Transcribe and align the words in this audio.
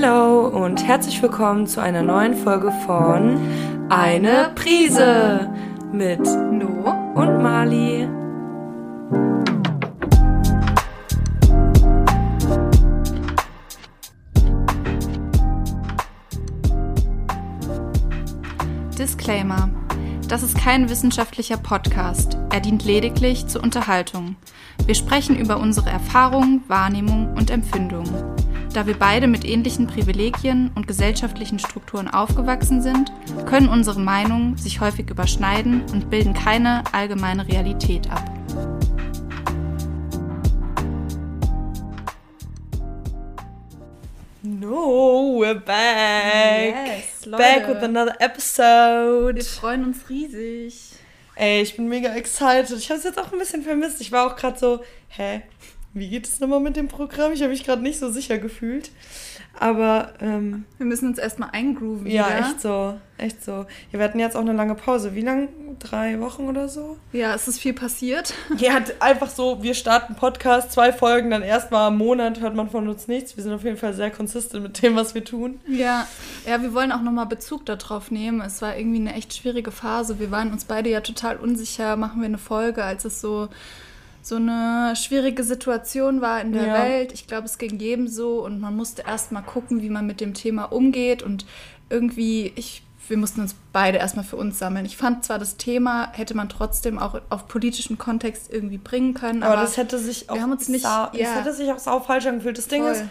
Hallo 0.00 0.46
und 0.46 0.86
herzlich 0.86 1.20
willkommen 1.22 1.66
zu 1.66 1.82
einer 1.82 2.02
neuen 2.02 2.34
Folge 2.34 2.70
von 2.86 3.40
Eine 3.88 4.52
Prise 4.54 5.50
mit 5.92 6.20
No 6.20 6.94
und 7.16 7.42
Mali. 7.42 8.08
Disclaimer. 18.96 19.68
Das 20.28 20.44
ist 20.44 20.56
kein 20.56 20.88
wissenschaftlicher 20.88 21.56
Podcast. 21.56 22.38
Er 22.52 22.60
dient 22.60 22.84
lediglich 22.84 23.48
zur 23.48 23.64
Unterhaltung. 23.64 24.36
Wir 24.86 24.94
sprechen 24.94 25.36
über 25.36 25.58
unsere 25.58 25.90
Erfahrungen, 25.90 26.62
Wahrnehmung 26.68 27.34
und 27.34 27.50
Empfindungen. 27.50 28.14
Da 28.74 28.86
wir 28.86 28.98
beide 28.98 29.26
mit 29.26 29.44
ähnlichen 29.44 29.86
Privilegien 29.86 30.70
und 30.74 30.86
gesellschaftlichen 30.86 31.58
Strukturen 31.58 32.06
aufgewachsen 32.06 32.82
sind, 32.82 33.10
können 33.46 33.68
unsere 33.68 33.98
Meinungen 33.98 34.56
sich 34.56 34.80
häufig 34.80 35.08
überschneiden 35.10 35.82
und 35.92 36.10
bilden 36.10 36.34
keine 36.34 36.84
allgemeine 36.92 37.48
Realität 37.48 38.10
ab. 38.10 38.24
No, 44.42 45.40
we're 45.40 45.54
back. 45.54 46.74
Yes, 46.86 47.26
Leute. 47.26 47.42
Back 47.42 47.68
with 47.68 47.82
another 47.82 48.20
episode. 48.20 49.36
Wir 49.36 49.44
freuen 49.44 49.84
uns 49.84 50.08
riesig. 50.08 50.92
Ey, 51.34 51.62
ich 51.62 51.76
bin 51.76 51.88
mega 51.88 52.14
excited. 52.14 52.70
Ich 52.78 52.90
habe 52.90 52.98
es 52.98 53.04
jetzt 53.04 53.18
auch 53.18 53.32
ein 53.32 53.38
bisschen 53.38 53.62
vermisst. 53.62 54.00
Ich 54.00 54.12
war 54.12 54.26
auch 54.26 54.36
gerade 54.36 54.58
so, 54.58 54.80
hä, 55.08 55.42
wie 55.98 56.08
geht 56.08 56.26
es 56.26 56.40
nochmal 56.40 56.60
mit 56.60 56.76
dem 56.76 56.88
Programm? 56.88 57.32
Ich 57.32 57.40
habe 57.42 57.50
mich 57.50 57.64
gerade 57.64 57.82
nicht 57.82 57.98
so 57.98 58.10
sicher 58.10 58.38
gefühlt. 58.38 58.90
Aber 59.60 60.12
ähm, 60.20 60.66
Wir 60.76 60.86
müssen 60.86 61.08
uns 61.08 61.18
erstmal 61.18 61.50
eingrooven. 61.50 62.06
ja, 62.06 62.26
wieder. 62.28 62.38
echt 62.38 62.60
so, 62.60 62.94
echt 63.16 63.44
so. 63.44 63.66
Ja, 63.90 63.98
wir 63.98 64.04
hatten 64.04 64.20
jetzt 64.20 64.36
auch 64.36 64.40
eine 64.42 64.52
lange 64.52 64.76
Pause. 64.76 65.16
Wie 65.16 65.20
lang? 65.22 65.48
Drei 65.80 66.20
Wochen 66.20 66.44
oder 66.48 66.68
so? 66.68 66.96
Ja, 67.12 67.34
es 67.34 67.48
ist 67.48 67.58
viel 67.58 67.72
passiert. 67.72 68.34
Ja, 68.58 68.74
hat 68.74 69.00
einfach 69.00 69.28
so, 69.28 69.60
wir 69.62 69.74
starten 69.74 70.14
Podcast, 70.14 70.70
zwei 70.72 70.92
Folgen, 70.92 71.30
dann 71.30 71.42
erstmal 71.42 71.90
im 71.90 71.98
Monat 71.98 72.40
hört 72.40 72.54
man 72.54 72.70
von 72.70 72.88
uns 72.88 73.08
nichts. 73.08 73.36
Wir 73.36 73.42
sind 73.42 73.52
auf 73.52 73.64
jeden 73.64 73.76
Fall 73.76 73.94
sehr 73.94 74.10
konsistent 74.10 74.62
mit 74.62 74.80
dem, 74.82 74.94
was 74.94 75.14
wir 75.14 75.24
tun. 75.24 75.58
Ja, 75.68 76.06
ja, 76.46 76.62
wir 76.62 76.72
wollen 76.72 76.92
auch 76.92 77.02
nochmal 77.02 77.26
Bezug 77.26 77.66
darauf 77.66 78.10
nehmen. 78.12 78.40
Es 78.40 78.62
war 78.62 78.76
irgendwie 78.76 79.00
eine 79.00 79.14
echt 79.14 79.34
schwierige 79.34 79.72
Phase. 79.72 80.20
Wir 80.20 80.30
waren 80.30 80.52
uns 80.52 80.64
beide 80.64 80.88
ja 80.90 81.00
total 81.00 81.36
unsicher, 81.36 81.96
machen 81.96 82.20
wir 82.20 82.26
eine 82.26 82.38
Folge, 82.38 82.84
als 82.84 83.04
es 83.04 83.20
so, 83.20 83.48
so 84.28 84.36
eine 84.36 84.94
schwierige 84.94 85.42
Situation 85.42 86.20
war 86.20 86.40
in 86.40 86.52
der 86.52 86.66
Ja. 86.66 86.74
Welt. 86.84 87.12
Ich 87.12 87.26
glaube, 87.26 87.46
es 87.46 87.58
ging 87.58 87.78
jedem 87.78 88.08
so 88.08 88.44
und 88.44 88.60
man 88.60 88.76
musste 88.76 89.02
erst 89.06 89.32
mal 89.32 89.42
gucken, 89.42 89.82
wie 89.82 89.88
man 89.90 90.06
mit 90.06 90.20
dem 90.20 90.34
Thema 90.34 90.64
umgeht 90.64 91.22
und 91.22 91.46
irgendwie, 91.90 92.52
ich, 92.56 92.82
wir 93.08 93.16
mussten 93.16 93.40
uns 93.40 93.54
beide 93.72 93.98
erstmal 93.98 94.24
für 94.24 94.36
uns 94.36 94.58
sammeln. 94.58 94.84
Ich 94.84 94.96
fand 94.98 95.24
zwar, 95.24 95.38
das 95.38 95.56
Thema 95.56 96.12
hätte 96.12 96.34
man 96.36 96.48
trotzdem 96.50 96.98
auch 96.98 97.20
auf 97.30 97.48
politischen 97.48 97.96
Kontext 97.96 98.52
irgendwie 98.52 98.76
bringen 98.78 99.14
können, 99.14 99.42
Aber, 99.42 99.54
aber, 99.54 99.62
das 99.62 99.76
hätte 99.78 99.98
sich 99.98 100.28
auch 100.28 100.38
haben 100.38 100.52
uns 100.52 100.68
nicht- 100.68 100.84
ja. 100.84 101.10
das 101.12 101.34
hätte 101.34 101.52
sich 101.54 101.72
auch 101.72 101.78
sau 101.78 102.00
falsch 102.00 102.26
angefühlt. 102.26 102.58
Das 102.58 102.68
Ding 102.68 102.82
voll. 102.82 102.92
ist, 102.92 103.04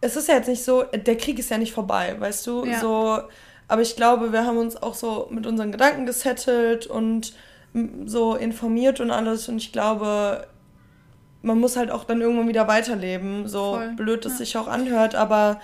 es 0.00 0.16
ist 0.16 0.28
ja 0.28 0.34
jetzt 0.34 0.48
nicht 0.48 0.64
so, 0.64 0.82
der 0.82 1.16
Krieg 1.16 1.38
ist 1.38 1.50
ja 1.50 1.58
nicht 1.58 1.72
vorbei, 1.72 2.16
weißt 2.18 2.46
du? 2.46 2.64
Ja. 2.64 2.80
So, 2.80 3.20
aber 3.68 3.82
ich 3.82 3.94
glaube, 3.94 4.32
wir 4.32 4.44
haben 4.44 4.56
uns 4.58 4.76
auch 4.76 4.94
so 4.94 5.28
mit 5.30 5.46
unseren 5.46 5.70
Gedanken 5.70 6.06
gesettelt 6.06 6.86
und 6.88 7.32
so 8.06 8.34
informiert 8.34 9.00
und 9.00 9.10
alles. 9.10 9.48
Und 9.48 9.58
ich 9.58 9.72
glaube, 9.72 10.46
man 11.42 11.58
muss 11.58 11.76
halt 11.76 11.90
auch 11.90 12.04
dann 12.04 12.20
irgendwann 12.20 12.48
wieder 12.48 12.68
weiterleben. 12.68 13.48
So 13.48 13.74
Voll, 13.74 13.92
blöd 13.96 14.24
es 14.26 14.32
ja. 14.32 14.38
sich 14.38 14.56
auch 14.56 14.68
anhört, 14.68 15.14
aber 15.14 15.60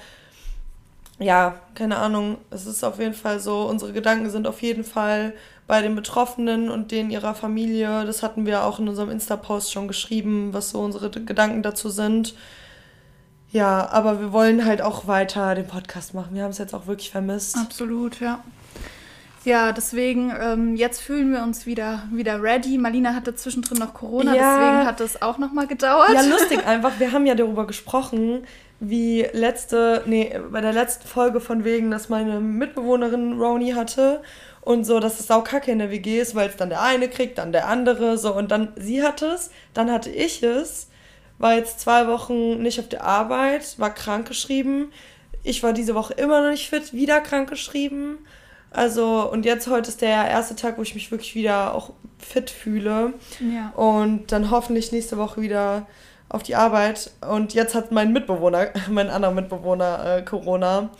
ja, 1.19 1.61
keine 1.75 1.97
Ahnung. 1.97 2.39
Es 2.51 2.67
ist 2.67 2.84
auf 2.84 2.99
jeden 2.99 3.15
Fall 3.15 3.41
so, 3.41 3.62
unsere 3.62 3.93
Gedanken 3.93 4.31
sind 4.31 4.47
auf 4.47 4.62
jeden 4.62 4.84
Fall 4.84 5.33
bei 5.66 5.83
den 5.83 5.97
Betroffenen 5.97 6.71
und 6.71 6.93
denen 6.93 7.11
ihrer 7.11 7.34
Familie. 7.34 8.05
Das 8.05 8.22
hatten 8.22 8.47
wir 8.47 8.65
auch 8.65 8.78
in 8.78 8.89
unserem 8.89 9.11
Insta-Post 9.11 9.72
schon 9.72 9.89
geschrieben, 9.89 10.53
was 10.53 10.71
so 10.71 10.81
unsere 10.81 11.11
Gedanken 11.11 11.62
dazu 11.62 11.89
sind. 11.89 12.34
Ja, 13.50 13.89
aber 13.91 14.21
wir 14.21 14.33
wollen 14.33 14.65
halt 14.65 14.83
auch 14.83 15.06
weiter 15.06 15.55
den 15.55 15.66
Podcast 15.66 16.15
machen. 16.15 16.34
Wir 16.34 16.43
haben 16.43 16.50
es 16.50 16.59
jetzt 16.59 16.75
auch 16.75 16.87
wirklich 16.87 17.11
vermisst. 17.11 17.56
Absolut, 17.56 18.21
ja. 18.21 18.45
Ja, 19.47 19.71
deswegen, 19.71 20.33
ähm, 20.41 20.75
jetzt 20.75 21.01
fühlen 21.01 21.31
wir 21.33 21.43
uns 21.45 21.67
wieder, 21.67 22.03
wieder 22.11 22.43
ready. 22.43 22.79
Marlina 22.79 23.15
hatte 23.15 23.34
zwischendrin 23.37 23.79
noch 23.79 23.95
Corona, 23.95 24.34
Ja. 24.34 24.59
deswegen 24.59 24.87
hat 24.87 25.01
es 25.01 25.23
auch 25.23 25.39
nochmal 25.39 25.69
gedauert. 25.69 26.11
Ja, 26.12 26.23
lustig 26.23 26.67
einfach. 26.67 26.99
Wir 26.99 27.12
haben 27.12 27.27
ja 27.27 27.37
darüber 27.37 27.65
gesprochen, 27.65 28.45
wie 28.81 29.25
letzte, 29.33 30.03
nee, 30.07 30.37
bei 30.51 30.61
der 30.61 30.73
letzten 30.73 31.07
Folge 31.07 31.41
von 31.41 31.62
wegen, 31.65 31.93
dass 31.93 32.09
meine 32.09 32.41
Mitbewohnerin 32.41 33.41
Roni 33.41 33.71
hatte 33.71 34.21
und 34.62 34.84
so, 34.84 34.99
dass 34.99 35.21
es 35.21 35.29
saukacke 35.29 35.71
in 35.71 35.78
der 35.78 35.93
WG 35.93 36.21
ist, 36.21 36.34
weil 36.34 36.49
es 36.49 36.57
dann 36.57 36.69
der 36.69 36.83
eine 36.83 37.09
kriegt, 37.09 37.39
dann 37.39 37.53
der 37.53 37.69
andere, 37.69 38.19
so 38.19 38.34
und 38.34 38.51
dann 38.51 38.73
sie 38.75 39.05
hatte 39.05 39.27
es, 39.27 39.51
dann 39.75 39.93
hatte 39.93 40.11
ich 40.11 40.43
es, 40.43 40.89
war 41.39 41.55
jetzt 41.55 41.78
zwei 41.78 42.09
Wochen 42.09 42.61
nicht 42.63 42.81
auf 42.81 42.89
der 42.89 43.05
Arbeit, 43.05 43.78
war 43.78 43.95
krankgeschrieben. 43.95 44.93
Ich 45.45 45.63
war 45.63 45.73
diese 45.73 45.95
Woche 45.95 46.15
immer 46.15 46.43
noch 46.43 46.51
nicht 46.51 46.69
fit, 46.69 46.93
wieder 46.93 47.21
krankgeschrieben. 47.21 48.19
Also, 48.76 49.31
und 49.31 49.47
jetzt 49.47 49.69
heute 49.69 49.88
ist 49.88 50.03
der 50.03 50.28
erste 50.28 50.54
Tag, 50.54 50.76
wo 50.76 50.82
ich 50.82 50.94
mich 50.94 51.10
wirklich 51.10 51.34
wieder 51.34 51.75
auch 51.75 51.92
fit 52.19 52.50
fühle. 52.50 53.14
Ja. 53.41 53.70
Und 53.70 54.32
dann 54.32 54.50
hoffentlich 54.50 54.92
nächste 54.92 55.16
Woche 55.16 55.41
wieder 55.41 55.87
auf 56.28 56.42
die 56.42 56.56
Arbeit. 56.56 57.10
Und 57.26 57.54
jetzt 57.54 57.75
hat 57.75 57.91
mein 57.91 58.12
Mitbewohner, 58.12 58.69
mein 58.91 59.09
anderer 59.09 59.32
Mitbewohner 59.32 60.19
äh, 60.19 60.22
Corona. 60.22 60.91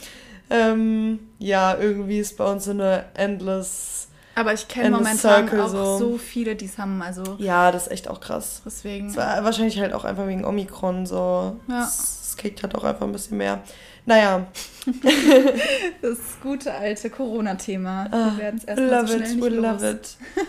Ähm, 0.49 1.19
ja, 1.39 1.77
irgendwie 1.77 2.19
ist 2.19 2.39
bei 2.39 2.51
uns 2.51 2.65
so 2.65 2.71
eine 2.71 3.05
endless. 3.13 4.09
Aber 4.35 4.55
ich 4.55 4.69
kenne 4.69 4.97
momentan 4.97 5.47
circle 5.47 5.61
auch 5.61 5.69
so. 5.69 5.99
so. 5.99 6.19
viele, 6.19 6.57
die 6.57 6.65
es 6.67 6.79
haben. 6.79 7.03
Also 7.03 7.37
Ja, 7.39 7.73
das 7.73 7.89
ist 7.89 7.93
echt 7.93 8.09
auch 8.09 8.21
krass. 8.21 8.63
deswegen. 8.65 9.09
Das 9.09 9.17
war 9.19 9.45
wahrscheinlich 9.45 9.79
halt 9.81 9.93
auch 9.93 10.05
einfach 10.05 10.27
wegen 10.27 10.47
Omikron 10.47 11.05
so. 11.05 11.57
Ja. 11.69 11.85
Es 11.85 12.27
es 12.37 12.43
kickt 12.43 12.63
halt 12.63 12.75
auch 12.75 12.85
einfach 12.85 13.07
ein 13.07 13.13
bisschen 13.13 13.39
mehr. 13.39 13.61
Naja, 14.07 14.47
Das 16.03 16.19
gute 16.43 16.73
alte 16.73 17.11
Corona-Thema. 17.11 18.07
Ah, 18.11 18.31
Wir 18.33 18.39
werden 18.39 18.59
es 18.59 18.65
erstmal 18.65 18.91
love 18.91 19.07
so 19.09 19.15
schnell 19.15 19.23
it, 19.29 19.35
nicht 19.37 19.45
we 19.45 19.49
los. 19.49 19.65
love 19.65 19.91
it. 19.91 20.17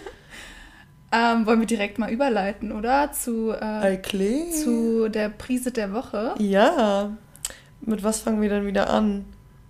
Ähm, 1.09 1.45
wollen 1.45 1.61
wir 1.61 1.67
direkt 1.67 1.99
mal 1.99 2.11
überleiten, 2.11 2.73
oder? 2.73 3.13
Zu, 3.13 3.51
äh, 3.51 3.97
zu 4.51 5.07
der 5.07 5.29
Prise 5.29 5.71
der 5.71 5.93
Woche. 5.93 6.35
Ja. 6.37 7.15
Mit 7.79 8.03
was 8.03 8.19
fangen 8.19 8.41
wir 8.41 8.49
dann 8.49 8.65
wieder 8.65 8.89
an? 8.89 9.23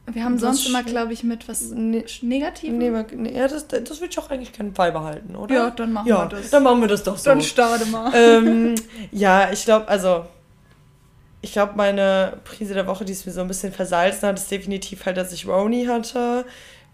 Wir 0.08 0.24
haben 0.24 0.40
sonst 0.40 0.68
immer, 0.68 0.82
glaube 0.82 1.14
ich, 1.14 1.24
mit 1.24 1.48
was 1.48 1.70
Nee, 1.70 2.06
Negativem. 2.24 2.80
Nee, 2.80 3.06
nee, 3.16 3.38
ja, 3.38 3.48
das, 3.48 3.68
das 3.68 4.00
würde 4.00 4.08
ich 4.10 4.18
auch 4.18 4.32
eigentlich 4.32 4.52
gerne 4.52 4.72
beibehalten, 4.72 5.36
oder? 5.36 5.54
Ja, 5.54 5.70
dann 5.70 5.94
machen 5.94 6.08
ja, 6.08 6.24
wir 6.24 6.38
das. 6.38 6.50
Dann 6.50 6.64
machen 6.64 6.82
wir 6.82 6.88
das 6.88 7.04
doch 7.04 7.18
so. 7.18 7.30
Dann 7.30 7.42
starte 7.42 7.86
mal. 7.86 8.12
ähm, 8.16 8.74
ja, 9.12 9.52
ich 9.52 9.64
glaube, 9.64 9.88
also, 9.90 10.26
ich 11.42 11.52
glaube, 11.54 11.74
meine 11.76 12.40
Prise 12.44 12.74
der 12.74 12.88
Woche, 12.88 13.06
die 13.06 13.14
ist 13.14 13.26
mir 13.26 13.32
so 13.32 13.42
ein 13.42 13.48
bisschen 13.48 13.72
versalzen 13.72 14.28
hat, 14.28 14.38
ist 14.38 14.52
definitiv 14.52 15.06
halt, 15.06 15.18
dass 15.18 15.32
ich 15.34 15.48
Roni 15.48 15.86
hatte. 15.86 16.46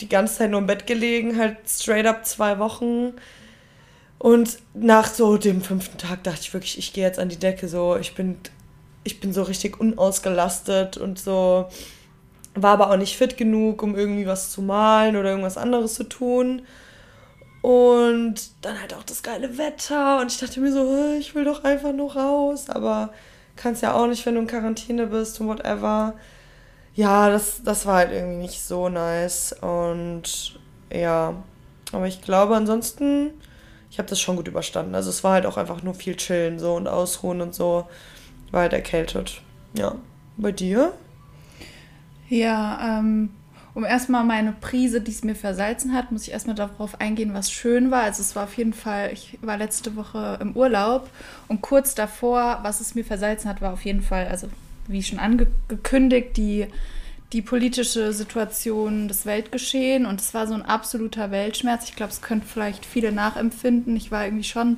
Die 0.02 0.09
ganze 0.09 0.38
Zeit 0.38 0.50
nur 0.52 0.59
im 0.59 0.68
Bett 0.68 0.86
gelegen, 0.88 1.38
halt 1.38 1.58
straight 1.68 2.06
up 2.06 2.26
zwei 2.26 2.59
Wochen. 2.59 3.14
Und 4.20 4.59
nach 4.74 5.08
so 5.08 5.38
dem 5.38 5.62
fünften 5.62 5.98
Tag 5.98 6.24
dachte 6.24 6.40
ich 6.42 6.53
wirklich, 6.53 6.78
ich 6.78 6.94
gehe 6.94 7.06
jetzt 7.06 7.20
an 7.20 7.30
die 7.30 7.38
Decke, 7.40 7.68
so, 7.68 7.98
ich 7.98 8.16
bin, 8.16 8.38
ich 9.03 9.20
bin 9.20 9.34
so 9.34 9.44
richtig 9.44 9.80
unausgelastet 9.80 10.98
und 10.98 11.20
so, 11.20 11.68
war 12.56 12.74
aber 12.74 12.92
auch 12.92 12.98
nicht 12.98 13.18
fit 13.18 13.38
genug, 13.38 13.84
um 13.84 13.96
irgendwie 13.96 14.28
was 14.28 14.52
zu 14.52 14.62
malen 14.62 15.16
oder 15.16 15.30
irgendwas 15.30 15.58
anderes 15.58 15.96
zu 15.96 16.03
tun. 16.06 16.64
Und 17.62 18.36
dann 18.62 18.80
halt 18.80 18.94
auch 18.94 19.03
das 19.03 19.24
geile 19.24 19.58
Wetter. 19.58 20.20
Und 20.20 20.32
ich 20.32 20.38
dachte 20.38 20.59
mir 20.59 20.72
so, 20.72 20.82
"Hä, 20.82 21.18
ich 21.18 21.34
will 21.34 21.46
doch 21.46 21.64
einfach 21.64 21.94
nur 21.94 22.14
raus. 22.14 22.70
Aber 22.70 23.12
kannst 23.55 23.82
ja 23.82 23.94
auch 23.94 24.08
nicht, 24.08 24.26
wenn 24.26 24.35
du 24.35 24.41
in 24.41 24.47
Quarantäne 24.47 25.08
bist 25.08 25.40
und 25.40 25.47
whatever. 25.47 26.14
Ja, 26.96 27.29
das, 27.29 27.64
das 27.64 27.85
war 27.85 27.96
halt 27.97 28.11
irgendwie 28.11 28.41
nicht 28.41 28.61
so 28.61 28.90
nice. 28.90 29.53
Und 29.61 30.59
ja, 30.91 31.35
aber 31.91 32.08
ich 32.08 32.22
glaube 32.22 32.55
ansonsten, 32.55 33.32
ich 33.90 33.97
habe 34.00 34.09
das 34.09 34.20
schon 34.20 34.35
gut 34.35 34.47
überstanden. 34.47 34.96
Also 34.96 35.09
es 35.09 35.23
war 35.23 35.34
halt 35.34 35.46
auch 35.46 35.58
einfach 35.58 35.84
nur 35.84 35.94
viel 35.94 36.16
chillen 36.16 36.59
so 36.59 36.76
und 36.76 36.88
ausruhen 36.88 37.41
und 37.41 37.53
so. 37.53 37.88
War 38.52 38.61
halt 38.61 38.73
erkältet. 38.73 39.41
Ja. 39.78 39.96
Bei 40.38 40.52
dir? 40.52 40.94
Ja, 42.29 43.00
ähm, 43.00 43.29
um 43.75 43.85
erstmal 43.85 44.23
meine 44.23 44.52
Prise, 44.52 45.02
die 45.02 45.11
es 45.11 45.23
mir 45.23 45.35
versalzen 45.35 45.93
hat, 45.93 46.11
muss 46.11 46.23
ich 46.23 46.31
erstmal 46.31 46.55
darauf 46.55 47.02
eingehen, 47.02 47.34
was 47.34 47.52
schön 47.52 47.90
war. 47.90 48.03
Also 48.03 48.22
es 48.22 48.35
war 48.35 48.43
auf 48.43 48.55
jeden 48.55 48.73
Fall, 48.73 49.11
ich 49.11 49.37
war 49.41 49.58
letzte 49.58 49.96
Woche 49.96 50.37
im 50.41 50.55
Urlaub 50.55 51.09
und 51.47 51.61
kurz 51.61 51.96
davor, 51.96 52.59
was 52.61 52.81
es 52.81 52.93
mir 52.93 53.03
versalzen 53.03 53.49
hat, 53.49 53.61
war 53.61 53.73
auf 53.73 53.84
jeden 53.84 54.03
Fall, 54.03 54.28
also 54.28 54.47
wie 54.87 55.02
schon 55.02 55.17
angekündigt, 55.17 56.37
die, 56.37 56.67
die 57.31 57.41
politische 57.41 58.14
Situation, 58.14 59.08
das 59.08 59.25
Weltgeschehen 59.25 60.05
und 60.05 60.22
es 60.22 60.35
war 60.35 60.46
so 60.46 60.53
ein 60.53 60.61
absoluter 60.61 61.31
Weltschmerz. 61.31 61.85
Ich 61.85 61.96
glaube, 61.96 62.11
es 62.11 62.22
können 62.22 62.43
vielleicht 62.43 62.85
viele 62.85 63.11
nachempfinden. 63.11 63.96
Ich 63.96 64.11
war 64.11 64.26
irgendwie 64.26 64.43
schon 64.43 64.78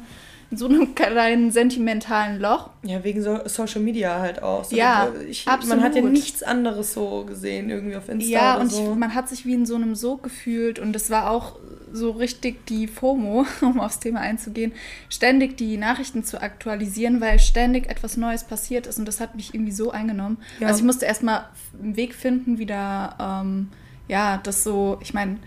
in 0.52 0.58
so 0.58 0.68
einem 0.68 0.96
kleinen 0.96 1.52
sentimentalen 1.52 2.40
Loch. 2.40 2.70
Ja, 2.84 3.04
wegen 3.04 3.22
so 3.22 3.40
Social 3.46 3.82
Media 3.82 4.20
halt 4.20 4.42
auch. 4.42 4.64
So 4.64 4.76
ja, 4.76 5.12
ich, 5.28 5.48
absolut. 5.48 5.78
Man 5.78 5.84
hat 5.84 5.96
ja 5.96 6.02
nichts 6.02 6.44
anderes 6.44 6.94
so 6.94 7.26
gesehen 7.26 7.70
irgendwie 7.70 7.96
auf 7.96 8.10
Insta 8.10 8.30
Ja, 8.30 8.56
und 8.56 8.72
so. 8.72 8.92
ich, 8.92 8.98
man 8.98 9.14
hat 9.14 9.30
sich 9.30 9.46
wie 9.46 9.54
in 9.54 9.66
so 9.66 9.76
einem 9.76 9.96
Sog 9.96 10.24
gefühlt 10.24 10.80
und 10.80 10.96
es 10.96 11.10
war 11.10 11.30
auch 11.30 11.56
so 11.92 12.12
richtig 12.12 12.66
die 12.68 12.88
FOMO, 12.88 13.46
um 13.62 13.80
aufs 13.80 14.00
Thema 14.00 14.20
einzugehen, 14.20 14.74
ständig 15.10 15.58
die 15.58 15.78
Nachrichten 15.78 16.24
zu 16.24 16.42
aktualisieren, 16.42 17.22
weil 17.22 17.40
ständig 17.40 17.90
etwas 17.90 18.18
Neues 18.18 18.44
passiert 18.44 18.88
ist 18.88 19.00
und 19.00 19.06
das 19.06 19.20
hat 19.20 19.36
mich 19.36 19.54
irgendwie 19.54 19.72
so 19.72 19.92
eingenommen. 19.92 20.38
Ja. 20.60 20.68
Also 20.68 20.80
ich 20.80 20.86
musste 20.86 21.06
erstmal 21.06 21.46
einen 21.82 21.96
Weg 21.96 22.14
finden, 22.14 22.58
wieder, 22.58 23.16
ähm, 23.20 23.70
ja, 24.08 24.40
das 24.44 24.64
so, 24.64 24.98
ich 25.02 25.14
meine, 25.14 25.38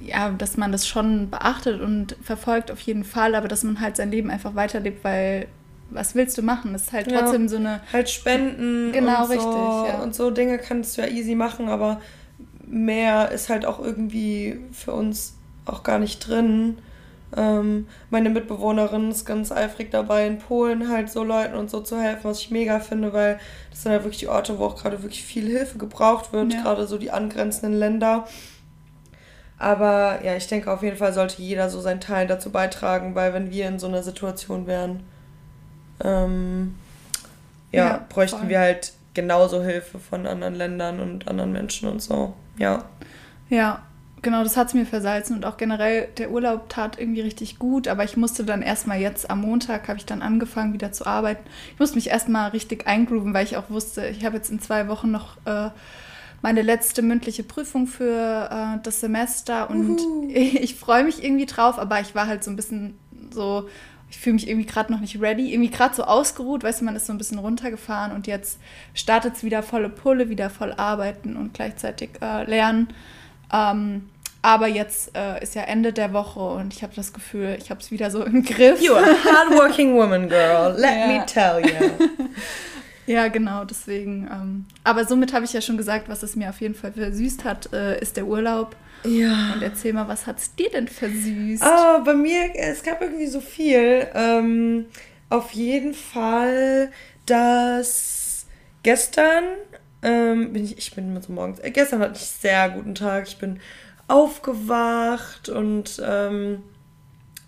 ja, 0.00 0.30
dass 0.30 0.56
man 0.56 0.72
das 0.72 0.86
schon 0.86 1.30
beachtet 1.30 1.80
und 1.80 2.16
verfolgt 2.22 2.70
auf 2.70 2.80
jeden 2.80 3.04
Fall, 3.04 3.34
aber 3.34 3.48
dass 3.48 3.64
man 3.64 3.80
halt 3.80 3.96
sein 3.96 4.10
Leben 4.10 4.30
einfach 4.30 4.54
weiterlebt, 4.54 5.04
weil 5.04 5.48
was 5.90 6.14
willst 6.14 6.36
du 6.36 6.42
machen? 6.42 6.72
Das 6.72 6.84
ist 6.84 6.92
halt 6.92 7.08
trotzdem 7.08 7.42
ja, 7.42 7.48
so 7.48 7.56
eine. 7.56 7.80
Halt 7.92 8.10
spenden. 8.10 8.92
Genau, 8.92 9.22
und 9.22 9.30
richtig. 9.30 9.42
So, 9.42 9.86
ja. 9.88 10.02
Und 10.02 10.14
so 10.14 10.30
Dinge 10.30 10.58
kannst 10.58 10.96
du 10.96 11.02
ja 11.02 11.08
easy 11.08 11.34
machen, 11.34 11.68
aber 11.68 12.00
mehr 12.66 13.30
ist 13.30 13.48
halt 13.48 13.64
auch 13.64 13.78
irgendwie 13.78 14.58
für 14.72 14.92
uns 14.92 15.36
auch 15.64 15.82
gar 15.82 15.98
nicht 15.98 16.26
drin. 16.26 16.78
Ähm, 17.36 17.86
meine 18.10 18.30
Mitbewohnerin 18.30 19.10
ist 19.10 19.24
ganz 19.24 19.50
eifrig 19.50 19.90
dabei, 19.90 20.26
in 20.26 20.38
Polen 20.38 20.88
halt 20.88 21.10
so 21.10 21.24
Leuten 21.24 21.54
und 21.54 21.70
so 21.70 21.80
zu 21.80 22.00
helfen, 22.00 22.24
was 22.24 22.40
ich 22.40 22.50
mega 22.50 22.78
finde, 22.78 23.12
weil 23.12 23.38
das 23.70 23.82
sind 23.82 23.92
halt 23.92 24.04
wirklich 24.04 24.20
die 24.20 24.28
Orte, 24.28 24.58
wo 24.58 24.64
auch 24.64 24.76
gerade 24.76 25.02
wirklich 25.02 25.24
viel 25.24 25.46
Hilfe 25.46 25.76
gebraucht 25.78 26.32
wird, 26.32 26.52
ja. 26.52 26.62
gerade 26.62 26.86
so 26.86 26.98
die 26.98 27.10
angrenzenden 27.10 27.78
Länder. 27.78 28.26
Aber 29.58 30.24
ja, 30.24 30.36
ich 30.36 30.46
denke 30.48 30.70
auf 30.70 30.82
jeden 30.82 30.96
Fall 30.96 31.12
sollte 31.12 31.40
jeder 31.40 31.70
so 31.70 31.80
seinen 31.80 32.00
Teil 32.00 32.26
dazu 32.26 32.50
beitragen, 32.50 33.14
weil 33.14 33.32
wenn 33.32 33.50
wir 33.50 33.68
in 33.68 33.78
so 33.78 33.86
einer 33.86 34.02
Situation 34.02 34.66
wären, 34.66 35.02
ähm, 36.04 36.74
ja, 37.72 37.86
ja, 37.86 38.06
bräuchten 38.08 38.40
voll. 38.40 38.48
wir 38.48 38.60
halt 38.60 38.92
genauso 39.14 39.62
Hilfe 39.62 39.98
von 39.98 40.26
anderen 40.26 40.54
Ländern 40.54 41.00
und 41.00 41.26
anderen 41.26 41.52
Menschen 41.52 41.88
und 41.88 42.02
so. 42.02 42.34
Ja. 42.58 42.84
Ja, 43.48 43.82
genau, 44.20 44.42
das 44.42 44.58
hat 44.58 44.68
es 44.68 44.74
mir 44.74 44.84
versalzen 44.84 45.36
und 45.36 45.46
auch 45.46 45.56
generell 45.56 46.08
der 46.18 46.30
Urlaub 46.30 46.68
tat 46.68 46.98
irgendwie 46.98 47.22
richtig 47.22 47.58
gut, 47.58 47.88
aber 47.88 48.04
ich 48.04 48.18
musste 48.18 48.44
dann 48.44 48.60
erstmal 48.60 49.00
jetzt 49.00 49.30
am 49.30 49.40
Montag 49.40 49.88
habe 49.88 49.98
ich 49.98 50.04
dann 50.04 50.20
angefangen 50.20 50.74
wieder 50.74 50.92
zu 50.92 51.06
arbeiten. 51.06 51.44
Ich 51.72 51.78
musste 51.78 51.96
mich 51.96 52.10
erstmal 52.10 52.50
richtig 52.50 52.86
eingrooven, 52.86 53.32
weil 53.32 53.44
ich 53.44 53.56
auch 53.56 53.70
wusste, 53.70 54.06
ich 54.08 54.24
habe 54.24 54.36
jetzt 54.36 54.50
in 54.50 54.60
zwei 54.60 54.88
Wochen 54.88 55.10
noch 55.10 55.38
äh, 55.46 55.70
meine 56.42 56.62
letzte 56.62 57.02
mündliche 57.02 57.42
Prüfung 57.42 57.86
für 57.86 58.48
äh, 58.50 58.82
das 58.82 59.00
Semester 59.00 59.70
und 59.70 60.00
Uhu. 60.00 60.28
ich 60.32 60.74
freue 60.76 61.04
mich 61.04 61.22
irgendwie 61.22 61.46
drauf, 61.46 61.78
aber 61.78 62.00
ich 62.00 62.14
war 62.14 62.26
halt 62.26 62.44
so 62.44 62.50
ein 62.50 62.56
bisschen 62.56 62.98
so, 63.32 63.68
ich 64.10 64.18
fühle 64.18 64.34
mich 64.34 64.48
irgendwie 64.48 64.66
gerade 64.66 64.92
noch 64.92 65.00
nicht 65.00 65.20
ready, 65.20 65.52
irgendwie 65.52 65.70
gerade 65.70 65.94
so 65.94 66.04
ausgeruht, 66.04 66.62
weißt 66.62 66.80
du, 66.80 66.84
man 66.84 66.96
ist 66.96 67.06
so 67.06 67.12
ein 67.12 67.18
bisschen 67.18 67.38
runtergefahren 67.38 68.12
und 68.12 68.26
jetzt 68.26 68.58
startet 68.94 69.36
es 69.36 69.44
wieder 69.44 69.62
volle 69.62 69.88
Pulle, 69.88 70.28
wieder 70.28 70.50
voll 70.50 70.72
arbeiten 70.72 71.36
und 71.36 71.54
gleichzeitig 71.54 72.10
äh, 72.22 72.44
lernen. 72.44 72.88
Ähm, 73.52 74.08
aber 74.42 74.68
jetzt 74.68 75.16
äh, 75.16 75.42
ist 75.42 75.56
ja 75.56 75.62
Ende 75.62 75.92
der 75.92 76.12
Woche 76.12 76.38
und 76.38 76.72
ich 76.72 76.84
habe 76.84 76.92
das 76.94 77.12
Gefühl, 77.12 77.56
ich 77.60 77.70
habe 77.70 77.80
es 77.80 77.90
wieder 77.90 78.12
so 78.12 78.22
im 78.22 78.44
Griff. 78.44 78.80
You 78.80 78.94
are 78.94 79.04
a 79.04 79.24
hardworking 79.24 79.96
woman, 79.96 80.28
girl. 80.28 80.72
Let 80.78 80.96
ja. 80.96 81.06
me 81.08 81.26
tell 81.26 81.60
you. 81.60 82.08
ja, 83.06 83.28
genau, 83.28 83.64
deswegen. 83.64 84.28
Ähm, 84.30 84.64
aber 84.84 85.04
somit 85.04 85.32
habe 85.32 85.44
ich 85.44 85.52
ja 85.52 85.60
schon 85.60 85.76
gesagt, 85.76 86.08
was 86.08 86.22
es 86.22 86.36
mir 86.36 86.50
auf 86.50 86.60
jeden 86.60 86.74
Fall 86.74 86.92
versüßt 86.92 87.44
hat, 87.44 87.72
äh, 87.72 88.00
ist 88.00 88.16
der 88.16 88.26
Urlaub. 88.26 88.76
Ja. 89.04 89.52
Und 89.54 89.62
erzähl 89.62 89.92
mal, 89.92 90.08
was 90.08 90.26
hat 90.26 90.38
es 90.38 90.54
dir 90.54 90.70
denn 90.70 90.88
versüßt? 90.88 91.62
Ah, 91.62 91.98
bei 92.04 92.14
mir, 92.14 92.54
es 92.54 92.82
gab 92.82 93.00
irgendwie 93.00 93.26
so 93.26 93.40
viel. 93.40 94.06
Ähm, 94.14 94.86
auf 95.30 95.52
jeden 95.52 95.94
Fall, 95.94 96.90
dass 97.26 98.46
gestern 98.82 99.44
ähm, 100.02 100.52
bin 100.52 100.64
ich, 100.64 100.78
ich 100.78 100.94
bin 100.94 101.10
immer 101.10 101.22
so 101.22 101.32
morgens, 101.32 101.58
äh, 101.60 101.70
gestern 101.70 102.00
hatte 102.00 102.14
ich 102.14 102.20
einen 102.20 102.40
sehr 102.40 102.70
guten 102.70 102.94
Tag. 102.94 103.26
Ich 103.28 103.38
bin 103.38 103.60
aufgewacht 104.08 105.48
und 105.48 106.00
ähm, 106.04 106.62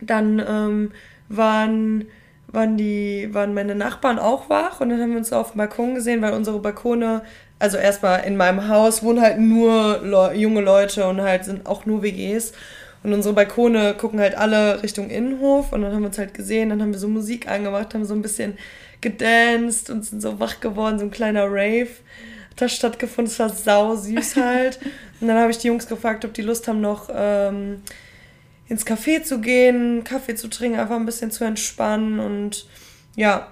dann 0.01 0.43
ähm, 0.47 0.93
waren, 1.29 2.07
waren, 2.49 2.77
die, 2.77 3.29
waren 3.33 3.55
meine 3.55 3.75
Nachbarn 3.75 4.19
auch 4.19 4.49
wach 4.49 4.81
und 4.81 4.89
dann 4.89 5.01
haben 5.01 5.11
wir 5.11 5.19
uns 5.19 5.33
auf 5.33 5.53
dem 5.53 5.59
Balkon 5.59 5.95
gesehen, 5.95 6.23
weil 6.23 6.33
unsere 6.33 6.59
Balkone, 6.59 7.23
also 7.59 7.77
erstmal 7.77 8.25
in 8.25 8.37
meinem 8.37 8.69
Haus 8.69 9.03
wohnen 9.03 9.21
halt 9.21 9.39
nur 9.39 10.01
Le 10.03 10.35
junge 10.35 10.63
Leute 10.63 11.07
und 11.07 11.21
halt 11.21 11.45
sind 11.45 11.67
auch 11.67 11.87
nur 11.87 12.03
WGs. 12.03 12.53
Und 13.05 13.13
unsere 13.13 13.35
Balkone 13.35 13.95
gucken 13.95 14.19
halt 14.19 14.37
alle 14.37 14.83
Richtung 14.83 15.09
Innenhof 15.09 15.73
und 15.73 15.83
dann 15.83 15.93
haben 15.93 16.01
wir 16.01 16.09
uns 16.09 16.19
halt 16.19 16.35
gesehen, 16.35 16.71
dann 16.71 16.83
haben 16.83 16.93
wir 16.93 16.99
so 16.99 17.07
Musik 17.07 17.49
angemacht, 17.49 17.95
haben 17.95 18.05
so 18.05 18.15
ein 18.15 18.23
bisschen 18.23 18.59
gedanced 19.01 19.91
und 19.91 20.05
sind 20.05 20.21
so 20.21 20.41
wach 20.41 20.61
geworden, 20.61 20.99
so 20.99 21.05
ein 21.05 21.11
kleiner 21.11 21.45
Rave 21.45 21.89
da 22.57 22.69
stattgefunden. 22.69 23.31
Es 23.31 23.39
war 23.39 23.51
sau 23.51 23.95
süß 23.95 24.37
halt. 24.37 24.81
und 25.21 25.29
dann 25.29 25.39
habe 25.39 25.51
ich 25.51 25.59
die 25.59 25.69
Jungs 25.69 25.87
gefragt, 25.87 26.25
ob 26.25 26.35
die 26.35 26.43
Lust 26.43 26.67
haben, 26.67 26.81
noch 26.81 27.09
ähm, 27.15 27.83
ins 28.69 28.87
Café 28.87 29.23
zu 29.23 29.41
gehen, 29.41 30.05
Kaffee 30.05 30.35
zu 30.35 30.49
trinken, 30.49 30.79
einfach 30.79 30.97
ein 30.97 31.07
bisschen 31.07 31.31
zu 31.31 31.45
entspannen 31.45 32.21
und 32.21 32.67
ja. 33.17 33.49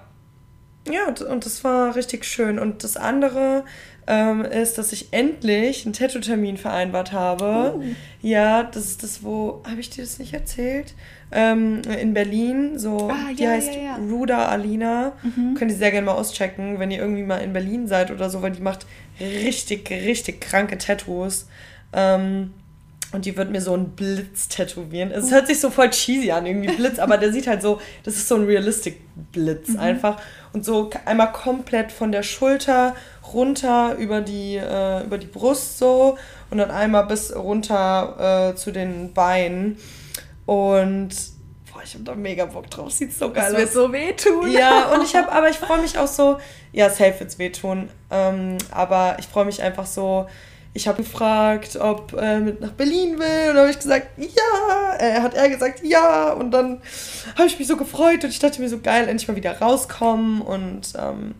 Ja, 0.89 1.07
und 1.07 1.45
das 1.45 1.63
war 1.65 1.95
richtig 1.95 2.23
schön. 2.23 2.59
Und 2.59 2.85
das 2.85 2.95
andere 2.95 3.65
ähm, 4.07 4.45
ist, 4.45 4.77
dass 4.77 4.93
ich 4.93 5.11
endlich 5.11 5.85
einen 5.85 5.91
Tattoo-Termin 5.91 6.55
vereinbart 6.55 7.11
habe. 7.11 7.75
Oh. 7.77 7.83
Ja, 8.21 8.63
das 8.63 8.85
ist 8.85 9.03
das, 9.03 9.21
wo. 9.21 9.61
Habe 9.69 9.81
ich 9.81 9.89
dir 9.89 10.03
das 10.03 10.17
nicht 10.17 10.33
erzählt? 10.33 10.95
ähm, 11.31 11.81
in 11.83 12.13
Berlin. 12.13 12.79
So, 12.79 13.09
ah, 13.09 13.33
die 13.37 13.43
ja, 13.43 13.51
heißt 13.51 13.75
ja, 13.75 13.81
ja. 13.81 13.95
Ruda 13.97 14.45
Alina. 14.47 15.13
Mhm. 15.23 15.55
Könnt 15.55 15.71
ihr 15.71 15.77
sehr 15.77 15.91
gerne 15.91 16.05
mal 16.05 16.13
auschecken, 16.13 16.79
wenn 16.79 16.91
ihr 16.91 16.99
irgendwie 16.99 17.23
mal 17.23 17.37
in 17.37 17.53
Berlin 17.53 17.87
seid 17.87 18.11
oder 18.11 18.29
so, 18.29 18.41
weil 18.41 18.51
die 18.51 18.61
macht 18.61 18.85
richtig, 19.19 19.89
richtig 19.89 20.41
kranke 20.41 20.77
Tattoos. 20.77 21.47
Ähm, 21.93 22.53
und 23.13 23.25
die 23.25 23.37
wird 23.37 23.49
mir 23.51 23.61
so 23.61 23.73
einen 23.73 23.91
Blitz 23.91 24.49
tätowieren. 24.49 25.11
Es 25.11 25.31
hört 25.31 25.47
sich 25.47 25.61
so 25.61 25.69
voll 25.69 25.89
cheesy 25.89 26.31
an, 26.31 26.45
irgendwie 26.45 26.73
Blitz, 26.73 26.99
aber 26.99 27.17
der 27.17 27.31
sieht 27.31 27.47
halt 27.47 27.61
so, 27.61 27.79
das 28.03 28.15
ist 28.15 28.27
so 28.27 28.35
ein 28.35 28.45
realistic 28.45 28.99
Blitz 29.31 29.69
mhm. 29.69 29.79
einfach. 29.79 30.21
Und 30.51 30.65
so 30.65 30.89
einmal 31.05 31.31
komplett 31.31 31.91
von 31.91 32.11
der 32.11 32.23
Schulter 32.23 32.95
runter 33.33 33.95
über 33.95 34.21
die, 34.21 34.57
äh, 34.57 35.03
über 35.05 35.17
die 35.17 35.27
Brust 35.27 35.77
so 35.77 36.17
und 36.49 36.57
dann 36.57 36.69
einmal 36.69 37.05
bis 37.05 37.33
runter 37.33 38.51
äh, 38.51 38.55
zu 38.55 38.71
den 38.71 39.13
Beinen. 39.13 39.77
Und 40.45 41.09
boah, 41.71 41.81
ich 41.83 41.93
habe 41.93 42.03
da 42.03 42.13
mega 42.13 42.45
Bock 42.45 42.69
drauf. 42.69 42.91
Sieht 42.91 43.13
so 43.13 43.31
geil 43.31 43.45
aus. 43.45 43.51
Das 43.51 43.59
wird 43.61 43.73
so 43.73 43.93
wehtun. 43.93 44.51
Ja, 44.51 44.91
und 44.93 45.03
ich 45.03 45.15
habe, 45.15 45.31
aber 45.31 45.49
ich 45.49 45.57
freue 45.57 45.81
mich 45.81 45.97
auch 45.97 46.07
so, 46.07 46.39
ja, 46.73 46.89
safe 46.89 47.21
wird's 47.21 47.39
wehtun. 47.39 47.89
Ähm, 48.11 48.57
aber 48.71 49.15
ich 49.19 49.27
freue 49.27 49.45
mich 49.45 49.61
einfach 49.61 49.85
so. 49.85 50.27
Ich 50.73 50.87
habe 50.87 51.01
gefragt, 51.03 51.75
ob 51.77 52.13
er 52.13 52.39
mit 52.39 52.61
nach 52.61 52.71
Berlin 52.71 53.17
will. 53.17 53.49
Und 53.49 53.55
dann 53.55 53.57
habe 53.57 53.71
ich 53.71 53.79
gesagt, 53.79 54.07
ja. 54.17 54.93
Er 54.99 55.23
hat 55.23 55.33
er 55.33 55.49
gesagt, 55.49 55.81
ja. 55.83 56.31
Und 56.33 56.51
dann 56.51 56.81
habe 57.35 57.47
ich 57.47 57.57
mich 57.57 57.67
so 57.67 57.77
gefreut 57.77 58.23
und 58.23 58.29
ich 58.29 58.39
dachte 58.39 58.61
mir 58.61 58.69
so 58.69 58.79
geil, 58.79 59.07
endlich 59.07 59.27
mal 59.27 59.35
wieder 59.35 59.59
rauskommen. 59.59 60.41
Und 60.41 60.93
ähm, 60.97 61.35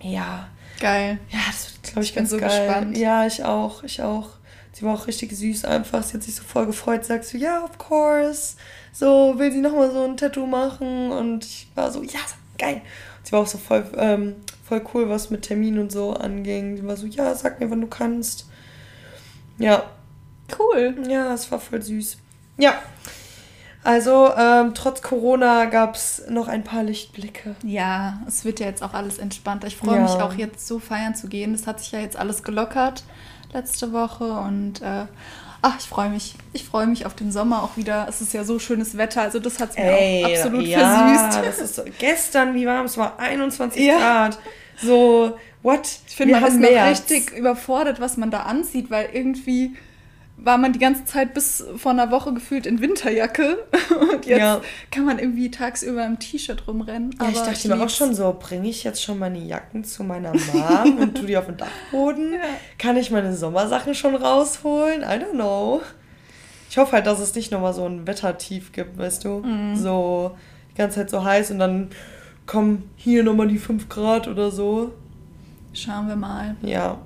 ja. 0.00 0.48
Geil. 0.78 1.18
Ja, 1.30 1.38
das 1.46 1.72
wird, 1.72 1.82
glaube 1.84 2.02
ich, 2.02 2.10
ich, 2.10 2.14
ganz 2.16 2.30
bin 2.30 2.38
so 2.38 2.46
geil. 2.46 2.66
gespannt. 2.66 2.96
Ja, 2.96 3.26
ich 3.26 3.44
auch. 3.44 3.82
Ich 3.82 4.02
auch. 4.02 4.30
Sie 4.72 4.84
war 4.84 4.94
auch 4.94 5.06
richtig 5.06 5.32
süß 5.32 5.64
einfach. 5.64 6.02
Sie 6.02 6.14
hat 6.14 6.22
sich 6.22 6.34
so 6.34 6.42
voll 6.42 6.66
gefreut. 6.66 7.04
Sagt 7.04 7.24
so, 7.24 7.36
ja, 7.36 7.64
of 7.64 7.76
course. 7.78 8.56
So, 8.92 9.34
will 9.38 9.52
sie 9.52 9.60
nochmal 9.60 9.90
so 9.90 10.04
ein 10.04 10.16
Tattoo 10.16 10.46
machen? 10.46 11.12
Und 11.12 11.44
ich 11.44 11.68
war 11.74 11.90
so, 11.90 12.02
ja, 12.02 12.20
geil. 12.58 12.82
Und 13.18 13.26
sie 13.26 13.32
war 13.32 13.40
auch 13.40 13.46
so 13.46 13.58
voll, 13.58 13.84
ähm, 13.96 14.36
voll 14.70 14.82
cool, 14.94 15.08
was 15.08 15.30
mit 15.30 15.42
Termin 15.42 15.80
und 15.80 15.90
so 15.90 16.14
anging. 16.14 16.76
Sie 16.76 16.86
war 16.86 16.96
so, 16.96 17.06
ja, 17.06 17.34
sag 17.34 17.58
mir, 17.58 17.70
wann 17.70 17.80
du 17.80 17.88
kannst. 17.88 18.48
Ja. 19.58 19.82
Cool. 20.56 20.94
Ja, 21.08 21.34
es 21.34 21.50
war 21.50 21.58
voll 21.58 21.82
süß. 21.82 22.18
Ja. 22.56 22.74
Also, 23.82 24.30
ähm, 24.36 24.72
trotz 24.74 25.02
Corona 25.02 25.64
gab 25.64 25.96
es 25.96 26.22
noch 26.28 26.46
ein 26.46 26.62
paar 26.62 26.84
Lichtblicke. 26.84 27.56
Ja, 27.64 28.20
es 28.28 28.44
wird 28.44 28.60
ja 28.60 28.66
jetzt 28.66 28.82
auch 28.82 28.94
alles 28.94 29.18
entspannter. 29.18 29.66
Ich 29.66 29.76
freue 29.76 29.96
ja. 29.96 30.02
mich 30.02 30.12
auch 30.12 30.34
jetzt 30.34 30.68
so 30.68 30.78
feiern 30.78 31.16
zu 31.16 31.26
gehen. 31.26 31.52
Das 31.52 31.66
hat 31.66 31.80
sich 31.80 31.90
ja 31.90 31.98
jetzt 31.98 32.16
alles 32.16 32.44
gelockert 32.44 33.02
letzte 33.52 33.92
Woche 33.92 34.24
und 34.24 34.80
äh, 34.82 35.06
ach, 35.62 35.76
ich 35.78 35.86
freue 35.86 36.10
mich. 36.10 36.36
Ich 36.52 36.64
freue 36.64 36.86
mich 36.86 37.06
auf 37.06 37.14
den 37.14 37.32
Sommer 37.32 37.64
auch 37.64 37.76
wieder. 37.76 38.06
Es 38.08 38.20
ist 38.20 38.32
ja 38.32 38.44
so 38.44 38.58
schönes 38.58 38.96
Wetter, 38.96 39.22
also 39.22 39.40
das 39.40 39.58
hat 39.58 39.70
es 39.70 39.76
mir 39.76 39.84
Ey, 39.84 40.24
auch 40.24 40.30
absolut 40.30 40.66
ja, 40.66 40.78
versüßt. 40.78 41.46
Das 41.46 41.58
ist 41.58 41.74
so, 41.74 41.82
gestern, 41.98 42.54
wie 42.54 42.66
warm? 42.66 42.86
Es 42.86 42.96
war 42.96 43.18
21 43.18 43.82
ja. 43.82 43.98
Grad. 43.98 44.38
So, 44.82 45.36
what? 45.62 45.88
Ich 46.06 46.16
finde, 46.16 46.40
man 46.40 46.44
ist 46.44 46.60
noch 46.60 46.90
richtig 46.90 47.32
überfordert, 47.32 48.00
was 48.00 48.16
man 48.16 48.30
da 48.30 48.42
ansieht, 48.42 48.90
weil 48.90 49.10
irgendwie 49.12 49.76
war 50.44 50.58
man 50.58 50.72
die 50.72 50.78
ganze 50.78 51.04
Zeit 51.04 51.34
bis 51.34 51.64
vor 51.76 51.92
einer 51.92 52.10
Woche 52.10 52.32
gefühlt 52.32 52.66
in 52.66 52.80
Winterjacke 52.80 53.58
und 54.12 54.26
jetzt 54.26 54.40
ja. 54.40 54.60
kann 54.90 55.04
man 55.04 55.18
irgendwie 55.18 55.50
tagsüber 55.50 56.04
im 56.06 56.18
T-Shirt 56.18 56.66
rumrennen. 56.66 57.14
Ja, 57.20 57.28
ich 57.28 57.38
dachte 57.38 57.68
mir 57.68 57.82
auch 57.82 57.90
schon 57.90 58.14
so, 58.14 58.34
bringe 58.38 58.68
ich 58.68 58.84
jetzt 58.84 59.02
schon 59.02 59.18
meine 59.18 59.38
Jacken 59.38 59.84
zu 59.84 60.02
meiner 60.02 60.32
Mom 60.32 60.98
und 60.98 61.16
tu 61.16 61.26
die 61.26 61.36
auf 61.36 61.46
den 61.46 61.56
Dachboden? 61.56 62.32
Ja. 62.40 62.46
Kann 62.78 62.96
ich 62.96 63.10
meine 63.10 63.34
Sommersachen 63.34 63.94
schon 63.94 64.14
rausholen? 64.14 65.02
I 65.02 65.22
don't 65.22 65.32
know. 65.32 65.82
Ich 66.70 66.78
hoffe 66.78 66.92
halt, 66.92 67.06
dass 67.06 67.18
es 67.18 67.34
nicht 67.34 67.50
nochmal 67.50 67.74
so 67.74 67.84
ein 67.84 68.06
Wettertief 68.06 68.72
gibt, 68.72 68.96
weißt 68.96 69.24
du? 69.24 69.40
Mhm. 69.40 69.76
So 69.76 70.36
die 70.70 70.76
ganze 70.76 71.00
Zeit 71.00 71.10
so 71.10 71.24
heiß 71.24 71.50
und 71.50 71.58
dann 71.58 71.90
kommen 72.50 72.90
hier 72.96 73.22
nochmal 73.22 73.46
die 73.46 73.58
5 73.58 73.88
Grad 73.88 74.26
oder 74.26 74.50
so. 74.50 74.90
Schauen 75.72 76.08
wir 76.08 76.16
mal. 76.16 76.56
Ja. 76.62 76.98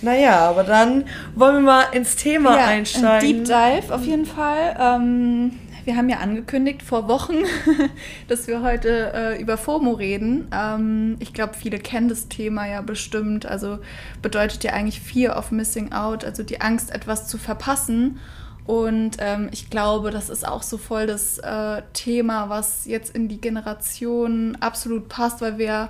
Naja, 0.00 0.48
aber 0.48 0.64
dann 0.64 1.04
wollen 1.34 1.56
wir 1.56 1.60
mal 1.60 1.82
ins 1.92 2.16
Thema 2.16 2.56
ja, 2.56 2.66
einsteigen. 2.68 3.44
Deep 3.44 3.44
Dive 3.44 3.94
auf 3.94 4.06
jeden 4.06 4.24
Fall. 4.24 4.76
Ähm, 4.80 5.58
wir 5.84 5.94
haben 5.94 6.08
ja 6.08 6.18
angekündigt 6.18 6.82
vor 6.82 7.06
Wochen, 7.06 7.34
dass 8.28 8.46
wir 8.46 8.62
heute 8.62 9.12
äh, 9.12 9.42
über 9.42 9.58
FOMO 9.58 9.92
reden. 9.92 10.48
Ähm, 10.52 11.16
ich 11.18 11.34
glaube, 11.34 11.52
viele 11.52 11.78
kennen 11.78 12.08
das 12.08 12.28
Thema 12.28 12.66
ja 12.66 12.80
bestimmt. 12.80 13.44
Also 13.44 13.80
bedeutet 14.22 14.64
ja 14.64 14.72
eigentlich 14.72 15.02
Fear 15.02 15.36
of 15.36 15.50
Missing 15.50 15.92
Out, 15.92 16.24
also 16.24 16.42
die 16.42 16.62
Angst, 16.62 16.94
etwas 16.94 17.28
zu 17.28 17.36
verpassen. 17.36 18.20
Und 18.68 19.16
ähm, 19.18 19.48
ich 19.50 19.70
glaube, 19.70 20.10
das 20.10 20.28
ist 20.28 20.46
auch 20.46 20.62
so 20.62 20.76
voll 20.76 21.06
das 21.06 21.38
äh, 21.38 21.80
Thema, 21.94 22.50
was 22.50 22.84
jetzt 22.84 23.14
in 23.14 23.26
die 23.26 23.40
Generation 23.40 24.58
absolut 24.60 25.08
passt, 25.08 25.40
weil 25.40 25.56
wir 25.56 25.88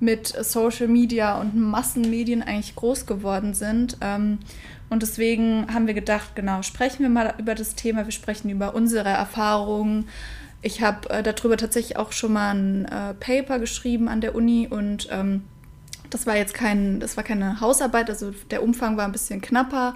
mit 0.00 0.26
Social 0.26 0.88
Media 0.88 1.40
und 1.40 1.54
Massenmedien 1.54 2.42
eigentlich 2.42 2.74
groß 2.74 3.06
geworden 3.06 3.54
sind. 3.54 3.98
Ähm, 4.00 4.40
und 4.90 5.04
deswegen 5.04 5.72
haben 5.72 5.86
wir 5.86 5.94
gedacht, 5.94 6.34
genau, 6.34 6.62
sprechen 6.62 7.04
wir 7.04 7.10
mal 7.10 7.32
über 7.38 7.54
das 7.54 7.76
Thema. 7.76 8.06
Wir 8.06 8.10
sprechen 8.10 8.50
über 8.50 8.74
unsere 8.74 9.10
Erfahrungen. 9.10 10.08
Ich 10.62 10.82
habe 10.82 11.08
äh, 11.10 11.22
darüber 11.22 11.56
tatsächlich 11.56 11.96
auch 11.96 12.10
schon 12.10 12.32
mal 12.32 12.56
ein 12.56 12.86
äh, 12.86 13.14
Paper 13.14 13.60
geschrieben 13.60 14.08
an 14.08 14.20
der 14.20 14.34
Uni 14.34 14.66
und 14.68 15.06
ähm, 15.12 15.44
das 16.10 16.26
war 16.26 16.36
jetzt 16.36 16.54
kein, 16.54 16.98
das 16.98 17.16
war 17.16 17.22
keine 17.22 17.60
Hausarbeit, 17.60 18.10
also 18.10 18.32
der 18.50 18.64
Umfang 18.64 18.96
war 18.96 19.04
ein 19.04 19.12
bisschen 19.12 19.40
knapper. 19.40 19.94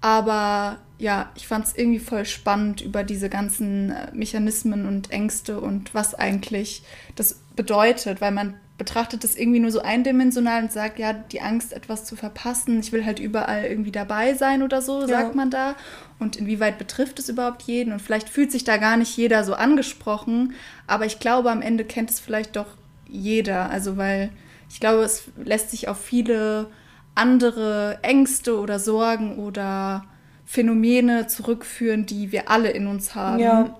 Aber 0.00 0.78
ja, 0.98 1.30
ich 1.34 1.46
fand 1.46 1.66
es 1.66 1.76
irgendwie 1.76 1.98
voll 1.98 2.24
spannend 2.24 2.80
über 2.80 3.04
diese 3.04 3.28
ganzen 3.28 3.90
äh, 3.90 4.10
Mechanismen 4.12 4.86
und 4.86 5.10
Ängste 5.10 5.60
und 5.60 5.94
was 5.94 6.14
eigentlich 6.14 6.82
das 7.16 7.40
bedeutet, 7.54 8.20
weil 8.20 8.32
man 8.32 8.54
betrachtet 8.78 9.24
das 9.24 9.36
irgendwie 9.36 9.60
nur 9.60 9.70
so 9.70 9.80
eindimensional 9.80 10.62
und 10.62 10.72
sagt, 10.72 10.98
ja, 10.98 11.12
die 11.12 11.40
Angst, 11.40 11.72
etwas 11.72 12.04
zu 12.04 12.14
verpassen, 12.14 12.80
ich 12.80 12.92
will 12.92 13.06
halt 13.06 13.18
überall 13.18 13.64
irgendwie 13.64 13.92
dabei 13.92 14.34
sein 14.34 14.62
oder 14.62 14.82
so, 14.82 15.00
ja. 15.00 15.06
sagt 15.06 15.34
man 15.34 15.50
da. 15.50 15.76
Und 16.18 16.36
inwieweit 16.36 16.76
betrifft 16.76 17.18
es 17.18 17.28
überhaupt 17.28 17.62
jeden? 17.62 17.92
Und 17.92 18.02
vielleicht 18.02 18.28
fühlt 18.28 18.52
sich 18.52 18.64
da 18.64 18.76
gar 18.76 18.98
nicht 18.98 19.16
jeder 19.16 19.44
so 19.44 19.54
angesprochen, 19.54 20.54
aber 20.86 21.06
ich 21.06 21.20
glaube, 21.20 21.50
am 21.50 21.62
Ende 21.62 21.84
kennt 21.84 22.10
es 22.10 22.20
vielleicht 22.20 22.56
doch 22.56 22.66
jeder. 23.08 23.70
Also, 23.70 23.96
weil 23.96 24.30
ich 24.68 24.80
glaube, 24.80 25.02
es 25.02 25.24
lässt 25.42 25.70
sich 25.70 25.88
auf 25.88 25.98
viele 25.98 26.68
andere 27.14 27.98
Ängste 28.02 28.60
oder 28.60 28.78
Sorgen 28.78 29.38
oder 29.38 30.04
Phänomene 30.46 31.26
zurückführen, 31.26 32.06
die 32.06 32.32
wir 32.32 32.48
alle 32.48 32.70
in 32.70 32.86
uns 32.86 33.14
haben. 33.14 33.40
Ja. 33.40 33.76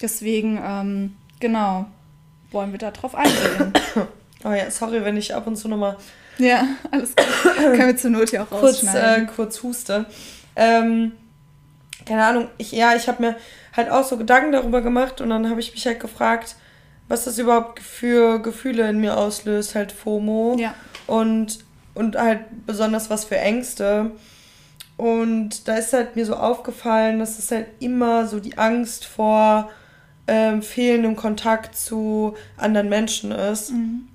Deswegen, 0.00 0.60
ähm, 0.64 1.16
genau, 1.40 1.86
wollen 2.52 2.70
wir 2.72 2.78
da 2.78 2.90
drauf 2.90 3.14
eingehen. 3.14 3.72
Oh 4.44 4.52
ja, 4.52 4.70
sorry, 4.70 5.04
wenn 5.04 5.16
ich 5.16 5.34
ab 5.34 5.48
und 5.48 5.56
zu 5.56 5.66
nochmal. 5.66 5.96
Ja, 6.38 6.64
alles 6.92 7.16
gut. 7.16 7.26
Können 7.56 7.88
wir 7.88 7.96
zur 7.96 8.10
Not 8.10 8.30
ja 8.30 8.44
auch. 8.44 8.60
Kurz, 8.60 8.84
äh, 8.84 9.26
kurz 9.34 9.60
huste. 9.64 10.06
Ähm, 10.54 11.10
keine 12.06 12.24
Ahnung, 12.24 12.48
ich, 12.56 12.70
ja, 12.70 12.94
ich 12.94 13.08
habe 13.08 13.20
mir 13.20 13.36
halt 13.76 13.90
auch 13.90 14.04
so 14.04 14.16
Gedanken 14.16 14.52
darüber 14.52 14.80
gemacht 14.80 15.20
und 15.20 15.30
dann 15.30 15.50
habe 15.50 15.58
ich 15.58 15.72
mich 15.72 15.86
halt 15.86 15.98
gefragt, 15.98 16.54
was 17.08 17.24
das 17.24 17.38
überhaupt 17.38 17.80
für 17.80 18.38
Gefühle 18.38 18.88
in 18.88 19.00
mir 19.00 19.16
auslöst, 19.16 19.74
halt 19.74 19.90
FOMO. 19.90 20.56
Ja. 20.58 20.74
Und, 21.08 21.64
und 21.94 22.16
halt 22.16 22.40
besonders 22.64 23.10
was 23.10 23.24
für 23.24 23.38
Ängste. 23.38 24.12
Und 24.98 25.68
da 25.68 25.76
ist 25.76 25.92
halt 25.92 26.16
mir 26.16 26.26
so 26.26 26.34
aufgefallen, 26.34 27.20
dass 27.20 27.38
es 27.38 27.50
halt 27.52 27.68
immer 27.78 28.26
so 28.26 28.40
die 28.40 28.58
Angst 28.58 29.06
vor 29.06 29.70
ähm, 30.26 30.60
fehlendem 30.60 31.14
Kontakt 31.14 31.76
zu 31.76 32.34
anderen 32.56 32.88
Menschen 32.88 33.30
ist. 33.30 33.70
Mhm. 33.70 34.08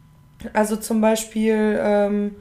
Also 0.51 0.75
zum 0.75 0.99
Beispiel, 0.99 1.79
ähm, 1.81 2.35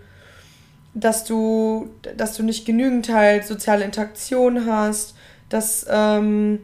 dass 0.93 1.25
du, 1.25 1.91
dass 2.17 2.37
du 2.37 2.43
nicht 2.43 2.67
genügend 2.67 3.09
halt 3.09 3.47
soziale 3.47 3.85
Interaktion 3.85 4.67
hast, 4.67 5.15
dass 5.49 5.87
ähm, 5.89 6.59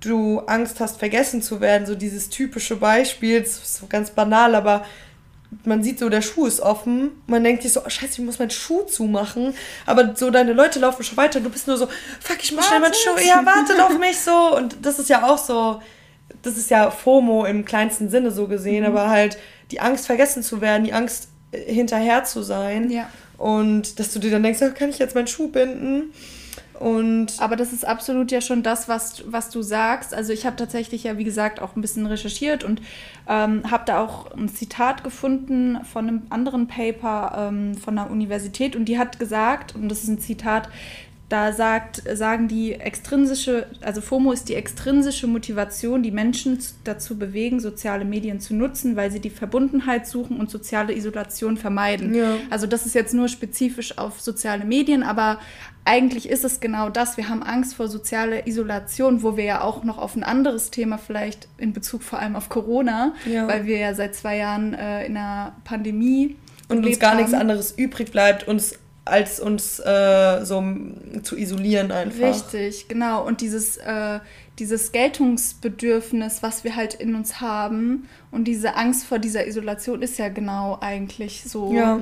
du 0.00 0.38
Angst 0.46 0.78
hast, 0.78 0.98
vergessen 0.98 1.42
zu 1.42 1.60
werden. 1.60 1.86
So 1.88 1.96
dieses 1.96 2.28
typische 2.28 2.76
Beispiel, 2.76 3.40
das 3.40 3.56
ist 3.56 3.76
so 3.78 3.86
ganz 3.88 4.10
banal, 4.10 4.54
aber 4.54 4.84
man 5.64 5.82
sieht 5.82 5.98
so, 5.98 6.08
der 6.08 6.22
Schuh 6.22 6.46
ist 6.46 6.60
offen. 6.60 7.10
Man 7.26 7.44
denkt 7.44 7.62
sich 7.62 7.72
so, 7.72 7.80
oh, 7.84 7.88
scheiße, 7.88 8.20
ich 8.20 8.26
muss 8.26 8.38
meinen 8.38 8.50
Schuh 8.50 8.82
zumachen. 8.82 9.54
Aber 9.84 10.14
so 10.16 10.30
deine 10.30 10.52
Leute 10.52 10.78
laufen 10.78 11.02
schon 11.02 11.16
weiter. 11.16 11.40
Du 11.40 11.50
bist 11.50 11.66
nur 11.66 11.76
so, 11.76 11.88
fuck, 12.20 12.38
ich 12.42 12.52
muss 12.52 12.66
schnell 12.66 12.80
meinen 12.80 12.94
Schuh. 12.94 13.18
Ja, 13.26 13.44
wartet 13.44 13.80
auf 13.80 13.98
mich 13.98 14.18
so. 14.18 14.56
Und 14.56 14.76
das 14.82 14.98
ist 14.98 15.08
ja 15.08 15.26
auch 15.26 15.38
so, 15.38 15.80
das 16.42 16.56
ist 16.56 16.70
ja 16.70 16.90
FOMO 16.90 17.44
im 17.44 17.64
kleinsten 17.64 18.08
Sinne 18.08 18.30
so 18.30 18.46
gesehen, 18.46 18.82
mhm. 18.82 18.90
aber 18.90 19.10
halt 19.10 19.38
die 19.70 19.80
Angst 19.80 20.06
vergessen 20.06 20.42
zu 20.42 20.60
werden, 20.60 20.84
die 20.84 20.92
Angst 20.92 21.28
äh, 21.52 21.72
hinterher 21.72 22.24
zu 22.24 22.42
sein. 22.42 22.90
Ja. 22.90 23.08
Und 23.38 23.98
dass 23.98 24.12
du 24.12 24.18
dir 24.18 24.30
dann 24.30 24.42
denkst, 24.42 24.60
kann 24.74 24.90
ich 24.90 24.98
jetzt 24.98 25.14
meinen 25.14 25.26
Schuh 25.26 25.48
binden? 25.48 26.12
Und 26.80 27.34
Aber 27.38 27.56
das 27.56 27.72
ist 27.72 27.86
absolut 27.86 28.30
ja 28.30 28.40
schon 28.40 28.62
das, 28.62 28.88
was, 28.88 29.24
was 29.26 29.50
du 29.50 29.62
sagst. 29.62 30.14
Also 30.14 30.32
ich 30.32 30.46
habe 30.46 30.56
tatsächlich 30.56 31.04
ja, 31.04 31.18
wie 31.18 31.24
gesagt, 31.24 31.60
auch 31.60 31.76
ein 31.76 31.80
bisschen 31.80 32.06
recherchiert 32.06 32.64
und 32.64 32.80
ähm, 33.28 33.70
habe 33.70 33.84
da 33.86 34.02
auch 34.02 34.30
ein 34.32 34.48
Zitat 34.48 35.02
gefunden 35.02 35.78
von 35.84 36.08
einem 36.08 36.22
anderen 36.30 36.66
Paper 36.66 37.48
ähm, 37.48 37.74
von 37.76 37.96
der 37.96 38.10
Universität 38.10 38.76
und 38.76 38.86
die 38.86 38.98
hat 38.98 39.18
gesagt, 39.18 39.74
und 39.74 39.88
das 39.88 40.02
ist 40.02 40.08
ein 40.08 40.18
Zitat, 40.18 40.68
da 41.28 41.52
sagt, 41.52 42.02
sagen 42.14 42.46
die 42.46 42.74
extrinsische, 42.74 43.66
also 43.80 44.00
FOMO 44.00 44.30
ist 44.30 44.48
die 44.48 44.54
extrinsische 44.54 45.26
Motivation, 45.26 46.04
die 46.04 46.12
Menschen 46.12 46.58
dazu 46.84 47.18
bewegen, 47.18 47.58
soziale 47.58 48.04
Medien 48.04 48.38
zu 48.38 48.54
nutzen, 48.54 48.94
weil 48.94 49.10
sie 49.10 49.18
die 49.18 49.30
Verbundenheit 49.30 50.06
suchen 50.06 50.38
und 50.38 50.50
soziale 50.50 50.94
Isolation 50.94 51.56
vermeiden. 51.56 52.14
Ja. 52.14 52.36
Also 52.48 52.68
das 52.68 52.86
ist 52.86 52.94
jetzt 52.94 53.12
nur 53.12 53.26
spezifisch 53.26 53.98
auf 53.98 54.20
soziale 54.20 54.64
Medien, 54.64 55.02
aber 55.02 55.40
eigentlich 55.84 56.28
ist 56.28 56.44
es 56.44 56.60
genau 56.60 56.90
das. 56.90 57.16
Wir 57.16 57.28
haben 57.28 57.42
Angst 57.42 57.74
vor 57.74 57.88
sozialer 57.88 58.46
Isolation, 58.46 59.24
wo 59.24 59.36
wir 59.36 59.44
ja 59.44 59.60
auch 59.62 59.82
noch 59.82 59.98
auf 59.98 60.14
ein 60.14 60.22
anderes 60.22 60.70
Thema 60.70 60.96
vielleicht 60.96 61.48
in 61.58 61.72
Bezug 61.72 62.04
vor 62.04 62.20
allem 62.20 62.36
auf 62.36 62.48
Corona, 62.48 63.14
ja. 63.28 63.48
weil 63.48 63.66
wir 63.66 63.78
ja 63.78 63.94
seit 63.94 64.14
zwei 64.14 64.36
Jahren 64.36 64.74
äh, 64.74 65.04
in 65.06 65.16
einer 65.16 65.56
Pandemie 65.64 66.36
und 66.68 66.86
uns 66.86 67.00
gar 67.00 67.12
haben. 67.12 67.18
nichts 67.18 67.34
anderes 67.34 67.72
übrig 67.72 68.12
bleibt, 68.12 68.46
uns 68.46 68.78
als 69.06 69.38
uns 69.38 69.78
äh, 69.78 70.44
so 70.44 70.62
zu 71.22 71.36
isolieren 71.36 71.92
einfach. 71.92 72.28
Richtig, 72.28 72.88
genau. 72.88 73.24
Und 73.24 73.40
dieses, 73.40 73.76
äh, 73.76 74.18
dieses 74.58 74.90
Geltungsbedürfnis, 74.90 76.42
was 76.42 76.64
wir 76.64 76.74
halt 76.74 76.94
in 76.94 77.14
uns 77.14 77.40
haben 77.40 78.08
und 78.32 78.44
diese 78.44 78.74
Angst 78.74 79.06
vor 79.06 79.20
dieser 79.20 79.46
Isolation 79.46 80.02
ist 80.02 80.18
ja 80.18 80.28
genau 80.28 80.78
eigentlich 80.80 81.44
so 81.44 81.72
ja. 81.72 82.00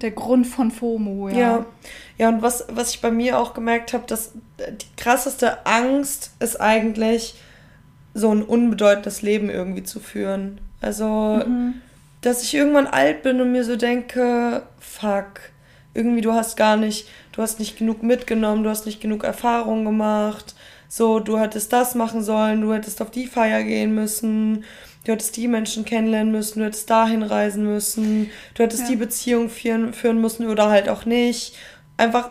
der 0.00 0.12
Grund 0.12 0.46
von 0.46 0.70
FOMO. 0.70 1.28
Ja, 1.28 1.36
ja, 1.36 1.66
ja 2.16 2.28
und 2.30 2.40
was, 2.40 2.64
was 2.70 2.94
ich 2.94 3.02
bei 3.02 3.10
mir 3.10 3.38
auch 3.38 3.52
gemerkt 3.52 3.92
habe, 3.92 4.04
dass 4.06 4.32
die 4.58 4.96
krasseste 4.96 5.66
Angst 5.66 6.32
ist 6.40 6.58
eigentlich, 6.58 7.34
so 8.14 8.32
ein 8.32 8.42
unbedeutendes 8.42 9.20
Leben 9.20 9.50
irgendwie 9.50 9.82
zu 9.82 10.00
führen. 10.00 10.58
Also, 10.80 11.42
mhm. 11.46 11.74
dass 12.22 12.42
ich 12.42 12.54
irgendwann 12.54 12.86
alt 12.86 13.22
bin 13.22 13.42
und 13.42 13.52
mir 13.52 13.62
so 13.62 13.76
denke, 13.76 14.62
fuck, 14.78 15.40
irgendwie 15.94 16.20
du 16.20 16.32
hast 16.32 16.56
gar 16.56 16.76
nicht, 16.76 17.08
du 17.32 17.42
hast 17.42 17.58
nicht 17.58 17.78
genug 17.78 18.02
mitgenommen, 18.02 18.62
du 18.62 18.70
hast 18.70 18.86
nicht 18.86 19.00
genug 19.00 19.24
Erfahrung 19.24 19.84
gemacht. 19.84 20.54
So, 20.88 21.20
du 21.20 21.38
hättest 21.38 21.72
das 21.72 21.94
machen 21.94 22.22
sollen, 22.22 22.62
du 22.62 22.72
hättest 22.72 23.00
auf 23.00 23.10
die 23.10 23.26
Feier 23.26 23.62
gehen 23.62 23.94
müssen, 23.94 24.64
du 25.04 25.12
hättest 25.12 25.36
die 25.36 25.46
Menschen 25.46 25.84
kennenlernen 25.84 26.32
müssen, 26.32 26.58
du 26.58 26.64
hättest 26.64 26.90
dahin 26.90 27.22
reisen 27.22 27.64
müssen, 27.64 28.30
du 28.54 28.62
hättest 28.62 28.82
ja. 28.82 28.88
die 28.88 28.96
Beziehung 28.96 29.50
führen, 29.50 29.92
führen 29.92 30.20
müssen 30.20 30.48
oder 30.48 30.68
halt 30.68 30.88
auch 30.88 31.04
nicht. 31.04 31.56
Einfach, 31.96 32.30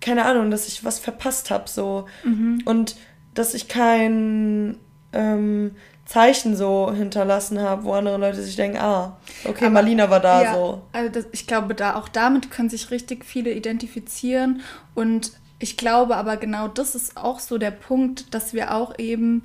keine 0.00 0.24
Ahnung, 0.24 0.50
dass 0.50 0.66
ich 0.66 0.84
was 0.84 0.98
verpasst 0.98 1.50
habe, 1.50 1.68
so. 1.68 2.06
Mhm. 2.24 2.62
Und 2.64 2.96
dass 3.34 3.54
ich 3.54 3.68
kein, 3.68 4.76
ähm, 5.12 5.76
Zeichen 6.12 6.56
so 6.56 6.92
hinterlassen 6.92 7.58
habe, 7.58 7.84
wo 7.84 7.94
andere 7.94 8.18
Leute 8.18 8.42
sich 8.42 8.54
denken, 8.54 8.76
ah, 8.76 9.16
okay, 9.46 9.64
Aber, 9.64 9.74
Marlina 9.74 10.10
war 10.10 10.20
da 10.20 10.42
ja, 10.42 10.54
so. 10.54 10.82
Also 10.92 11.10
das, 11.10 11.26
ich 11.32 11.46
glaube, 11.46 11.74
da 11.74 11.96
auch 11.96 12.06
damit 12.06 12.50
können 12.50 12.68
sich 12.68 12.90
richtig 12.90 13.24
viele 13.24 13.50
identifizieren 13.50 14.60
und 14.94 15.32
ich 15.58 15.78
glaube 15.78 16.16
aber 16.16 16.36
genau 16.36 16.68
das 16.68 16.94
ist 16.94 17.16
auch 17.16 17.38
so 17.38 17.56
der 17.56 17.70
Punkt, 17.70 18.34
dass 18.34 18.52
wir 18.52 18.74
auch 18.74 18.98
eben 18.98 19.44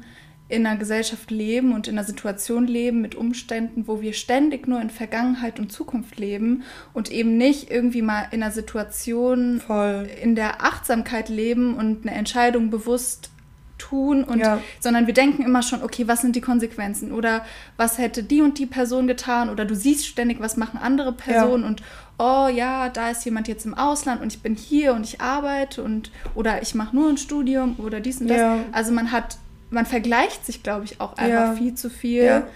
in 0.50 0.66
einer 0.66 0.78
Gesellschaft 0.78 1.32
leben 1.32 1.74
und 1.74 1.88
in 1.88 1.98
einer 1.98 2.06
Situation 2.06 2.68
leben 2.68 3.00
mit 3.00 3.16
Umständen, 3.16 3.88
wo 3.88 4.02
wir 4.02 4.12
ständig 4.12 4.68
nur 4.68 4.82
in 4.82 4.90
Vergangenheit 4.90 5.60
und 5.62 5.72
Zukunft 5.72 6.20
leben 6.20 6.64
und 6.94 7.10
eben 7.12 7.38
nicht 7.38 7.72
irgendwie 7.72 8.02
mal 8.02 8.28
in 8.32 8.44
einer 8.44 8.52
Situation 8.52 9.62
Voll. 9.66 10.10
in 10.22 10.36
der 10.36 10.66
Achtsamkeit 10.66 11.30
leben 11.30 11.76
und 11.76 12.06
eine 12.06 12.18
Entscheidung 12.18 12.70
bewusst 12.72 13.30
tun 13.78 14.24
und 14.24 14.40
ja. 14.40 14.60
sondern 14.80 15.08
wir 15.08 15.14
denken 15.14 15.44
immer 15.44 15.62
schon, 15.62 15.84
okay, 15.84 16.08
was 16.08 16.22
sind 16.22 16.36
die 16.36 16.42
Konsequenzen 16.42 17.12
oder 17.12 17.46
was 17.78 17.98
hätte 17.98 18.24
die 18.24 18.42
und 18.42 18.58
die 18.58 18.66
Person 18.66 19.08
getan 19.08 19.50
oder 19.50 19.66
du 19.66 19.76
siehst 19.76 20.08
ständig, 20.08 20.40
was 20.40 20.58
machen 20.58 20.80
andere 20.82 21.12
Personen 21.14 21.64
ja. 21.64 21.70
und 21.70 21.84
oh 22.18 22.48
ja, 22.48 22.90
da 22.90 23.12
ist 23.12 23.24
jemand 23.26 23.48
jetzt 23.48 23.66
im 23.66 23.76
Ausland 23.76 24.22
und 24.22 24.34
ich 24.34 24.42
bin 24.42 24.56
hier 24.56 24.94
und 24.94 25.04
ich 25.04 25.22
arbeite 25.22 25.84
und 25.84 26.12
oder 26.34 26.62
ich 26.62 26.74
mache 26.76 26.96
nur 26.96 27.10
ein 27.10 27.18
Studium 27.18 27.76
oder 27.78 28.00
dies 28.00 28.20
und 28.22 28.28
das. 28.28 28.38
Ja. 28.38 28.60
Also 28.72 28.92
man 28.92 29.12
hat 29.12 29.38
man 29.70 29.86
vergleicht 29.86 30.46
sich, 30.46 30.64
glaube 30.64 30.86
ich, 30.86 31.02
auch 31.02 31.18
einfach 31.18 31.58
viel 31.58 31.76
zu 31.76 31.90
viel. 31.90 32.24
Ja. 32.24 32.48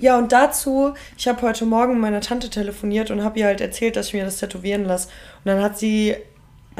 Ja, 0.00 0.16
und 0.16 0.32
dazu, 0.32 0.94
ich 1.18 1.28
habe 1.28 1.42
heute 1.42 1.66
Morgen 1.66 1.94
mit 1.94 2.02
meiner 2.02 2.22
Tante 2.22 2.48
telefoniert 2.48 3.10
und 3.10 3.22
habe 3.22 3.38
ihr 3.38 3.46
halt 3.46 3.60
erzählt, 3.60 3.96
dass 3.96 4.08
ich 4.08 4.14
mir 4.14 4.24
das 4.24 4.38
tätowieren 4.38 4.86
lasse. 4.86 5.08
Und 5.44 5.46
dann 5.52 5.62
hat 5.62 5.78
sie, 5.78 6.16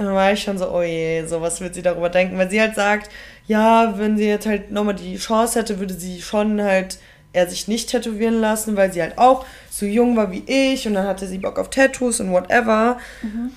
dann 0.04 0.14
war 0.14 0.32
ich 0.32 0.42
schon 0.42 0.58
so, 0.58 0.70
oh 0.70 0.82
je, 0.82 1.24
so 1.26 1.40
was 1.40 1.60
wird 1.60 1.74
sie 1.74 1.82
darüber 1.82 2.10
denken. 2.10 2.36
Weil 2.36 2.50
sie 2.50 2.60
halt 2.60 2.74
sagt, 2.74 3.10
ja, 3.46 3.98
wenn 3.98 4.16
sie 4.16 4.26
jetzt 4.26 4.46
halt 4.46 4.70
nochmal 4.70 4.94
die 4.94 5.16
Chance 5.16 5.58
hätte, 5.58 5.78
würde 5.78 5.94
sie 5.94 6.20
schon 6.20 6.62
halt 6.62 6.98
er 7.36 7.46
sich 7.46 7.68
nicht 7.68 7.90
tätowieren 7.90 8.40
lassen, 8.40 8.76
weil 8.76 8.92
sie 8.92 9.02
halt 9.02 9.18
auch 9.18 9.44
so 9.70 9.84
jung 9.84 10.16
war 10.16 10.32
wie 10.32 10.42
ich 10.46 10.88
und 10.88 10.94
dann 10.94 11.06
hatte 11.06 11.26
sie 11.26 11.38
Bock 11.38 11.58
auf 11.58 11.68
Tattoos 11.68 12.18
und 12.18 12.32
whatever. 12.32 12.98
Mhm. 13.22 13.50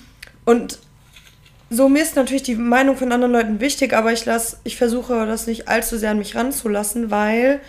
Und 0.44 0.78
so 1.70 1.88
mir 1.88 2.02
ist 2.02 2.14
natürlich 2.14 2.42
die 2.42 2.56
Meinung 2.56 2.96
von 2.96 3.10
anderen 3.10 3.32
Leuten 3.32 3.60
wichtig, 3.60 3.94
aber 3.94 4.12
ich 4.12 4.26
lass, 4.26 4.58
ich 4.64 4.76
versuche 4.76 5.24
das 5.24 5.46
nicht 5.46 5.68
allzu 5.68 5.96
sehr 5.96 6.10
an 6.10 6.18
mich 6.18 6.36
ranzulassen, 6.36 7.10
weil 7.10 7.60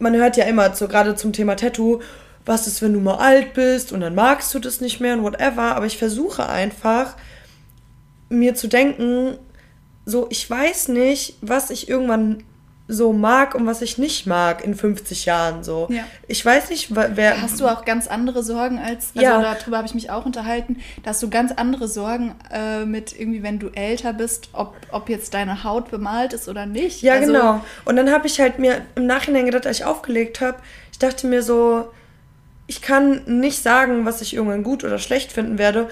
man 0.00 0.16
hört 0.16 0.36
ja 0.36 0.46
immer 0.46 0.74
so 0.74 0.88
gerade 0.88 1.14
zum 1.14 1.32
Thema 1.32 1.54
Tattoo, 1.54 2.00
was 2.44 2.66
ist, 2.66 2.82
wenn 2.82 2.92
du 2.92 3.00
mal 3.00 3.16
alt 3.16 3.54
bist 3.54 3.92
und 3.92 4.00
dann 4.00 4.16
magst 4.16 4.52
du 4.52 4.58
das 4.58 4.80
nicht 4.80 5.00
mehr 5.00 5.14
und 5.14 5.22
whatever, 5.22 5.76
aber 5.76 5.86
ich 5.86 5.96
versuche 5.96 6.48
einfach 6.48 7.14
mir 8.34 8.54
zu 8.54 8.68
denken, 8.68 9.38
so 10.04 10.26
ich 10.30 10.48
weiß 10.48 10.88
nicht, 10.88 11.36
was 11.40 11.70
ich 11.70 11.88
irgendwann 11.88 12.42
so 12.86 13.14
mag 13.14 13.54
und 13.54 13.66
was 13.66 13.80
ich 13.80 13.96
nicht 13.96 14.26
mag 14.26 14.62
in 14.62 14.74
50 14.74 15.24
Jahren 15.24 15.64
so. 15.64 15.86
Ja. 15.90 16.04
Ich 16.28 16.44
weiß 16.44 16.68
nicht, 16.68 16.94
wer. 16.94 17.40
Hast 17.40 17.58
du 17.58 17.66
auch 17.66 17.86
ganz 17.86 18.06
andere 18.06 18.42
Sorgen 18.42 18.78
als. 18.78 19.12
Also 19.14 19.26
ja. 19.26 19.40
darüber 19.40 19.78
habe 19.78 19.86
ich 19.86 19.94
mich 19.94 20.10
auch 20.10 20.26
unterhalten. 20.26 20.76
Da 21.02 21.10
hast 21.10 21.22
du 21.22 21.30
ganz 21.30 21.52
andere 21.52 21.88
Sorgen 21.88 22.34
äh, 22.52 22.84
mit 22.84 23.18
irgendwie, 23.18 23.42
wenn 23.42 23.58
du 23.58 23.68
älter 23.68 24.12
bist, 24.12 24.50
ob, 24.52 24.76
ob 24.90 25.08
jetzt 25.08 25.32
deine 25.32 25.64
Haut 25.64 25.90
bemalt 25.90 26.34
ist 26.34 26.46
oder 26.46 26.66
nicht. 26.66 27.00
Ja, 27.00 27.14
also, 27.14 27.32
genau. 27.32 27.64
Und 27.86 27.96
dann 27.96 28.10
habe 28.10 28.26
ich 28.26 28.38
halt 28.38 28.58
mir 28.58 28.82
im 28.96 29.06
Nachhinein 29.06 29.46
gedacht, 29.46 29.66
als 29.66 29.78
ich 29.78 29.84
aufgelegt 29.86 30.42
habe, 30.42 30.58
ich 30.92 30.98
dachte 30.98 31.26
mir 31.26 31.42
so, 31.42 31.88
ich 32.66 32.82
kann 32.82 33.22
nicht 33.26 33.62
sagen, 33.62 34.04
was 34.04 34.20
ich 34.20 34.34
irgendwann 34.34 34.62
gut 34.62 34.84
oder 34.84 34.98
schlecht 34.98 35.32
finden 35.32 35.58
werde, 35.58 35.88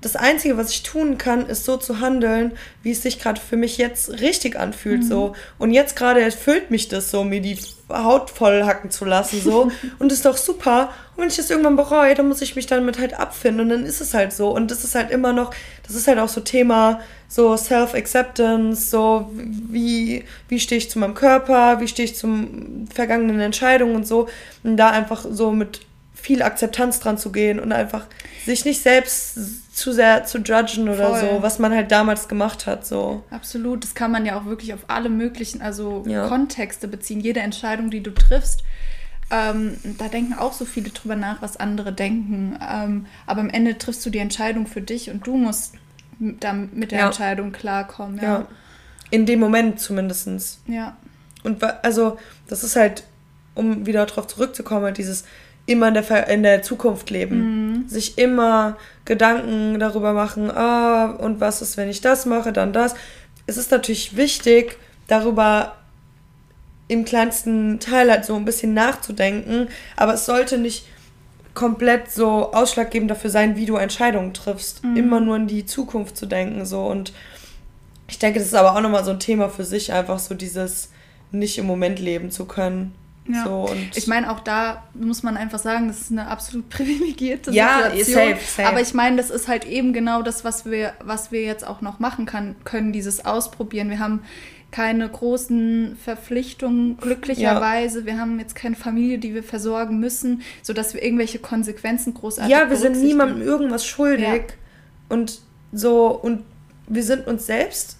das 0.00 0.16
Einzige, 0.16 0.56
was 0.56 0.70
ich 0.70 0.82
tun 0.82 1.18
kann, 1.18 1.46
ist 1.46 1.64
so 1.64 1.76
zu 1.76 2.00
handeln, 2.00 2.52
wie 2.82 2.92
es 2.92 3.02
sich 3.02 3.20
gerade 3.20 3.40
für 3.40 3.56
mich 3.56 3.76
jetzt 3.76 4.20
richtig 4.20 4.58
anfühlt. 4.58 5.02
Mhm. 5.02 5.08
So. 5.08 5.36
Und 5.58 5.72
jetzt 5.72 5.94
gerade 5.94 6.22
erfüllt 6.22 6.70
mich 6.70 6.88
das 6.88 7.10
so, 7.10 7.22
mir 7.22 7.42
die 7.42 7.58
Haut 7.90 8.30
voll 8.30 8.64
hacken 8.64 8.90
zu 8.90 9.04
lassen. 9.04 9.42
So. 9.42 9.70
und 9.98 10.10
ist 10.10 10.24
doch 10.24 10.38
super. 10.38 10.90
Und 11.14 11.22
wenn 11.22 11.28
ich 11.28 11.36
das 11.36 11.50
irgendwann 11.50 11.76
bereue, 11.76 12.14
dann 12.14 12.28
muss 12.28 12.40
ich 12.40 12.56
mich 12.56 12.66
damit 12.66 12.98
halt 12.98 13.18
abfinden. 13.18 13.60
Und 13.60 13.68
dann 13.68 13.84
ist 13.84 14.00
es 14.00 14.14
halt 14.14 14.32
so. 14.32 14.50
Und 14.50 14.70
das 14.70 14.84
ist 14.84 14.94
halt 14.94 15.10
immer 15.10 15.34
noch, 15.34 15.52
das 15.86 15.94
ist 15.94 16.08
halt 16.08 16.18
auch 16.18 16.28
so 16.28 16.40
Thema, 16.40 17.00
so 17.28 17.54
Self-Acceptance, 17.56 18.90
so 18.90 19.30
wie, 19.34 20.24
wie 20.48 20.60
stehe 20.60 20.78
ich 20.78 20.90
zu 20.90 20.98
meinem 20.98 21.14
Körper, 21.14 21.80
wie 21.80 21.88
stehe 21.88 22.04
ich 22.06 22.16
zu 22.16 22.48
vergangenen 22.94 23.40
Entscheidungen 23.40 23.96
und 23.96 24.06
so. 24.06 24.28
Und 24.62 24.78
da 24.78 24.90
einfach 24.90 25.26
so 25.30 25.50
mit 25.52 25.80
viel 26.20 26.42
Akzeptanz 26.42 27.00
dran 27.00 27.18
zu 27.18 27.32
gehen 27.32 27.58
und 27.60 27.72
einfach 27.72 28.06
sich 28.44 28.64
nicht 28.64 28.82
selbst 28.82 29.38
zu 29.72 29.92
sehr 29.92 30.24
zu 30.24 30.38
judgen 30.38 30.88
oder 30.88 31.08
Voll. 31.08 31.20
so, 31.20 31.42
was 31.42 31.58
man 31.58 31.72
halt 31.72 31.90
damals 31.90 32.28
gemacht 32.28 32.66
hat. 32.66 32.86
So. 32.86 33.24
Absolut, 33.30 33.84
das 33.84 33.94
kann 33.94 34.10
man 34.10 34.26
ja 34.26 34.38
auch 34.38 34.44
wirklich 34.44 34.74
auf 34.74 34.84
alle 34.88 35.08
möglichen, 35.08 35.62
also 35.62 36.04
ja. 36.06 36.28
Kontexte 36.28 36.88
beziehen. 36.88 37.20
Jede 37.20 37.40
Entscheidung, 37.40 37.90
die 37.90 38.02
du 38.02 38.10
triffst, 38.10 38.62
ähm, 39.30 39.76
da 39.98 40.08
denken 40.08 40.34
auch 40.34 40.52
so 40.52 40.64
viele 40.64 40.90
drüber 40.90 41.16
nach, 41.16 41.40
was 41.40 41.56
andere 41.56 41.92
denken. 41.92 42.58
Ähm, 42.68 43.06
aber 43.26 43.40
am 43.40 43.50
Ende 43.50 43.78
triffst 43.78 44.04
du 44.04 44.10
die 44.10 44.18
Entscheidung 44.18 44.66
für 44.66 44.80
dich 44.80 45.10
und 45.10 45.26
du 45.26 45.36
musst 45.36 45.74
dann 46.18 46.70
mit 46.74 46.90
der 46.90 47.00
ja. 47.00 47.06
Entscheidung 47.06 47.52
klarkommen. 47.52 48.18
Ja. 48.18 48.22
ja. 48.22 48.48
In 49.10 49.26
dem 49.26 49.40
Moment 49.40 49.80
zumindest. 49.80 50.60
Ja. 50.66 50.96
Und 51.42 51.62
also, 51.84 52.18
das 52.48 52.64
ist 52.64 52.76
halt, 52.76 53.04
um 53.54 53.86
wieder 53.86 54.04
darauf 54.04 54.26
zurückzukommen, 54.26 54.84
halt 54.84 54.98
dieses 54.98 55.24
immer 55.70 55.88
in 55.88 55.94
der, 55.94 56.28
in 56.28 56.42
der 56.42 56.62
Zukunft 56.62 57.10
leben. 57.10 57.38
Mhm. 57.38 57.88
Sich 57.88 58.18
immer 58.18 58.76
Gedanken 59.04 59.78
darüber 59.78 60.12
machen, 60.12 60.50
ah, 60.50 61.12
und 61.12 61.40
was 61.40 61.62
ist, 61.62 61.76
wenn 61.76 61.88
ich 61.88 62.00
das 62.00 62.26
mache, 62.26 62.52
dann 62.52 62.72
das. 62.72 62.94
Es 63.46 63.56
ist 63.56 63.70
natürlich 63.70 64.16
wichtig, 64.16 64.76
darüber 65.06 65.76
im 66.88 67.04
kleinsten 67.04 67.78
Teil 67.78 68.10
halt 68.10 68.24
so 68.24 68.34
ein 68.34 68.44
bisschen 68.44 68.74
nachzudenken, 68.74 69.68
aber 69.96 70.14
es 70.14 70.26
sollte 70.26 70.58
nicht 70.58 70.86
komplett 71.54 72.10
so 72.10 72.52
ausschlaggebend 72.52 73.10
dafür 73.10 73.30
sein, 73.30 73.54
wie 73.56 73.66
du 73.66 73.76
Entscheidungen 73.76 74.34
triffst. 74.34 74.82
Mhm. 74.82 74.96
Immer 74.96 75.20
nur 75.20 75.36
in 75.36 75.46
die 75.46 75.66
Zukunft 75.66 76.16
zu 76.16 76.26
denken, 76.26 76.66
so 76.66 76.86
und 76.86 77.12
ich 78.08 78.18
denke, 78.18 78.40
das 78.40 78.48
ist 78.48 78.54
aber 78.54 78.74
auch 78.74 78.80
nochmal 78.80 79.04
so 79.04 79.12
ein 79.12 79.20
Thema 79.20 79.48
für 79.48 79.64
sich, 79.64 79.92
einfach 79.92 80.18
so 80.18 80.34
dieses 80.34 80.90
nicht 81.30 81.58
im 81.58 81.66
Moment 81.66 82.00
leben 82.00 82.32
zu 82.32 82.44
können. 82.44 82.92
Ja. 83.28 83.44
So, 83.44 83.70
ich 83.94 84.06
meine, 84.06 84.30
auch 84.30 84.40
da 84.40 84.84
muss 84.94 85.22
man 85.22 85.36
einfach 85.36 85.58
sagen, 85.58 85.88
das 85.88 86.00
ist 86.00 86.10
eine 86.10 86.26
absolut 86.26 86.68
privilegierte 86.70 87.52
ja, 87.52 87.90
Situation. 87.90 88.30
Safe, 88.30 88.44
safe. 88.44 88.68
Aber 88.68 88.80
ich 88.80 88.94
meine, 88.94 89.16
das 89.16 89.30
ist 89.30 89.48
halt 89.48 89.66
eben 89.66 89.92
genau 89.92 90.22
das, 90.22 90.44
was 90.44 90.64
wir, 90.64 90.94
was 91.04 91.30
wir 91.30 91.42
jetzt 91.42 91.66
auch 91.66 91.80
noch 91.80 91.98
machen 91.98 92.26
kann, 92.26 92.56
können, 92.64 92.92
dieses 92.92 93.24
Ausprobieren. 93.24 93.90
Wir 93.90 93.98
haben 93.98 94.22
keine 94.70 95.08
großen 95.08 95.96
Verpflichtungen, 96.02 96.96
glücklicherweise. 96.98 98.00
Ja. 98.00 98.06
Wir 98.06 98.18
haben 98.18 98.38
jetzt 98.38 98.54
keine 98.54 98.76
Familie, 98.76 99.18
die 99.18 99.34
wir 99.34 99.42
versorgen 99.42 99.98
müssen, 99.98 100.42
sodass 100.62 100.94
wir 100.94 101.02
irgendwelche 101.02 101.40
Konsequenzen 101.40 102.14
großartig 102.14 102.52
Ja, 102.52 102.70
wir 102.70 102.76
sind 102.76 102.96
niemandem 103.02 103.42
irgendwas 103.42 103.84
schuldig. 103.84 104.28
Ja. 104.28 104.54
Und 105.08 105.40
so, 105.72 106.08
und 106.08 106.44
wir 106.86 107.02
sind 107.02 107.26
uns 107.26 107.46
selbst 107.46 107.99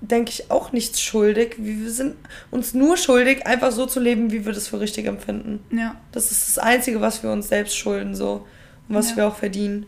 denke 0.00 0.30
ich, 0.30 0.50
auch 0.50 0.72
nichts 0.72 1.00
schuldig. 1.00 1.56
Wir 1.58 1.90
sind 1.90 2.16
uns 2.50 2.74
nur 2.74 2.96
schuldig, 2.96 3.46
einfach 3.46 3.72
so 3.72 3.86
zu 3.86 4.00
leben, 4.00 4.30
wie 4.30 4.44
wir 4.44 4.52
das 4.52 4.68
für 4.68 4.80
richtig 4.80 5.06
empfinden. 5.06 5.60
Ja. 5.76 5.96
Das 6.12 6.30
ist 6.30 6.48
das 6.48 6.58
Einzige, 6.58 7.00
was 7.00 7.22
wir 7.22 7.30
uns 7.30 7.48
selbst 7.48 7.76
schulden, 7.76 8.14
so. 8.14 8.46
Und 8.88 8.94
was 8.94 9.10
ja. 9.10 9.16
wir 9.16 9.28
auch 9.28 9.36
verdienen. 9.36 9.86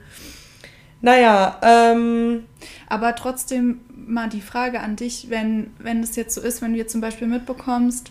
Naja, 1.00 1.58
ähm. 1.62 2.44
Aber 2.88 3.14
trotzdem 3.14 3.80
mal 3.94 4.28
die 4.28 4.40
Frage 4.40 4.80
an 4.80 4.96
dich, 4.96 5.30
wenn, 5.30 5.70
wenn 5.78 6.02
es 6.02 6.16
jetzt 6.16 6.34
so 6.34 6.40
ist, 6.40 6.60
wenn 6.60 6.72
du 6.72 6.78
jetzt 6.78 6.92
zum 6.92 7.00
Beispiel 7.00 7.28
mitbekommst, 7.28 8.10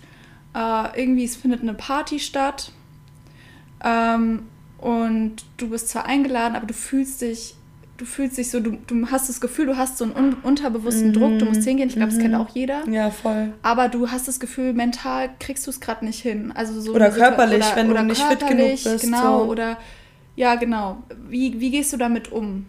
äh, 0.56 1.02
irgendwie 1.02 1.26
es 1.26 1.36
findet 1.36 1.62
eine 1.62 1.74
Party 1.74 2.20
statt 2.20 2.72
ähm, 3.84 4.44
und 4.78 5.44
du 5.58 5.70
bist 5.70 5.90
zwar 5.90 6.06
eingeladen, 6.06 6.56
aber 6.56 6.66
du 6.66 6.74
fühlst 6.74 7.22
dich 7.22 7.56
du 8.00 8.06
fühlst 8.06 8.38
dich 8.38 8.50
so, 8.50 8.62
du, 8.62 8.78
du 8.88 9.12
hast 9.12 9.28
das 9.28 9.42
Gefühl, 9.42 9.66
du 9.68 9.78
hast 9.78 9.98
so 9.98 10.06
einen 10.06 10.16
un 10.16 10.34
unterbewussten 10.42 11.10
mhm. 11.10 11.14
Druck, 11.14 11.40
du 11.40 11.46
musst 11.46 11.64
hingehen. 11.64 11.90
Ich 11.90 11.96
glaube, 11.96 12.12
mhm. 12.12 12.16
das 12.16 12.22
kennt 12.24 12.34
mhm. 12.34 12.42
auch 12.42 12.50
jeder. 12.50 12.88
Ja, 12.90 13.12
voll. 13.12 13.54
Aber 13.62 13.90
du 13.90 14.10
hast 14.10 14.28
das 14.28 14.40
Gefühl, 14.40 14.74
mental 14.74 15.30
kriegst 15.40 15.68
du 15.68 15.72
es 15.72 15.82
gerade 15.82 16.06
nicht 16.06 16.22
hin. 16.22 16.52
Also 16.56 16.80
so 16.80 16.94
oder 16.94 17.12
körperlich, 17.12 17.66
oder, 17.66 17.76
wenn 17.76 17.92
oder 17.92 18.00
du 18.00 18.08
nicht 18.08 18.24
fit 18.24 18.48
genug 18.48 18.72
bist. 18.72 19.02
Genau, 19.02 19.44
so. 19.44 19.52
oder 19.52 19.78
ja, 20.36 20.56
genau. 20.56 21.04
Wie, 21.28 21.60
wie 21.60 21.70
gehst 21.70 21.92
du 21.92 21.98
damit 21.98 22.32
um? 22.32 22.66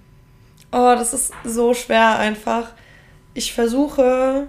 Oh, 0.72 0.94
das 0.96 1.14
ist 1.14 1.32
so 1.44 1.72
schwer 1.74 2.18
einfach. 2.18 2.72
Ich 3.32 3.52
versuche, 3.52 4.48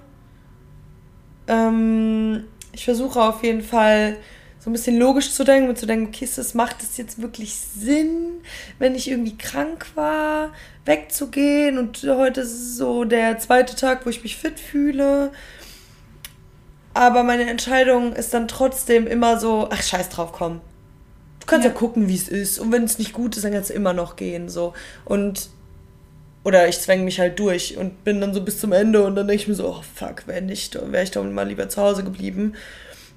ähm, 1.47 2.45
ich 2.71 2.83
versuche 2.83 3.21
auf 3.21 3.43
jeden 3.43 3.61
Fall 3.61 4.17
so 4.61 4.69
ein 4.69 4.73
bisschen 4.73 4.99
logisch 4.99 5.31
zu 5.31 5.43
denken 5.43 5.69
und 5.69 5.77
zu 5.77 5.87
denken, 5.87 6.07
okay, 6.07 6.27
das 6.35 6.53
macht 6.53 6.83
es 6.83 6.97
jetzt 6.97 7.19
wirklich 7.19 7.55
Sinn, 7.55 8.41
wenn 8.77 8.93
ich 8.93 9.09
irgendwie 9.09 9.35
krank 9.35 9.87
war, 9.95 10.51
wegzugehen 10.91 11.77
und 11.77 12.03
heute 12.03 12.41
ist 12.41 12.77
so 12.77 13.03
der 13.03 13.39
zweite 13.39 13.75
Tag, 13.75 14.05
wo 14.05 14.09
ich 14.09 14.23
mich 14.23 14.37
fit 14.37 14.59
fühle. 14.59 15.31
Aber 16.93 17.23
meine 17.23 17.49
Entscheidung 17.49 18.13
ist 18.13 18.33
dann 18.33 18.47
trotzdem 18.47 19.07
immer 19.07 19.39
so, 19.39 19.69
ach 19.71 19.81
scheiß 19.81 20.09
drauf, 20.09 20.33
komm. 20.33 20.61
Du 21.39 21.47
kannst 21.47 21.65
ja, 21.65 21.71
ja 21.71 21.77
gucken, 21.77 22.07
wie 22.07 22.15
es 22.15 22.27
ist. 22.27 22.59
Und 22.59 22.71
wenn 22.71 22.83
es 22.83 22.99
nicht 22.99 23.13
gut 23.13 23.35
ist, 23.35 23.43
dann 23.43 23.53
kannst 23.53 23.69
du 23.69 23.73
immer 23.73 23.93
noch 23.93 24.15
gehen. 24.15 24.49
So. 24.49 24.73
Und 25.05 25.49
oder 26.43 26.67
ich 26.67 26.79
zwänge 26.79 27.03
mich 27.03 27.19
halt 27.19 27.39
durch 27.39 27.77
und 27.77 28.03
bin 28.03 28.19
dann 28.19 28.33
so 28.33 28.41
bis 28.41 28.59
zum 28.59 28.71
Ende 28.71 29.03
und 29.03 29.15
dann 29.15 29.27
denke 29.27 29.43
ich 29.43 29.47
mir 29.47 29.53
so, 29.55 29.69
oh 29.69 29.81
fuck, 29.95 30.27
wäre 30.27 30.41
nicht, 30.41 30.75
wäre 30.91 31.03
ich 31.03 31.11
doch 31.11 31.23
mal 31.23 31.47
lieber 31.47 31.69
zu 31.69 31.81
Hause 31.81 32.03
geblieben 32.03 32.55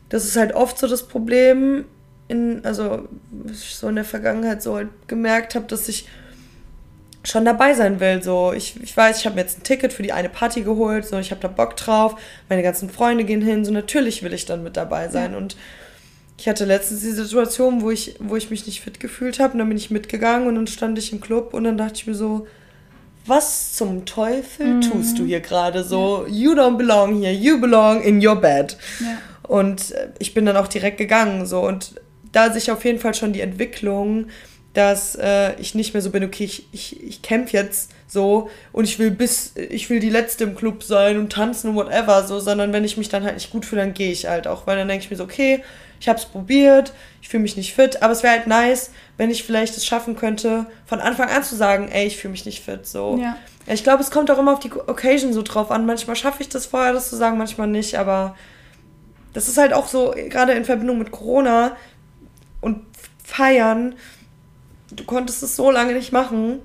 das 0.08 0.24
ist 0.24 0.36
halt 0.36 0.54
oft 0.54 0.78
so 0.78 0.86
das 0.86 1.08
Problem, 1.08 1.86
in, 2.28 2.64
also 2.64 3.08
ich 3.50 3.74
so 3.74 3.88
in 3.88 3.96
der 3.96 4.04
Vergangenheit 4.04 4.62
so 4.62 4.76
halt 4.76 4.88
gemerkt 5.08 5.54
habe, 5.54 5.66
dass 5.66 5.88
ich 5.88 6.08
schon 7.24 7.44
dabei 7.44 7.74
sein 7.74 8.00
will. 8.00 8.22
So, 8.22 8.52
ich, 8.52 8.80
ich 8.82 8.96
weiß, 8.96 9.18
ich 9.18 9.26
habe 9.26 9.36
mir 9.36 9.42
jetzt 9.42 9.58
ein 9.58 9.62
Ticket 9.62 9.92
für 9.92 10.02
die 10.02 10.12
eine 10.12 10.28
Party 10.28 10.62
geholt, 10.62 11.06
so 11.06 11.18
ich 11.18 11.30
habe 11.30 11.40
da 11.40 11.48
Bock 11.48 11.76
drauf, 11.76 12.16
meine 12.48 12.62
ganzen 12.62 12.90
Freunde 12.90 13.24
gehen 13.24 13.42
hin, 13.42 13.64
so 13.64 13.72
natürlich 13.72 14.22
will 14.22 14.32
ich 14.32 14.46
dann 14.46 14.62
mit 14.62 14.76
dabei 14.76 15.08
sein. 15.08 15.32
Ja. 15.32 15.38
Und 15.38 15.56
ich 16.36 16.48
hatte 16.48 16.64
letztens 16.64 17.00
die 17.00 17.12
Situation, 17.12 17.80
wo 17.82 17.90
ich, 17.90 18.16
wo 18.18 18.36
ich 18.36 18.50
mich 18.50 18.66
nicht 18.66 18.80
fit 18.80 19.00
gefühlt 19.00 19.38
habe, 19.40 19.54
und 19.54 19.60
dann 19.60 19.68
bin 19.68 19.78
ich 19.78 19.90
mitgegangen 19.90 20.48
und 20.48 20.54
dann 20.56 20.66
stand 20.66 20.98
ich 20.98 21.12
im 21.12 21.20
Club 21.20 21.54
und 21.54 21.64
dann 21.64 21.78
dachte 21.78 21.94
ich 21.96 22.06
mir 22.06 22.14
so, 22.14 22.46
was 23.26 23.72
zum 23.72 24.04
Teufel 24.04 24.66
mhm. 24.66 24.80
tust 24.82 25.18
du 25.18 25.24
hier 25.24 25.40
gerade 25.40 25.82
so? 25.82 26.26
Ja. 26.28 26.34
You 26.34 26.52
don't 26.52 26.76
belong 26.76 27.22
here, 27.22 27.32
you 27.32 27.58
belong 27.58 28.02
in 28.02 28.24
your 28.24 28.36
bed. 28.36 28.76
Ja. 29.00 29.16
Und 29.48 29.92
äh, 29.92 30.08
ich 30.18 30.34
bin 30.34 30.44
dann 30.44 30.56
auch 30.56 30.68
direkt 30.68 30.98
gegangen 30.98 31.46
so 31.46 31.60
und 31.60 31.94
da 32.32 32.52
sich 32.52 32.70
auf 32.70 32.84
jeden 32.84 32.98
Fall 32.98 33.14
schon 33.14 33.32
die 33.32 33.40
Entwicklung 33.40 34.26
dass 34.74 35.14
äh, 35.14 35.54
ich 35.60 35.74
nicht 35.74 35.94
mehr 35.94 36.02
so 36.02 36.10
bin, 36.10 36.24
okay, 36.24 36.44
ich, 36.44 36.66
ich, 36.72 37.02
ich 37.02 37.22
kämpfe 37.22 37.56
jetzt 37.56 37.92
so 38.08 38.50
und 38.72 38.84
ich 38.84 38.98
will 38.98 39.12
bis, 39.12 39.54
ich 39.56 39.88
will 39.88 40.00
die 40.00 40.10
Letzte 40.10 40.44
im 40.44 40.56
Club 40.56 40.82
sein 40.82 41.16
und 41.16 41.32
tanzen 41.32 41.70
und 41.70 41.76
whatever, 41.76 42.24
so, 42.26 42.40
sondern 42.40 42.72
wenn 42.72 42.84
ich 42.84 42.96
mich 42.96 43.08
dann 43.08 43.22
halt 43.22 43.34
nicht 43.34 43.50
gut 43.50 43.64
fühle, 43.64 43.82
dann 43.82 43.94
gehe 43.94 44.10
ich 44.10 44.26
halt 44.26 44.46
auch, 44.46 44.66
weil 44.66 44.76
dann 44.76 44.88
denke 44.88 45.04
ich 45.04 45.10
mir 45.10 45.16
so, 45.16 45.24
okay, 45.24 45.62
ich 46.00 46.08
habe 46.08 46.18
es 46.18 46.26
probiert, 46.26 46.92
ich 47.22 47.28
fühle 47.28 47.44
mich 47.44 47.56
nicht 47.56 47.72
fit, 47.72 48.02
aber 48.02 48.12
es 48.12 48.22
wäre 48.22 48.34
halt 48.34 48.48
nice, 48.48 48.90
wenn 49.16 49.30
ich 49.30 49.44
vielleicht 49.44 49.76
es 49.76 49.86
schaffen 49.86 50.16
könnte, 50.16 50.66
von 50.86 51.00
Anfang 51.00 51.30
an 51.30 51.44
zu 51.44 51.54
sagen, 51.54 51.88
ey, 51.88 52.06
ich 52.06 52.16
fühle 52.16 52.32
mich 52.32 52.44
nicht 52.44 52.64
fit, 52.64 52.86
so. 52.86 53.18
Ja. 53.22 53.36
Ich 53.66 53.84
glaube, 53.84 54.02
es 54.02 54.10
kommt 54.10 54.30
auch 54.30 54.38
immer 54.38 54.52
auf 54.52 54.60
die 54.60 54.72
Occasion 54.72 55.32
so 55.32 55.40
drauf 55.42 55.70
an. 55.70 55.86
Manchmal 55.86 56.16
schaffe 56.16 56.42
ich 56.42 56.50
das 56.50 56.66
vorher, 56.66 56.92
das 56.92 57.08
zu 57.08 57.16
sagen, 57.16 57.38
manchmal 57.38 57.68
nicht, 57.68 57.96
aber 57.96 58.36
das 59.32 59.48
ist 59.48 59.56
halt 59.56 59.72
auch 59.72 59.88
so, 59.88 60.14
gerade 60.28 60.52
in 60.52 60.64
Verbindung 60.64 60.98
mit 60.98 61.10
Corona 61.10 61.76
und 62.60 62.82
Feiern, 63.24 63.94
du 64.96 65.04
konntest 65.04 65.42
es 65.42 65.56
so 65.56 65.70
lange 65.70 65.94
nicht 65.94 66.12
machen. 66.12 66.60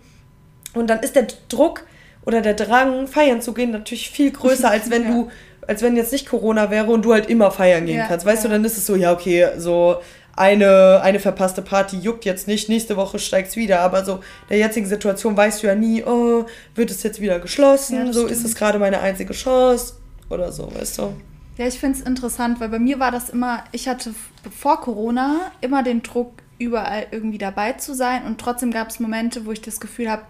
Und 0.74 0.90
dann 0.90 1.00
ist 1.00 1.16
der 1.16 1.28
Druck 1.48 1.84
oder 2.26 2.42
der 2.42 2.54
Drang, 2.54 3.08
feiern 3.08 3.42
zu 3.42 3.54
gehen, 3.54 3.72
natürlich 3.72 4.10
viel 4.10 4.32
größer, 4.32 4.70
als 4.70 4.90
wenn 4.90 5.04
ja. 5.06 5.10
du, 5.10 5.30
als 5.68 5.82
wenn 5.82 5.96
jetzt 5.96 6.12
nicht 6.12 6.28
Corona 6.28 6.70
wäre 6.70 6.92
und 6.92 7.04
du 7.04 7.14
halt 7.14 7.30
immer 7.30 7.52
feiern 7.52 7.86
gehen 7.86 7.98
ja, 7.98 8.08
kannst. 8.08 8.26
Weißt 8.26 8.44
ja. 8.44 8.50
du, 8.50 8.56
dann 8.56 8.66
ist 8.66 8.78
es 8.78 8.86
so, 8.86 8.96
ja, 8.96 9.12
okay, 9.12 9.50
so 9.58 9.98
eine, 10.36 11.02
eine 11.04 11.20
verpasste 11.20 11.62
Party 11.62 11.98
juckt 11.98 12.24
jetzt 12.24 12.48
nicht, 12.48 12.70
nächste 12.70 12.96
Woche 12.96 13.20
steigt 13.20 13.50
es 13.50 13.56
wieder. 13.56 13.82
Aber 13.82 14.06
so 14.06 14.20
der 14.50 14.58
jetzigen 14.58 14.88
Situation 14.88 15.36
weißt 15.36 15.62
du 15.64 15.68
ja 15.68 15.76
nie, 15.76 16.04
oh, 16.04 16.46
wird 16.76 16.92
es 16.92 17.04
jetzt 17.04 17.20
wieder 17.20 17.40
geschlossen? 17.40 18.14
so 18.14 18.22
stimmt. 18.22 18.32
ist 18.32 18.46
es 18.46 18.56
gerade 18.56 18.80
meine 18.80 19.02
einzige 19.02 19.34
Chance 19.34 19.96
oder 20.30 20.52
so, 20.52 20.72
weißt 20.74 21.00
du. 21.00 21.14
Ja, 21.58 21.68
ich 21.68 21.78
finde 21.78 22.00
es 22.00 22.06
interessant, 22.06 22.62
weil 22.62 22.70
bei 22.70 22.80
mir 22.80 23.00
war 23.00 23.12
das 23.12 23.30
immer, 23.30 23.66
ich 23.74 23.90
hatte 23.90 24.14
vor 24.58 24.80
Corona 24.80 25.52
immer 25.60 25.84
den 25.84 26.02
Druck, 26.04 26.32
überall 26.60 27.08
irgendwie 27.12 27.38
dabei 27.38 27.74
zu 27.74 27.96
sein. 27.96 28.24
Und 28.26 28.40
trotzdem 28.40 28.72
gab 28.72 28.90
es 28.90 29.00
Momente, 29.00 29.46
wo 29.46 29.52
ich 29.52 29.62
das 29.62 29.80
Gefühl 29.80 30.12
habe, 30.12 30.24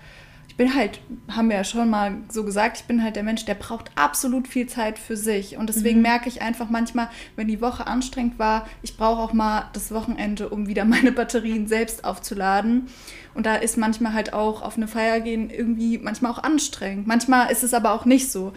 ich 0.48 0.56
bin 0.56 0.76
halt, 0.76 1.00
haben 1.30 1.50
wir 1.50 1.58
ja 1.58 1.64
schon 1.64 1.90
mal 1.90 2.18
so 2.30 2.44
gesagt, 2.44 2.78
ich 2.78 2.84
bin 2.84 3.04
halt 3.04 3.16
der 3.16 3.24
Mensch, 3.24 3.46
der 3.46 3.56
braucht 3.56 3.92
absolut 3.96 4.48
viel 4.48 4.68
Zeit 4.68 5.00
für 5.00 5.16
sich. 5.16 5.58
Und 5.58 5.70
deswegen 5.70 5.98
mhm. 5.98 6.04
merke 6.04 6.28
ich 6.28 6.42
einfach 6.42 6.70
manchmal, 6.70 7.10
wenn 7.36 7.48
die 7.48 7.62
Woche 7.62 7.88
anstrengend 7.88 8.40
war, 8.40 8.68
ich 8.82 8.98
brauche 8.98 9.22
auch 9.22 9.34
mal 9.34 9.70
das 9.74 9.92
Wochenende, 9.92 10.50
um 10.50 10.68
wieder 10.68 10.86
meine 10.86 11.12
Batterien 11.12 11.68
selbst 11.68 12.04
aufzuladen. 12.06 12.88
Und 13.34 13.46
da 13.46 13.56
ist 13.56 13.78
manchmal 13.78 14.14
halt 14.14 14.34
auch 14.34 14.62
auf 14.62 14.78
eine 14.78 14.88
Feier 14.88 15.22
gehen 15.22 15.50
irgendwie 15.50 15.98
manchmal 15.98 16.32
auch 16.32 16.44
anstrengend. 16.44 17.08
Manchmal 17.08 17.52
ist 17.52 17.64
es 17.64 17.74
aber 17.74 17.94
auch 17.94 18.06
nicht 18.06 18.32
so. 18.32 18.54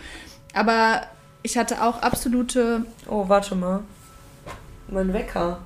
Aber 0.54 1.02
ich 1.42 1.56
hatte 1.56 1.82
auch 1.82 2.02
absolute. 2.02 2.84
Oh, 3.08 3.28
warte 3.28 3.54
mal. 3.54 3.80
Mein 4.88 5.12
Wecker. 5.12 5.60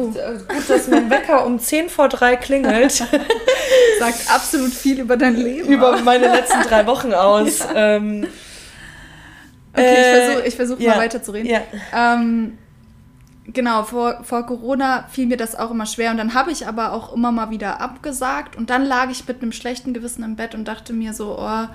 Oh. 0.00 0.54
Gut, 0.54 0.68
dass 0.68 0.88
mein 0.88 1.10
Wecker 1.10 1.44
um 1.44 1.58
10 1.58 1.88
vor 1.88 2.08
3 2.08 2.36
klingelt. 2.36 2.92
Sagt 3.98 4.30
absolut 4.30 4.72
viel 4.72 5.00
über 5.00 5.16
dein 5.16 5.36
Leben. 5.36 5.68
Über 5.68 6.00
meine 6.00 6.28
letzten 6.28 6.62
drei 6.62 6.86
Wochen 6.86 7.12
aus. 7.12 7.60
Ja. 7.70 7.96
Ähm, 7.96 8.26
okay, 9.72 9.84
äh, 9.84 10.00
ich 10.00 10.24
versuche 10.24 10.46
ich 10.48 10.56
versuch 10.56 10.80
ja. 10.80 10.90
mal 10.92 11.00
weiterzureden. 11.00 11.50
Ja. 11.50 11.60
Ähm, 11.92 12.58
genau, 13.46 13.84
vor, 13.84 14.24
vor 14.24 14.44
Corona 14.46 15.06
fiel 15.10 15.26
mir 15.26 15.36
das 15.36 15.54
auch 15.54 15.70
immer 15.70 15.86
schwer 15.86 16.10
und 16.10 16.16
dann 16.16 16.34
habe 16.34 16.50
ich 16.50 16.66
aber 16.66 16.92
auch 16.92 17.12
immer 17.12 17.32
mal 17.32 17.50
wieder 17.50 17.80
abgesagt 17.80 18.56
und 18.56 18.70
dann 18.70 18.84
lag 18.84 19.10
ich 19.10 19.26
mit 19.28 19.42
einem 19.42 19.52
schlechten 19.52 19.94
Gewissen 19.94 20.24
im 20.24 20.36
Bett 20.36 20.54
und 20.54 20.66
dachte 20.66 20.92
mir 20.92 21.12
so, 21.12 21.38
oh, 21.38 21.66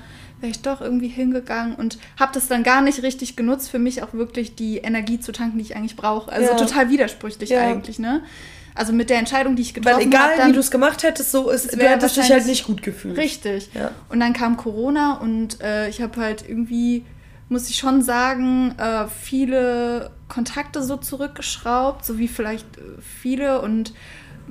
wäre 0.46 0.52
ich 0.52 0.62
doch 0.62 0.80
irgendwie 0.80 1.08
hingegangen 1.08 1.76
und 1.76 1.98
habe 2.20 2.32
das 2.34 2.48
dann 2.48 2.62
gar 2.62 2.82
nicht 2.82 3.02
richtig 3.02 3.36
genutzt, 3.36 3.70
für 3.70 3.80
mich 3.80 4.04
auch 4.04 4.14
wirklich 4.14 4.56
die 4.56 4.78
Energie 4.78 5.20
zu 5.20 5.32
tanken, 5.32 5.58
die 5.58 5.64
ich 5.64 5.76
eigentlich 5.76 5.96
brauche. 5.96 6.32
Also 6.32 6.52
ja. 6.52 6.56
total 6.56 6.90
widersprüchlich 6.90 7.50
ja. 7.50 7.62
eigentlich, 7.62 7.98
ne? 7.98 8.22
Also 8.76 8.94
mit 8.94 9.10
der 9.10 9.18
Entscheidung, 9.20 9.56
die 9.56 9.64
ich 9.64 9.74
getroffen 9.74 9.96
habe. 9.96 10.04
Weil 10.04 10.08
egal, 10.08 10.38
hab, 10.38 10.48
wie 10.50 10.54
du 10.54 10.60
es 10.60 10.70
gemacht 10.70 11.02
hättest, 11.04 11.32
so 11.32 11.50
ist, 11.50 11.74
du 11.74 11.80
hättest 11.80 12.18
dich 12.18 12.30
halt 12.30 12.46
nicht 12.46 12.66
gut 12.66 12.84
gefühlt. 12.84 13.18
Richtig. 13.18 13.70
Ja. 13.74 13.92
Und 14.10 14.20
dann 14.20 14.34
kam 14.34 14.58
Corona 14.58 15.14
und 15.18 15.62
äh, 15.62 15.90
ich 15.90 16.02
habe 16.02 16.20
halt 16.20 16.48
irgendwie, 16.48 17.06
muss 17.50 17.70
ich 17.70 17.78
schon 17.78 18.02
sagen, 18.02 18.76
äh, 18.78 19.08
viele 19.08 20.12
Kontakte 20.28 20.84
so 20.84 20.98
zurückgeschraubt, 20.98 22.06
so 22.06 22.20
wie 22.20 22.28
vielleicht 22.28 22.78
äh, 22.78 22.82
viele 23.02 23.62
und 23.62 23.94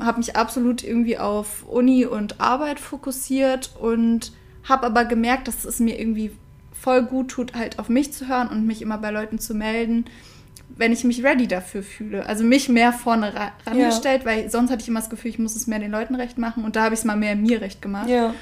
habe 0.01 0.19
mich 0.19 0.35
absolut 0.35 0.83
irgendwie 0.83 1.19
auf 1.19 1.65
Uni 1.69 2.05
und 2.07 2.41
Arbeit 2.41 2.81
fokussiert 2.81 3.71
und 3.79 4.33
habe 4.65 4.87
aber 4.87 5.05
gemerkt, 5.05 5.49
dass 5.49 5.65
es 5.65 5.81
mir 5.81 5.99
irgendwie 5.99 6.33
voll 6.73 7.03
gut 7.03 7.31
tut, 7.31 7.55
halt 7.55 7.79
auf 7.79 7.89
mich 7.89 8.13
zu 8.13 8.29
hören 8.29 8.49
und 8.49 8.67
mich 8.67 8.83
immer 8.83 8.99
bei 8.99 9.11
Leuten 9.11 9.39
zu 9.39 9.55
melden, 9.55 10.05
wenn 10.77 10.93
ich 10.93 11.05
mich 11.05 11.23
ready 11.23 11.47
dafür 11.47 11.83
fühle. 11.83 12.27
Also 12.27 12.45
mich 12.45 12.69
mehr 12.69 12.93
vorne 12.93 13.33
rangestellt, 13.67 14.23
ja. 14.23 14.27
weil 14.27 14.51
sonst 14.51 14.71
hatte 14.71 14.83
ich 14.83 14.89
immer 14.89 15.01
das 15.01 15.11
Gefühl, 15.11 15.31
ich 15.31 15.39
muss 15.39 15.57
es 15.57 15.67
mehr 15.67 15.79
den 15.79 15.91
Leuten 15.91 16.15
recht 16.15 16.39
machen 16.39 16.65
und 16.65 16.77
da 16.77 16.85
habe 16.85 16.95
ich 16.95 17.01
es 17.01 17.05
mal 17.05 17.17
mehr 17.17 17.37
mir 17.37 17.61
recht 17.61 17.81
gemacht. 17.81 18.09
Ja. 18.09 18.35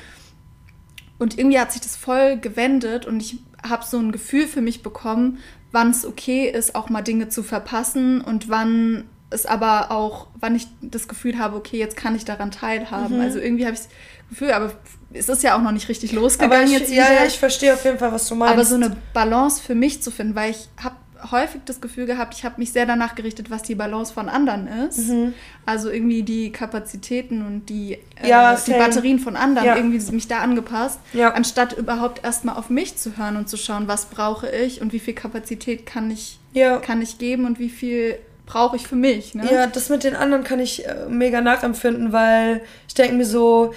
Und 1.19 1.39
irgendwie 1.39 1.59
hat 1.59 1.73
sich 1.73 1.83
das 1.83 1.97
voll 1.97 2.37
gewendet 2.39 3.07
und 3.07 3.21
ich 3.21 3.39
habe 3.63 3.85
so 3.85 3.99
ein 3.99 4.11
Gefühl 4.11 4.47
für 4.47 4.61
mich 4.61 4.83
bekommen, 4.83 5.39
wann 5.71 5.91
es 5.91 6.05
okay 6.05 6.49
ist, 6.49 6.75
auch 6.75 6.89
mal 6.89 7.03
Dinge 7.03 7.29
zu 7.29 7.43
verpassen 7.43 8.21
und 8.21 8.49
wann 8.49 9.05
es 9.31 9.47
aber 9.47 9.91
auch, 9.91 10.27
wann 10.39 10.55
ich 10.55 10.67
das 10.81 11.09
Gefühl 11.09 11.39
habe, 11.39 11.57
okay, 11.57 11.79
jetzt 11.79 11.97
kann 11.97 12.15
ich 12.15 12.25
daran 12.25 12.51
teilhaben. 12.51 13.17
Mhm. 13.17 13.23
Also 13.23 13.39
irgendwie 13.39 13.65
habe 13.65 13.75
ich 13.75 13.83
das 13.83 13.89
Gefühl, 14.29 14.53
aber 14.53 14.73
es 15.15 15.29
ist 15.29 15.43
ja 15.43 15.57
auch 15.57 15.63
noch 15.63 15.73
nicht 15.73 15.89
richtig 15.89 16.13
losgegangen 16.13 16.67
ich, 16.67 16.73
jetzt 16.73 16.91
wieder. 16.91 17.09
Ja, 17.09 17.21
ja, 17.21 17.27
ich 17.27 17.39
verstehe 17.39 17.75
auf 17.75 17.85
jeden 17.85 17.99
Fall, 17.99 18.13
was 18.13 18.29
du 18.29 18.35
meinst. 18.35 18.55
Aber 18.55 18.65
so 18.65 18.75
eine 18.75 18.97
Balance 19.13 19.63
für 19.63 19.75
mich 19.75 20.03
zu 20.03 20.11
finden, 20.11 20.35
weil 20.35 20.51
ich 20.51 20.69
habe 20.83 20.97
häufig 21.31 21.61
das 21.65 21.81
Gefühl 21.81 22.07
gehabt, 22.07 22.35
ich 22.35 22.45
habe 22.45 22.57
mich 22.59 22.73
sehr 22.73 22.87
danach 22.87 23.15
gerichtet, 23.15 23.51
was 23.51 23.63
die 23.63 23.75
Balance 23.75 24.13
von 24.13 24.29
anderen 24.29 24.67
ist. 24.67 25.09
Mhm. 25.09 25.35
Also 25.67 25.91
irgendwie 25.91 26.23
die 26.23 26.51
Kapazitäten 26.51 27.47
und 27.47 27.69
die, 27.69 27.99
äh, 28.21 28.29
ja, 28.29 28.57
die 28.57 28.73
Batterien 28.73 29.19
von 29.19 29.37
anderen, 29.37 29.67
ja. 29.67 29.77
irgendwie 29.77 30.01
mich 30.13 30.27
da 30.27 30.39
angepasst, 30.39 30.99
ja. 31.13 31.33
anstatt 31.33 31.75
überhaupt 31.75 32.25
erstmal 32.25 32.57
auf 32.57 32.71
mich 32.71 32.97
zu 32.97 33.17
hören 33.17 33.37
und 33.37 33.49
zu 33.49 33.57
schauen, 33.57 33.87
was 33.87 34.07
brauche 34.07 34.51
ich 34.51 34.81
und 34.81 34.93
wie 34.93 34.99
viel 34.99 35.15
Kapazität 35.15 35.87
kann 35.87 36.11
ich, 36.11 36.39
kann 36.83 37.01
ich 37.01 37.19
geben 37.19 37.47
und 37.47 37.59
wie 37.59 37.71
viel 37.71 38.19
brauche 38.47 38.77
ich 38.77 38.87
für 38.87 38.97
mich. 38.97 39.35
Ne? 39.35 39.49
Ja, 39.51 39.67
das 39.67 39.89
mit 39.89 40.05
den 40.05 40.17
anderen 40.17 40.45
kann 40.45 40.59
ich 40.59 40.87
äh, 40.87 41.07
mega 41.09 41.41
nachempfinden, 41.41 42.13
weil 42.13 42.63
ich 42.89 42.95
denke 42.95 43.15
mir 43.15 43.25
so, 43.25 43.73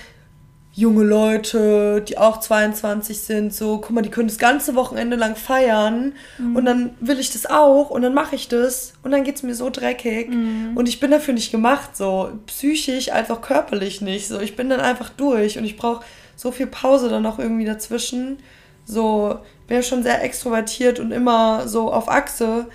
junge 0.76 1.06
Leute, 1.06 2.02
die 2.02 2.18
auch 2.18 2.42
22 2.42 3.22
sind, 3.22 3.54
so, 3.54 3.78
guck 3.78 3.92
mal, 3.92 4.02
die 4.02 4.10
können 4.10 4.28
das 4.28 4.38
ganze 4.38 4.76
Wochenende 4.76 5.16
lang 5.16 5.38
feiern 5.38 6.14
mhm. 6.38 6.56
und 6.58 6.66
dann 6.66 6.96
will 7.00 7.18
ich 7.18 7.32
das 7.32 7.46
auch 7.46 7.90
und 7.90 8.02
dann 8.02 8.14
mache 8.14 8.36
ich 8.36 8.50
das 8.50 8.94
und 9.02 9.12
dann 9.12 9.24
geht 9.24 9.38
es 9.38 9.44
mir 9.44 9.56
so 9.56 9.70
dreckig 9.70 10.30
mhm. 10.30 10.74
und 10.76 10.90
ich 10.90 11.00
bin 11.00 11.12
dafür 11.12 11.34
nicht 11.34 11.50
gemacht, 11.50 11.96
so 11.96 12.30
psychisch 12.48 13.10
auch 13.10 13.42
körperlich 13.42 14.02
nicht, 14.02 14.28
so, 14.28 14.42
ich 14.42 14.58
bin 14.58 14.70
dann 14.70 14.82
einfach 14.82 15.10
durch 15.10 15.58
und 15.58 15.64
ich 15.64 15.78
brauche 15.78 16.04
so 16.36 16.52
viel 16.52 16.68
Pause 16.68 17.08
dann 17.08 17.26
auch 17.26 17.40
irgendwie 17.40 17.66
dazwischen, 17.66 18.40
so, 18.84 19.40
bin 19.68 19.78
ja 19.78 19.84
schon 19.84 20.04
sehr 20.04 20.24
extrovertiert 20.24 21.00
und 21.00 21.14
immer 21.14 21.70
so 21.70 21.92
auf 21.92 22.10
Achse, 22.10 22.68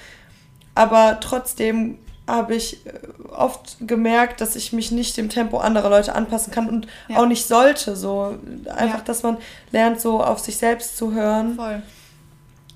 aber 0.74 1.18
trotzdem 1.20 1.98
habe 2.30 2.54
ich 2.54 2.86
äh, 2.86 2.92
oft 3.30 3.76
gemerkt, 3.80 4.40
dass 4.40 4.56
ich 4.56 4.72
mich 4.72 4.90
nicht 4.90 5.16
dem 5.16 5.28
Tempo 5.28 5.58
anderer 5.58 5.90
Leute 5.90 6.14
anpassen 6.14 6.52
kann 6.52 6.68
und 6.68 6.86
ja. 7.08 7.16
auch 7.16 7.26
nicht 7.26 7.46
sollte. 7.46 7.96
So 7.96 8.38
einfach, 8.66 8.98
ja. 8.98 9.04
dass 9.04 9.22
man 9.22 9.38
lernt, 9.72 10.00
so 10.00 10.22
auf 10.22 10.38
sich 10.38 10.56
selbst 10.56 10.96
zu 10.96 11.12
hören. 11.12 11.56
Voll. 11.56 11.82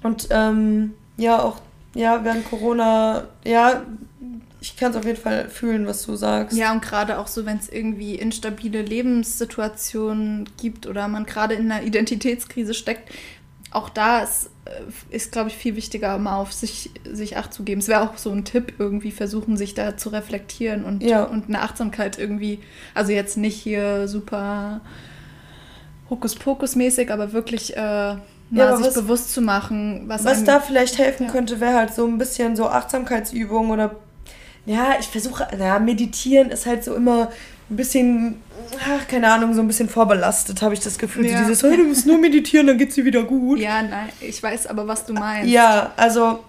Und 0.03 0.29
ähm, 0.31 0.95
ja, 1.17 1.43
auch 1.43 1.57
ja, 1.95 2.25
während 2.25 2.49
Corona, 2.51 3.29
ja, 3.45 3.83
ich 4.61 4.77
kann 4.77 4.91
es 4.91 4.97
auf 4.97 5.05
jeden 5.05 5.21
Fall 5.21 5.49
fühlen, 5.49 5.87
was 5.87 6.05
du 6.07 6.17
sagst. 6.17 6.57
Ja, 6.57 6.73
und 6.73 6.83
gerade 6.83 7.19
auch 7.19 7.27
so, 7.27 7.45
wenn 7.45 7.59
es 7.59 7.69
irgendwie 7.69 8.15
instabile 8.15 8.83
Lebenssituationen 8.83 10.49
gibt 10.61 10.87
oder 10.87 11.07
man 11.07 11.27
gerade 11.27 11.55
in 11.55 11.71
einer 11.71 11.85
Identitätskrise 11.85 12.75
steckt, 12.75 13.11
auch 13.75 13.89
da 13.89 14.21
ist, 14.21 14.51
äh, 14.65 15.15
ist 15.15 15.33
glaube 15.33 15.51
ich, 15.51 15.57
viel 15.57 15.77
wichtiger, 15.77 16.17
mal 16.19 16.37
auf 16.37 16.53
sich, 16.53 16.91
sich 17.05 17.37
Acht 17.37 17.53
zu 17.53 17.65
geben. 17.65 17.81
Es 17.81 17.89
wäre 17.89 18.03
auch 18.03 18.17
so 18.17 18.31
ein 18.31 18.45
Tipp, 18.45 18.75
irgendwie 18.79 19.11
versuchen, 19.11 19.57
sich 19.57 19.75
da 19.75 19.97
zu 19.97 20.09
reflektieren 20.11 20.85
und, 20.85 21.03
ja. 21.03 21.25
und 21.25 21.49
eine 21.49 21.61
Achtsamkeit 21.61 22.19
irgendwie, 22.19 22.61
also 22.95 23.13
jetzt 23.13 23.37
nicht 23.37 23.57
hier 23.57 24.09
super 24.09 24.81
Hokuspokus-mäßig, 26.09 27.11
aber 27.11 27.33
wirklich 27.33 27.77
äh, 27.77 27.81
mal 27.81 28.21
ja, 28.51 28.77
sich 28.77 28.87
was, 28.87 28.95
bewusst 28.95 29.33
zu 29.33 29.41
machen, 29.41 30.05
was. 30.07 30.25
Was 30.25 30.39
einem, 30.39 30.47
da 30.47 30.61
vielleicht 30.61 30.99
helfen 30.99 31.27
ja. 31.27 31.33
könnte, 31.33 31.61
wäre 31.61 31.75
halt 31.75 31.93
so 31.93 32.07
ein 32.07 32.19
bisschen 32.19 32.57
so 32.57 32.69
Achtsamkeitsübungen 32.69 33.73
oder 33.73 33.97
ja, 34.67 34.95
ich 34.99 35.07
versuche, 35.07 35.47
ja, 35.59 35.79
meditieren 35.79 36.51
ist 36.51 36.65
halt 36.65 36.85
so 36.85 36.95
immer 36.95 37.31
ein 37.71 37.77
bisschen, 37.77 38.37
ach, 38.79 39.09
keine 39.09 39.33
Ahnung, 39.33 39.55
so 39.55 39.61
ein 39.61 39.67
bisschen 39.67 39.89
vorbelastet, 39.89 40.63
habe 40.63 40.75
ich 40.75 40.81
das 40.81 40.99
Gefühl. 40.99 41.27
Ja. 41.27 41.39
So 41.39 41.45
dieses, 41.45 41.63
hey, 41.63 41.77
du 41.77 41.85
musst 41.85 42.07
nur 42.07 42.19
meditieren, 42.19 42.67
dann 42.67 42.79
geht's 42.79 42.95
dir 42.95 43.05
wieder 43.05 43.23
gut. 43.23 43.59
Ja, 43.59 43.83
nein, 43.83 44.11
ich 44.21 44.43
weiß 44.43 44.67
aber, 44.67 44.87
was 44.87 45.07
du 45.07 45.15
meinst. 45.15 45.51
Ja, 45.51 45.93
also 45.97 46.41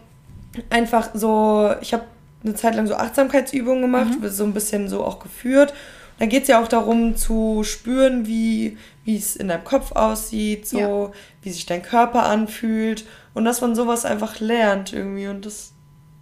einfach 0.69 1.09
so, 1.13 1.73
ich 1.81 1.93
habe 1.93 2.03
eine 2.43 2.55
Zeit 2.55 2.75
lang 2.75 2.87
so 2.87 2.95
Achtsamkeitsübungen 2.95 3.81
gemacht, 3.81 4.19
mhm. 4.19 4.29
so 4.29 4.43
ein 4.43 4.53
bisschen 4.53 4.89
so 4.89 5.03
auch 5.03 5.19
geführt. 5.19 5.73
Da 6.19 6.25
geht 6.27 6.43
es 6.43 6.47
ja 6.47 6.61
auch 6.61 6.67
darum 6.67 7.17
zu 7.17 7.63
spüren, 7.63 8.25
wie 8.27 8.77
es 9.05 9.35
in 9.35 9.49
deinem 9.49 9.63
Kopf 9.63 9.91
aussieht, 9.93 10.67
so 10.67 10.79
ja. 10.79 11.11
wie 11.41 11.51
sich 11.51 11.65
dein 11.65 11.81
Körper 11.81 12.23
anfühlt 12.23 13.05
und 13.33 13.45
dass 13.45 13.61
man 13.61 13.75
sowas 13.75 14.05
einfach 14.05 14.39
lernt 14.39 14.93
irgendwie 14.93 15.27
und 15.27 15.45
das, 15.45 15.73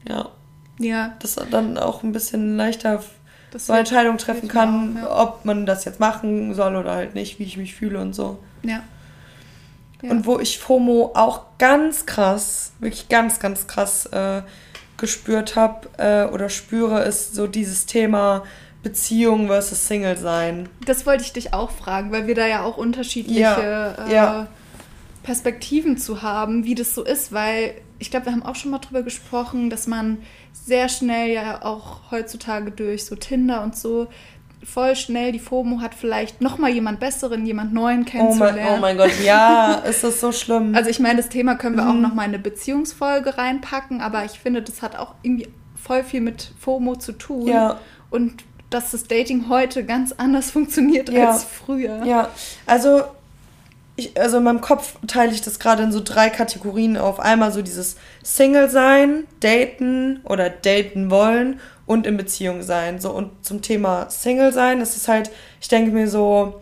ja. 0.07 0.29
Ja. 0.79 1.13
Das 1.19 1.35
dann 1.51 1.77
auch 1.77 2.01
ein 2.01 2.11
bisschen 2.11 2.57
leichter 2.57 3.03
das 3.53 3.67
so 3.67 3.73
Entscheidungen 3.73 4.17
treffen 4.17 4.47
kann, 4.47 4.97
auch, 4.97 5.03
ja. 5.03 5.23
ob 5.23 5.45
man 5.45 5.65
das 5.65 5.85
jetzt 5.85 5.99
machen 5.99 6.55
soll 6.55 6.75
oder 6.75 6.93
halt 6.93 7.13
nicht, 7.13 7.37
wie 7.37 7.43
ich 7.43 7.57
mich 7.57 7.75
fühle 7.75 7.99
und 7.99 8.13
so. 8.13 8.39
Ja. 8.63 8.81
ja. 10.01 10.09
Und 10.09 10.25
wo 10.25 10.39
ich 10.39 10.57
FOMO 10.57 11.11
auch 11.13 11.41
ganz 11.59 12.05
krass, 12.05 12.73
wirklich 12.79 13.09
ganz, 13.09 13.39
ganz 13.39 13.67
krass 13.67 14.07
äh, 14.07 14.41
gespürt 14.97 15.55
habe 15.55 15.87
äh, 15.97 16.33
oder 16.33 16.49
spüre, 16.49 17.03
ist 17.03 17.35
so 17.35 17.45
dieses 17.45 17.85
Thema 17.85 18.43
Beziehung 18.81 19.47
versus 19.47 19.87
Single 19.87 20.17
sein. 20.17 20.67
Das 20.85 21.05
wollte 21.05 21.23
ich 21.23 21.31
dich 21.31 21.53
auch 21.53 21.69
fragen, 21.69 22.11
weil 22.11 22.25
wir 22.25 22.35
da 22.35 22.47
ja 22.47 22.63
auch 22.63 22.77
unterschiedliche 22.77 23.39
ja. 23.39 23.91
Äh, 24.07 24.13
ja. 24.13 24.47
Perspektiven 25.23 25.97
zu 25.97 26.21
haben, 26.21 26.65
wie 26.65 26.75
das 26.75 26.93
so 26.93 27.03
ist, 27.03 27.31
weil 27.31 27.75
ich 27.97 28.11
glaube, 28.11 28.27
wir 28.27 28.33
haben 28.33 28.43
auch 28.43 28.55
schon 28.55 28.71
mal 28.71 28.79
drüber 28.79 29.01
gesprochen, 29.01 29.69
dass 29.69 29.87
man 29.87 30.17
sehr 30.51 30.89
schnell 30.89 31.33
ja 31.33 31.63
auch 31.63 32.11
heutzutage 32.11 32.71
durch 32.71 33.05
so 33.05 33.15
Tinder 33.15 33.63
und 33.63 33.75
so 33.75 34.07
voll 34.63 34.95
schnell 34.95 35.31
die 35.31 35.39
FOMO 35.39 35.81
hat, 35.81 35.93
vielleicht 35.93 36.41
noch 36.41 36.57
mal 36.57 36.69
jemand 36.69 36.99
Besseren, 36.99 37.45
jemand 37.45 37.73
Neuen 37.73 38.05
kennenzulernen. 38.05 38.59
Oh 38.61 38.69
mein, 38.69 38.77
oh 38.77 38.81
mein 38.81 38.97
Gott, 38.97 39.11
ja, 39.23 39.73
ist 39.89 40.03
das 40.03 40.19
so 40.19 40.31
schlimm. 40.31 40.75
Also 40.75 40.89
ich 40.89 40.99
meine, 40.99 41.17
das 41.17 41.29
Thema 41.29 41.55
können 41.55 41.75
wir 41.75 41.83
mhm. 41.83 41.89
auch 41.89 42.01
noch 42.09 42.13
mal 42.13 42.23
in 42.23 42.29
eine 42.29 42.39
Beziehungsfolge 42.39 43.37
reinpacken, 43.37 44.01
aber 44.01 44.25
ich 44.25 44.39
finde, 44.39 44.61
das 44.61 44.81
hat 44.81 44.95
auch 44.95 45.15
irgendwie 45.21 45.49
voll 45.75 46.03
viel 46.03 46.21
mit 46.21 46.53
FOMO 46.59 46.95
zu 46.95 47.13
tun. 47.13 47.47
Ja. 47.47 47.79
Und 48.09 48.43
dass 48.69 48.91
das 48.91 49.03
Dating 49.05 49.49
heute 49.49 49.85
ganz 49.85 50.13
anders 50.13 50.51
funktioniert 50.51 51.09
ja. 51.09 51.31
als 51.31 51.43
früher. 51.43 52.03
Ja, 52.05 52.29
also 52.65 53.03
ich, 53.95 54.19
also 54.19 54.37
in 54.37 54.43
meinem 54.43 54.61
Kopf 54.61 54.95
teile 55.07 55.31
ich 55.31 55.41
das 55.41 55.59
gerade 55.59 55.83
in 55.83 55.91
so 55.91 56.01
drei 56.03 56.29
Kategorien 56.29 56.97
auf. 56.97 57.19
Einmal 57.19 57.51
so 57.51 57.61
dieses 57.61 57.95
Single 58.23 58.69
sein, 58.69 59.25
daten 59.39 60.21
oder 60.25 60.49
daten 60.49 61.11
wollen 61.11 61.59
und 61.85 62.07
in 62.07 62.17
Beziehung 62.17 62.63
sein. 62.63 62.99
So 62.99 63.11
und 63.11 63.31
zum 63.45 63.61
Thema 63.61 64.09
Single 64.09 64.51
sein, 64.51 64.81
ist 64.81 64.97
es 64.97 65.07
halt, 65.07 65.29
ich 65.61 65.67
denke 65.67 65.91
mir 65.91 66.07
so, 66.07 66.61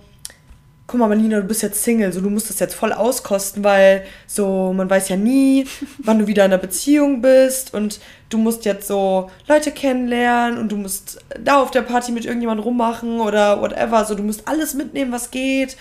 guck 0.88 1.00
mal, 1.00 1.08
Marlina, 1.08 1.40
du 1.40 1.48
bist 1.48 1.62
jetzt 1.62 1.82
Single, 1.82 2.12
so 2.12 2.20
du 2.20 2.30
musst 2.30 2.50
das 2.50 2.60
jetzt 2.60 2.76
voll 2.76 2.92
auskosten, 2.92 3.64
weil 3.64 4.04
so 4.28 4.74
man 4.74 4.90
weiß 4.90 5.08
ja 5.08 5.16
nie, 5.16 5.66
wann 6.00 6.20
du 6.20 6.28
wieder 6.28 6.44
in 6.44 6.52
einer 6.52 6.62
Beziehung 6.62 7.22
bist 7.22 7.74
und 7.74 8.02
du 8.28 8.38
musst 8.38 8.66
jetzt 8.66 8.88
so 8.88 9.30
Leute 9.48 9.72
kennenlernen 9.72 10.60
und 10.60 10.70
du 10.70 10.76
musst 10.76 11.24
da 11.40 11.62
auf 11.62 11.72
der 11.72 11.84
Party 11.84 12.12
mit 12.12 12.26
irgendjemandem 12.26 12.66
rummachen 12.66 13.22
oder 13.22 13.62
whatever, 13.62 14.04
so 14.04 14.16
du 14.16 14.24
musst 14.24 14.50
alles 14.50 14.74
mitnehmen, 14.74 15.14
was 15.14 15.32
geht 15.32 15.78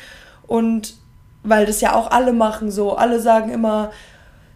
und 0.47 1.00
weil 1.43 1.67
das 1.67 1.81
ja 1.81 1.95
auch 1.95 2.11
alle 2.11 2.33
machen 2.33 2.71
so. 2.71 2.97
Alle 2.97 3.21
sagen 3.21 3.51
immer, 3.51 3.91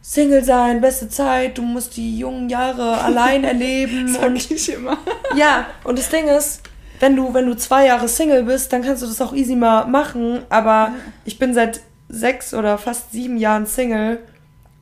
Single 0.02 0.44
sein, 0.44 0.82
beste 0.82 1.08
Zeit, 1.08 1.56
du 1.56 1.62
musst 1.62 1.96
die 1.96 2.18
jungen 2.18 2.48
Jahre 2.48 2.98
allein 3.02 3.44
erleben. 3.44 4.08
Sag 4.08 4.26
und 4.26 4.36
ich 4.36 4.72
immer. 4.72 4.98
ja, 5.36 5.66
und 5.84 5.98
das 5.98 6.10
Ding 6.10 6.28
ist, 6.28 6.60
wenn 7.00 7.16
du, 7.16 7.32
wenn 7.34 7.46
du 7.46 7.56
zwei 7.56 7.86
Jahre 7.86 8.08
Single 8.08 8.44
bist, 8.44 8.72
dann 8.72 8.82
kannst 8.82 9.02
du 9.02 9.06
das 9.06 9.20
auch 9.20 9.32
easy 9.34 9.56
mal 9.56 9.86
machen. 9.86 10.42
Aber 10.50 10.92
ich 11.24 11.38
bin 11.38 11.54
seit 11.54 11.80
sechs 12.08 12.52
oder 12.54 12.78
fast 12.78 13.12
sieben 13.12 13.38
Jahren 13.38 13.66
Single 13.66 14.20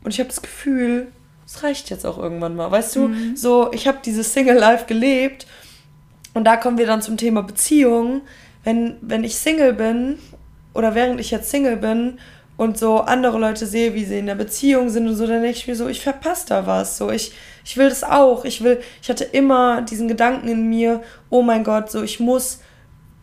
und 0.05 0.13
ich 0.13 0.19
habe 0.19 0.29
das 0.29 0.43
Gefühl, 0.43 1.09
es 1.47 1.63
reicht 1.63 1.91
jetzt 1.91 2.05
auch 2.05 2.19
irgendwann 2.19 2.57
mal. 2.57 2.71
Weißt 2.71 2.97
du, 2.97 3.09
mhm. 3.09 3.37
so, 3.37 3.73
ich 3.73 3.87
habe 3.87 3.99
dieses 4.05 4.33
Single-Life 4.33 4.87
gelebt 4.87 5.47
und 6.35 6.45
da 6.45 6.57
kommen 6.57 6.79
wir 6.79 6.87
dann 6.87 7.03
zum 7.03 7.17
Thema 7.17 7.43
Beziehung. 7.43 8.23
Wenn, 8.65 8.97
wenn 9.01 9.25
ich 9.25 9.37
Single 9.37 9.73
bin 9.73 10.19
oder 10.75 10.95
während 10.95 11.21
ich 11.21 11.31
jetzt 11.31 11.51
Single 11.51 11.77
bin 11.77 12.19
und 12.57 12.79
so 12.79 12.99
andere 13.01 13.39
Leute 13.39 13.67
sehe, 13.67 13.95
wie 13.95 14.05
sie 14.05 14.19
in 14.19 14.27
der 14.27 14.35
Beziehung 14.35 14.89
sind 14.89 15.09
und 15.09 15.17
so, 15.17 15.27
dann 15.27 15.43
denke 15.43 15.57
ich 15.57 15.67
mir 15.67 15.77
so, 15.77 15.89
ich 15.89 16.01
verpasse 16.01 16.47
da 16.49 16.67
was. 16.67 16.99
So, 16.99 17.11
ich, 17.11 17.33
ich 17.65 17.77
will 17.77 17.89
das 17.89 18.05
auch. 18.05 18.45
Ich 18.45 18.63
will, 18.63 18.81
ich 19.03 19.09
hatte 19.09 19.25
immer 19.25 19.83
diesen 19.83 20.09
Gedanken 20.09 20.49
in 20.49 20.69
mir, 20.69 21.03
oh 21.31 21.43
mein 21.43 21.65
Gott, 21.65 21.91
so 21.91 22.03
ich 22.03 22.21
muss 22.21 22.61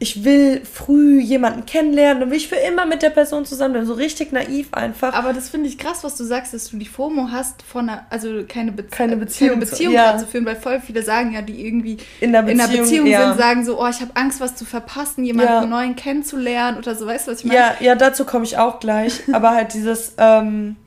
ich 0.02 0.24
will 0.24 0.62
früh 0.66 1.20
jemanden 1.20 1.66
kennenlernen 1.66 2.24
und 2.24 2.30
will 2.30 2.38
ich 2.38 2.48
für 2.48 2.56
immer 2.56 2.86
mit 2.86 3.02
der 3.02 3.10
Person 3.10 3.46
zusammen 3.46 3.74
bleiben. 3.74 3.86
So 3.86 3.94
richtig 3.94 4.32
naiv 4.32 4.74
einfach. 4.74 5.14
Aber 5.14 5.34
das 5.34 5.50
finde 5.50 5.68
ich 5.68 5.78
krass, 5.78 6.06
was 6.06 6.16
du 6.16 6.24
sagst, 6.24 6.54
dass 6.54 6.70
du 6.70 6.78
die 6.78 6.86
FOMO 6.86 7.28
hast, 7.32 7.62
von 7.64 7.90
einer, 7.90 8.06
also 8.10 8.44
keine, 8.48 8.72
Be 8.72 8.84
keine 8.84 9.18
Beziehung, 9.18 9.50
keine 9.50 9.66
Beziehung 9.66 9.92
zu, 9.92 9.98
ja. 9.98 10.18
zu 10.18 10.26
führen, 10.26 10.46
weil 10.46 10.56
voll 10.56 10.80
viele 10.80 11.04
sagen 11.04 11.34
ja, 11.34 11.42
die 11.42 11.66
irgendwie 11.66 11.98
in, 12.22 12.32
der 12.32 12.44
Beziehung, 12.44 12.60
in 12.60 12.62
einer 12.62 12.82
Beziehung 12.82 13.08
ja. 13.08 13.28
sind, 13.28 13.40
sagen 13.40 13.66
so, 13.66 13.82
oh, 13.82 13.88
ich 13.90 14.00
habe 14.00 14.16
Angst, 14.16 14.40
was 14.40 14.56
zu 14.56 14.64
verpassen, 14.64 15.26
jemanden 15.26 15.52
ja. 15.52 15.66
neuen 15.66 15.98
kennenzulernen 15.98 16.78
oder 16.78 16.96
so, 16.96 17.06
weißt 17.06 17.28
du, 17.28 17.32
was 17.32 17.40
ich 17.40 17.46
meine? 17.46 17.60
Ja, 17.60 17.76
ja, 17.82 17.96
dazu 17.96 18.24
komme 18.24 18.46
ich 18.46 18.58
auch 18.58 18.80
gleich. 18.80 19.22
aber 19.34 19.52
halt 19.52 19.74
dieses, 19.74 20.14
ähm, 20.18 20.78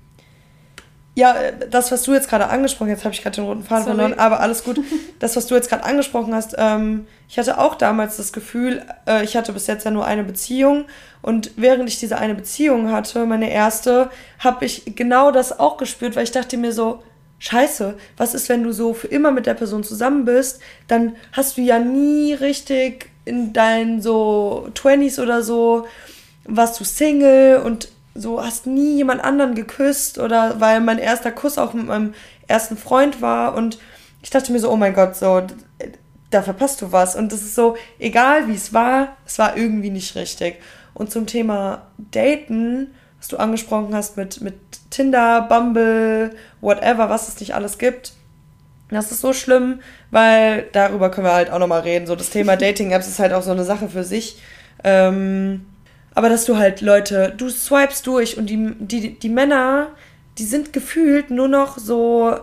ja, 1.15 1.35
das, 1.71 1.93
was 1.93 2.05
du 2.05 2.15
jetzt 2.15 2.29
gerade 2.31 2.49
angesprochen 2.49 2.89
hast, 2.91 2.99
jetzt 2.99 3.05
habe 3.05 3.15
ich 3.15 3.23
gerade 3.23 3.37
den 3.37 3.45
roten 3.45 3.63
Faden 3.63 3.85
Sorry. 3.85 3.97
verloren, 3.97 4.19
aber 4.19 4.41
alles 4.41 4.65
gut. 4.65 4.81
Das, 5.19 5.37
was 5.37 5.47
du 5.47 5.55
jetzt 5.55 5.69
gerade 5.69 5.85
angesprochen 5.85 6.35
hast, 6.35 6.57
ähm, 6.59 7.07
ich 7.29 7.39
hatte 7.39 7.59
auch 7.59 7.77
damals 7.77 8.17
das 8.17 8.33
Gefühl, 8.33 8.83
äh, 9.07 9.23
ich 9.23 9.37
hatte 9.37 9.53
bis 9.53 9.69
jetzt 9.69 9.85
ja 9.85 9.93
nur 9.93 10.05
eine 10.05 10.25
Beziehung 10.25 10.87
und 11.21 11.53
während 11.55 11.89
ich 11.89 12.01
diese 12.01 12.19
eine 12.19 12.35
Beziehung 12.35 12.91
hatte, 12.91 13.25
meine 13.25 13.53
erste, 13.53 14.11
habe 14.41 14.65
ich 14.65 14.97
genau 14.97 15.31
das 15.31 15.61
auch 15.61 15.77
gespürt, 15.77 16.17
weil 16.17 16.25
ich 16.25 16.33
dachte 16.33 16.57
mir 16.57 16.73
so, 16.73 17.05
Scheiße, 17.39 17.97
was 18.17 18.35
ist, 18.35 18.49
wenn 18.49 18.63
du 18.63 18.73
so 18.73 18.95
für 18.95 19.09
immer 19.09 19.31
mit 19.31 19.47
der 19.47 19.55
Person 19.55 19.83
zusammen 19.85 20.25
bist, 20.25 20.61
dann 20.87 21.17
hast 21.33 21.57
du 21.57 21.61
ja 21.61 21.79
nie 21.79 22.35
richtig 22.35 23.11
in 23.25 23.53
deinen 23.53 24.01
so 24.01 24.69
20s 24.75 25.21
oder 25.21 25.43
so, 25.43 25.87
warst 26.45 26.81
du 26.81 26.85
Single 26.85 27.59
und 27.65 27.89
so 28.15 28.43
hast 28.43 28.67
nie 28.67 28.97
jemand 28.97 29.25
anderen 29.25 29.55
geküsst 29.55 30.19
oder 30.19 30.61
weil 30.61 30.81
mein 30.81 30.99
erster 30.99 31.33
Kuss 31.33 31.59
auch 31.59 31.73
mit 31.73 31.87
meinem 31.87 32.15
ersten 32.47 32.77
Freund 32.77 33.23
war 33.23 33.55
und 33.55 33.79
ich 34.23 34.31
dachte 34.31 34.53
mir 34.53 34.61
so, 34.61 34.71
oh 34.71 34.77
mein 34.77 34.95
Gott, 34.95 35.17
so, 35.17 35.43
da 36.31 36.43
verpasst 36.43 36.81
du 36.83 36.93
was. 36.93 37.15
Und 37.17 37.33
das 37.33 37.43
ist 37.43 37.55
so, 37.55 37.77
egal 37.99 38.49
wie 38.49 38.55
es 38.55 38.73
war, 38.73 39.17
es 39.27 39.39
war 39.39 39.57
irgendwie 39.57 39.91
nicht 39.91 40.15
richtig. 40.15 40.57
Und 40.95 41.11
zum 41.11 41.27
Thema 41.27 41.89
Daten, 41.99 42.95
was 43.19 43.29
du 43.29 43.37
angesprochen 43.37 43.95
hast 43.95 44.17
mit, 44.17 44.41
mit 44.41 44.55
Tinder, 44.91 45.43
Bumble, 45.43 46.31
whatever, 46.61 47.09
was 47.11 47.29
es 47.29 47.41
nicht 47.41 47.55
alles 47.55 47.79
gibt, 47.79 48.13
das 48.91 49.11
ist 49.11 49.23
so 49.23 49.33
schlimm, 49.33 49.81
weil 50.11 50.67
darüber 50.73 51.11
können 51.11 51.27
wir 51.27 51.33
halt 51.33 51.51
auch 51.51 51.59
nochmal 51.59 51.81
reden. 51.81 52.07
So, 52.07 52.15
das 52.15 52.31
Thema 52.31 52.57
Dating-Apps 52.59 53.09
ist 53.09 53.19
halt 53.19 53.33
auch 53.33 53.43
so 53.43 53.51
eine 53.53 53.65
Sache 53.65 53.89
für 53.89 54.05
sich. 54.05 54.41
Ähm, 54.85 55.67
aber 56.15 56.29
dass 56.29 56.45
du 56.45 56.57
halt 56.57 56.81
Leute, 56.81 57.35
du 57.37 57.49
swipest 57.49 58.07
durch 58.07 58.37
und 58.37 58.47
die, 58.47 58.75
die, 58.79 59.19
die 59.19 59.29
Männer, 59.29 59.89
die 60.39 60.45
sind 60.45 60.73
gefühlt 60.73 61.31
nur 61.31 61.49
noch 61.49 61.79
so, 61.79 62.37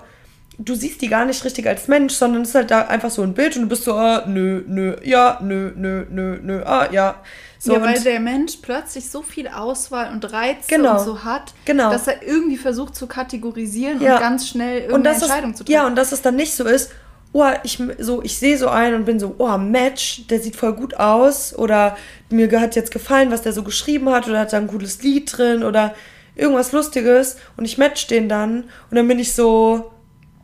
du 0.57 0.75
siehst 0.75 1.01
die 1.01 1.07
gar 1.07 1.25
nicht 1.25 1.43
richtig 1.45 1.67
als 1.67 1.87
Mensch, 1.87 2.13
sondern 2.13 2.41
es 2.41 2.49
ist 2.49 2.55
halt 2.55 2.71
da 2.71 2.81
einfach 2.81 3.09
so 3.09 3.21
ein 3.21 3.33
Bild 3.33 3.55
und 3.55 3.63
du 3.63 3.69
bist 3.69 3.83
so, 3.83 3.93
ah, 3.93 4.23
nö, 4.27 4.63
nö, 4.67 4.95
ja, 5.03 5.39
nö, 5.41 5.71
nö, 5.75 6.05
nö, 6.09 6.39
nö, 6.41 6.63
ah, 6.65 6.91
ja. 6.91 7.21
So, 7.61 7.73
ja, 7.73 7.81
weil 7.81 7.99
der 8.01 8.19
Mensch 8.21 8.57
plötzlich 8.61 9.09
so 9.09 9.21
viel 9.21 9.47
Auswahl 9.47 10.13
und 10.13 10.31
Reize 10.31 10.67
genau, 10.67 10.97
und 10.97 11.05
so 11.05 11.23
hat, 11.25 11.53
genau. 11.65 11.91
dass 11.91 12.07
er 12.07 12.23
irgendwie 12.23 12.57
versucht 12.57 12.95
zu 12.95 13.05
kategorisieren 13.05 14.01
ja. 14.01 14.15
und 14.15 14.21
ganz 14.21 14.47
schnell 14.47 14.81
irgendeine 14.81 15.15
Entscheidung 15.15 15.51
ist, 15.51 15.57
zu 15.57 15.63
treffen. 15.65 15.73
Ja, 15.73 15.85
und 15.85 15.95
dass 15.95 16.11
es 16.11 16.21
dann 16.21 16.37
nicht 16.37 16.55
so 16.55 16.65
ist, 16.65 16.91
oh, 17.33 17.45
ich, 17.63 17.81
so, 17.99 18.21
ich 18.23 18.37
sehe 18.37 18.57
so 18.57 18.69
einen 18.69 18.95
und 18.95 19.05
bin 19.05 19.19
so, 19.19 19.35
oh, 19.37 19.57
Match, 19.57 20.27
der 20.27 20.39
sieht 20.39 20.55
voll 20.55 20.73
gut 20.73 20.95
aus. 20.95 21.57
Oder 21.57 21.97
mir 22.29 22.49
hat 22.59 22.75
jetzt 22.75 22.91
gefallen, 22.91 23.31
was 23.31 23.41
der 23.41 23.53
so 23.53 23.63
geschrieben 23.63 24.09
hat 24.09 24.27
oder 24.27 24.39
hat 24.39 24.53
da 24.53 24.57
ein 24.57 24.67
cooles 24.67 25.01
Lied 25.03 25.37
drin 25.37 25.63
oder 25.63 25.93
irgendwas 26.35 26.71
Lustiges. 26.71 27.37
Und 27.57 27.65
ich 27.65 27.77
match 27.77 28.07
den 28.07 28.29
dann. 28.29 28.63
Und 28.89 28.95
dann 28.95 29.07
bin 29.07 29.19
ich 29.19 29.33
so, 29.33 29.91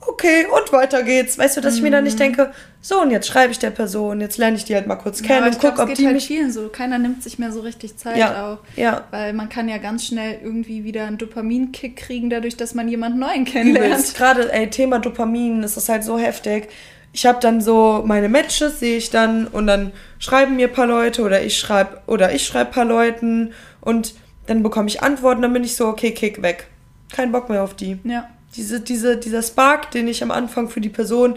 okay, 0.07 0.45
und 0.45 0.71
weiter 0.71 1.03
geht's. 1.03 1.37
Weißt 1.37 1.57
du, 1.57 1.61
dass 1.61 1.75
ich 1.75 1.81
mir 1.81 1.91
dann 1.91 2.03
nicht 2.03 2.15
mhm. 2.15 2.23
denke, 2.23 2.51
so, 2.81 3.01
und 3.01 3.11
jetzt 3.11 3.27
schreibe 3.27 3.51
ich 3.51 3.59
der 3.59 3.71
Person, 3.71 4.21
jetzt 4.21 4.37
lerne 4.37 4.57
ich 4.57 4.65
die 4.65 4.75
halt 4.75 4.87
mal 4.87 4.95
kurz 4.95 5.21
ja, 5.21 5.27
kennen 5.27 5.47
und 5.47 5.59
gucke, 5.59 5.81
ob 5.81 5.87
geht 5.87 5.97
die 5.97 6.05
halt 6.05 6.15
mich... 6.15 6.27
vielen 6.27 6.51
so. 6.51 6.69
Keiner 6.69 6.97
nimmt 6.97 7.23
sich 7.23 7.39
mehr 7.39 7.51
so 7.51 7.61
richtig 7.61 7.97
Zeit 7.97 8.17
ja, 8.17 8.53
auch. 8.53 8.57
Ja. 8.75 9.05
Weil 9.11 9.33
man 9.33 9.49
kann 9.49 9.67
ja 9.67 9.77
ganz 9.77 10.05
schnell 10.05 10.39
irgendwie 10.43 10.83
wieder 10.83 11.05
einen 11.05 11.17
Dopaminkick 11.17 11.95
kriegen, 11.95 12.29
dadurch, 12.29 12.57
dass 12.57 12.73
man 12.73 12.87
jemanden 12.87 13.19
Neuen 13.19 13.45
kennenlernt. 13.45 14.13
Gerade, 14.15 14.51
ey, 14.51 14.69
Thema 14.69 14.99
Dopamin, 14.99 15.61
das 15.61 15.77
ist 15.77 15.89
halt 15.89 16.03
so 16.03 16.17
heftig. 16.17 16.69
Ich 17.11 17.25
habe 17.25 17.39
dann 17.39 17.61
so 17.61 18.03
meine 18.05 18.29
Matches, 18.29 18.79
sehe 18.81 18.97
ich 18.97 19.09
dann, 19.09 19.47
und 19.47 19.67
dann 19.67 19.93
schreiben 20.19 20.57
mir 20.57 20.67
ein 20.67 20.73
paar 20.73 20.87
Leute 20.87 21.23
oder 21.23 21.41
ich 21.41 21.57
schreibe 21.57 22.01
oder 22.07 22.33
ich 22.33 22.45
schreibe 22.45 22.71
paar 22.71 22.85
Leuten 22.85 23.53
und 23.81 24.15
dann 24.47 24.61
bekomme 24.61 24.89
ich 24.89 25.01
Antworten, 25.01 25.41
dann 25.41 25.53
bin 25.53 25.63
ich 25.63 25.75
so, 25.75 25.87
okay, 25.87 26.11
kick 26.11 26.41
weg. 26.41 26.67
Kein 27.13 27.31
Bock 27.31 27.49
mehr 27.49 27.63
auf 27.63 27.73
die. 27.73 27.97
Ja 28.03 28.29
diese, 28.55 28.79
diese, 28.79 29.17
dieser 29.17 29.41
Spark, 29.41 29.91
den 29.91 30.07
ich 30.07 30.23
am 30.23 30.31
Anfang 30.31 30.69
für 30.69 30.81
die 30.81 30.89
Person 30.89 31.35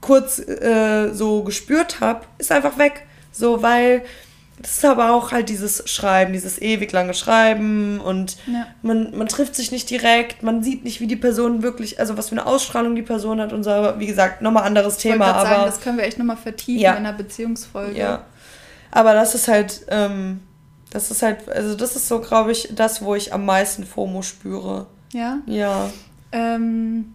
kurz 0.00 0.38
äh, 0.38 1.12
so 1.12 1.42
gespürt 1.42 2.00
habe, 2.00 2.26
ist 2.38 2.52
einfach 2.52 2.78
weg. 2.78 3.06
So, 3.32 3.62
weil 3.62 4.02
das 4.60 4.78
ist 4.78 4.84
aber 4.84 5.12
auch 5.12 5.32
halt 5.32 5.48
dieses 5.48 5.82
Schreiben, 5.90 6.32
dieses 6.32 6.60
ewig 6.62 6.92
lange 6.92 7.12
Schreiben 7.12 8.00
und 8.00 8.36
ja. 8.46 8.66
man, 8.82 9.16
man 9.16 9.26
trifft 9.26 9.56
sich 9.56 9.72
nicht 9.72 9.90
direkt, 9.90 10.42
man 10.42 10.62
sieht 10.62 10.84
nicht, 10.84 11.00
wie 11.00 11.08
die 11.08 11.16
Person 11.16 11.62
wirklich, 11.62 11.98
also 11.98 12.16
was 12.16 12.28
für 12.28 12.36
eine 12.36 12.46
Ausstrahlung 12.46 12.94
die 12.94 13.02
Person 13.02 13.40
hat 13.40 13.52
und 13.52 13.64
so, 13.64 13.70
wie 13.98 14.06
gesagt, 14.06 14.42
nochmal 14.42 14.62
anderes 14.62 14.98
Thema. 14.98 15.26
aber 15.26 15.48
sagen, 15.48 15.62
das 15.66 15.80
können 15.80 15.98
wir 15.98 16.04
echt 16.04 16.18
nochmal 16.18 16.36
vertiefen 16.36 16.80
ja. 16.80 16.92
in 16.92 16.98
einer 16.98 17.12
Beziehungsfolge. 17.12 17.98
Ja. 17.98 18.24
Aber 18.92 19.12
das 19.14 19.34
ist 19.34 19.48
halt, 19.48 19.84
ähm, 19.88 20.40
das 20.90 21.10
ist 21.10 21.22
halt, 21.22 21.48
also 21.48 21.74
das 21.74 21.96
ist 21.96 22.06
so, 22.06 22.20
glaube 22.20 22.52
ich, 22.52 22.68
das, 22.74 23.02
wo 23.02 23.16
ich 23.16 23.32
am 23.32 23.44
meisten 23.44 23.84
FOMO 23.84 24.22
spüre. 24.22 24.86
Ja? 25.12 25.38
Ja. 25.46 25.90
Ähm, 26.34 27.14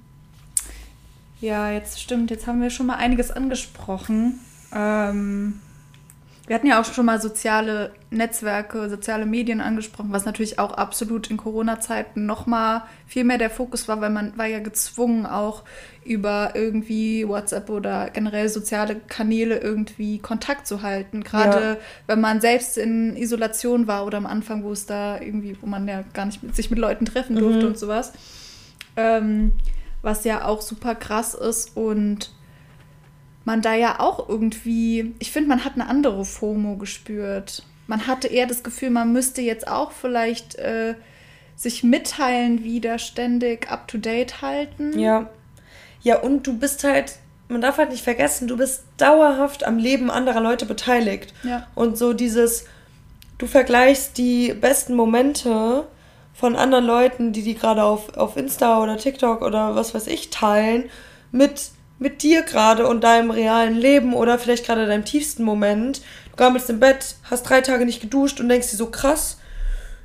ja, 1.42 1.72
jetzt 1.72 2.02
stimmt, 2.02 2.32
jetzt 2.32 2.48
haben 2.48 2.62
wir 2.62 2.70
schon 2.70 2.86
mal 2.86 2.96
einiges 2.96 3.32
angesprochen. 3.32 4.40
Ähm, 4.74 5.60
wir 6.48 6.56
hatten 6.56 6.68
ja 6.68 6.82
auch 6.82 6.86
schon 6.86 7.06
mal 7.06 7.22
soziale 7.22 7.92
Netzwerke, 8.12 8.90
soziale 8.90 9.26
Medien 9.26 9.62
angesprochen, 9.62 10.12
was 10.12 10.26
natürlich 10.26 10.58
auch 10.58 10.72
absolut 10.72 11.30
in 11.30 11.38
Corona-Zeiten 11.38 12.26
nochmal 12.26 12.84
viel 13.06 13.24
mehr 13.24 13.38
der 13.38 13.50
Fokus 13.50 13.88
war, 13.88 14.02
weil 14.02 14.10
man 14.10 14.38
war 14.38 14.48
ja 14.48 14.60
gezwungen, 14.60 15.26
auch 15.26 15.64
über 16.04 16.54
irgendwie 16.56 17.28
WhatsApp 17.28 17.70
oder 17.70 18.10
generell 18.10 18.50
soziale 18.50 18.96
Kanäle 18.96 19.60
irgendwie 19.60 20.18
Kontakt 20.20 20.66
zu 20.66 20.82
halten. 20.82 21.24
Gerade 21.24 21.62
ja. 21.62 21.78
wenn 22.08 22.22
man 22.22 22.42
selbst 22.42 22.78
in 22.78 23.16
Isolation 23.16 23.86
war 23.86 24.06
oder 24.06 24.18
am 24.18 24.26
Anfang, 24.26 24.64
wo 24.64 24.72
es 24.72 24.86
da 24.86 25.20
irgendwie, 25.22 25.56
wo 25.62 25.68
man 25.68 25.88
ja 25.88 26.04
gar 26.14 26.26
nicht 26.26 26.42
mit, 26.42 26.56
sich 26.56 26.72
mit 26.72 26.80
Leuten 26.80 27.06
treffen 27.06 27.36
durfte 27.36 27.62
mhm. 27.62 27.68
und 27.68 27.78
sowas. 27.78 28.14
Ähm, 28.96 29.54
was 30.02 30.24
ja 30.24 30.46
auch 30.46 30.62
super 30.62 30.96
krass 30.96 31.34
ist 31.34 31.76
und 31.76 32.32
man 33.46 33.62
da 33.62 33.74
ja 33.74 34.00
auch 34.00 34.30
irgendwie, 34.30 35.16
ich 35.20 35.32
finde, 35.32 35.50
man 35.50 35.66
hat 35.66 35.74
eine 35.74 35.88
andere 35.88 36.24
FOMO 36.24 36.78
gespürt. 36.78 37.64
Man 37.88 38.06
hatte 38.06 38.28
eher 38.28 38.46
das 38.46 38.64
Gefühl, 38.64 38.92
man 38.92 39.12
müsste 39.12 39.42
jetzt 39.42 39.68
auch 39.68 39.92
vielleicht 39.92 40.56
äh, 40.56 40.96
sich 41.56 41.84
mitteilen, 41.84 42.64
wieder 42.64 43.00
ständig 43.00 43.70
up 43.72 43.88
to 43.88 43.98
date 43.98 44.42
halten. 44.42 44.98
Ja. 44.98 45.30
Ja, 46.02 46.20
und 46.20 46.48
du 46.48 46.58
bist 46.58 46.84
halt, 46.84 47.18
man 47.50 47.62
darf 47.62 47.78
halt 47.78 47.90
nicht 47.90 48.04
vergessen, 48.04 48.48
du 48.48 48.56
bist 48.56 48.84
dauerhaft 48.98 49.66
am 49.66 49.78
Leben 49.78 50.10
anderer 50.10 50.40
Leute 50.40 50.66
beteiligt. 50.66 51.34
Ja. 51.44 51.68
Und 51.76 51.98
so 51.98 52.14
dieses, 52.14 52.66
du 53.38 53.48
vergleichst 53.48 54.18
die 54.18 54.54
besten 54.54 54.96
Momente 54.96 55.88
von 56.40 56.56
anderen 56.56 56.86
Leuten, 56.86 57.34
die 57.34 57.44
die 57.44 57.56
gerade 57.56 57.84
auf, 57.84 58.16
auf 58.18 58.38
Insta 58.38 58.82
oder 58.82 58.98
TikTok 58.98 59.42
oder 59.42 59.76
was 59.76 59.94
weiß 59.94 60.08
ich 60.08 60.30
teilen, 60.30 60.90
mit 61.32 61.72
mit 62.00 62.24
dir 62.24 62.44
gerade 62.44 62.88
und 62.88 63.04
deinem 63.04 63.30
realen 63.30 63.76
Leben 63.76 64.14
oder 64.14 64.40
vielleicht 64.40 64.66
gerade 64.66 64.88
deinem 64.88 65.04
tiefsten 65.04 65.44
Moment. 65.44 66.02
Du 66.32 66.38
gammelst 66.38 66.70
im 66.70 66.80
Bett, 66.80 67.16
hast 67.30 67.44
drei 67.44 67.60
Tage 67.60 67.86
nicht 67.86 68.02
geduscht 68.02 68.40
und 68.40 68.48
denkst 68.48 68.72
dir 68.72 68.78
so 68.78 68.88
krass. 68.88 69.38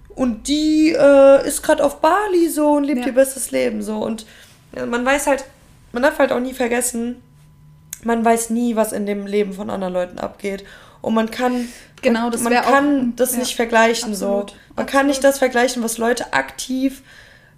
Und 0.08 0.48
die 0.48 0.90
äh, 0.90 1.46
ist 1.46 1.62
gerade 1.62 1.84
auf 1.84 2.00
Bali 2.00 2.48
so 2.48 2.72
und 2.72 2.84
lebt 2.84 3.00
ja. 3.00 3.06
ihr 3.06 3.14
bestes 3.14 3.52
Leben 3.52 3.82
so. 3.82 3.98
Und 3.98 4.26
man 4.74 5.04
weiß 5.04 5.28
halt, 5.28 5.44
man 5.92 6.02
darf 6.02 6.18
halt 6.18 6.32
auch 6.32 6.40
nie 6.40 6.52
vergessen, 6.52 7.22
man 8.02 8.24
weiß 8.24 8.50
nie, 8.50 8.76
was 8.76 8.92
in 8.92 9.06
dem 9.06 9.26
Leben 9.26 9.52
von 9.52 9.70
anderen 9.70 9.94
Leuten 9.94 10.18
abgeht. 10.18 10.64
Und 11.00 11.14
man 11.14 11.30
kann, 11.30 11.68
genau, 12.02 12.30
das 12.30 12.42
man 12.42 12.54
kann 12.54 13.12
auch, 13.12 13.16
das 13.16 13.32
ja, 13.32 13.38
nicht 13.38 13.54
vergleichen 13.54 14.12
absolut, 14.12 14.50
so. 14.50 14.56
Man 14.76 14.86
kann 14.86 15.06
nicht 15.06 15.22
das 15.22 15.38
vergleichen, 15.38 15.82
was 15.82 15.98
Leute 15.98 16.32
aktiv 16.32 17.02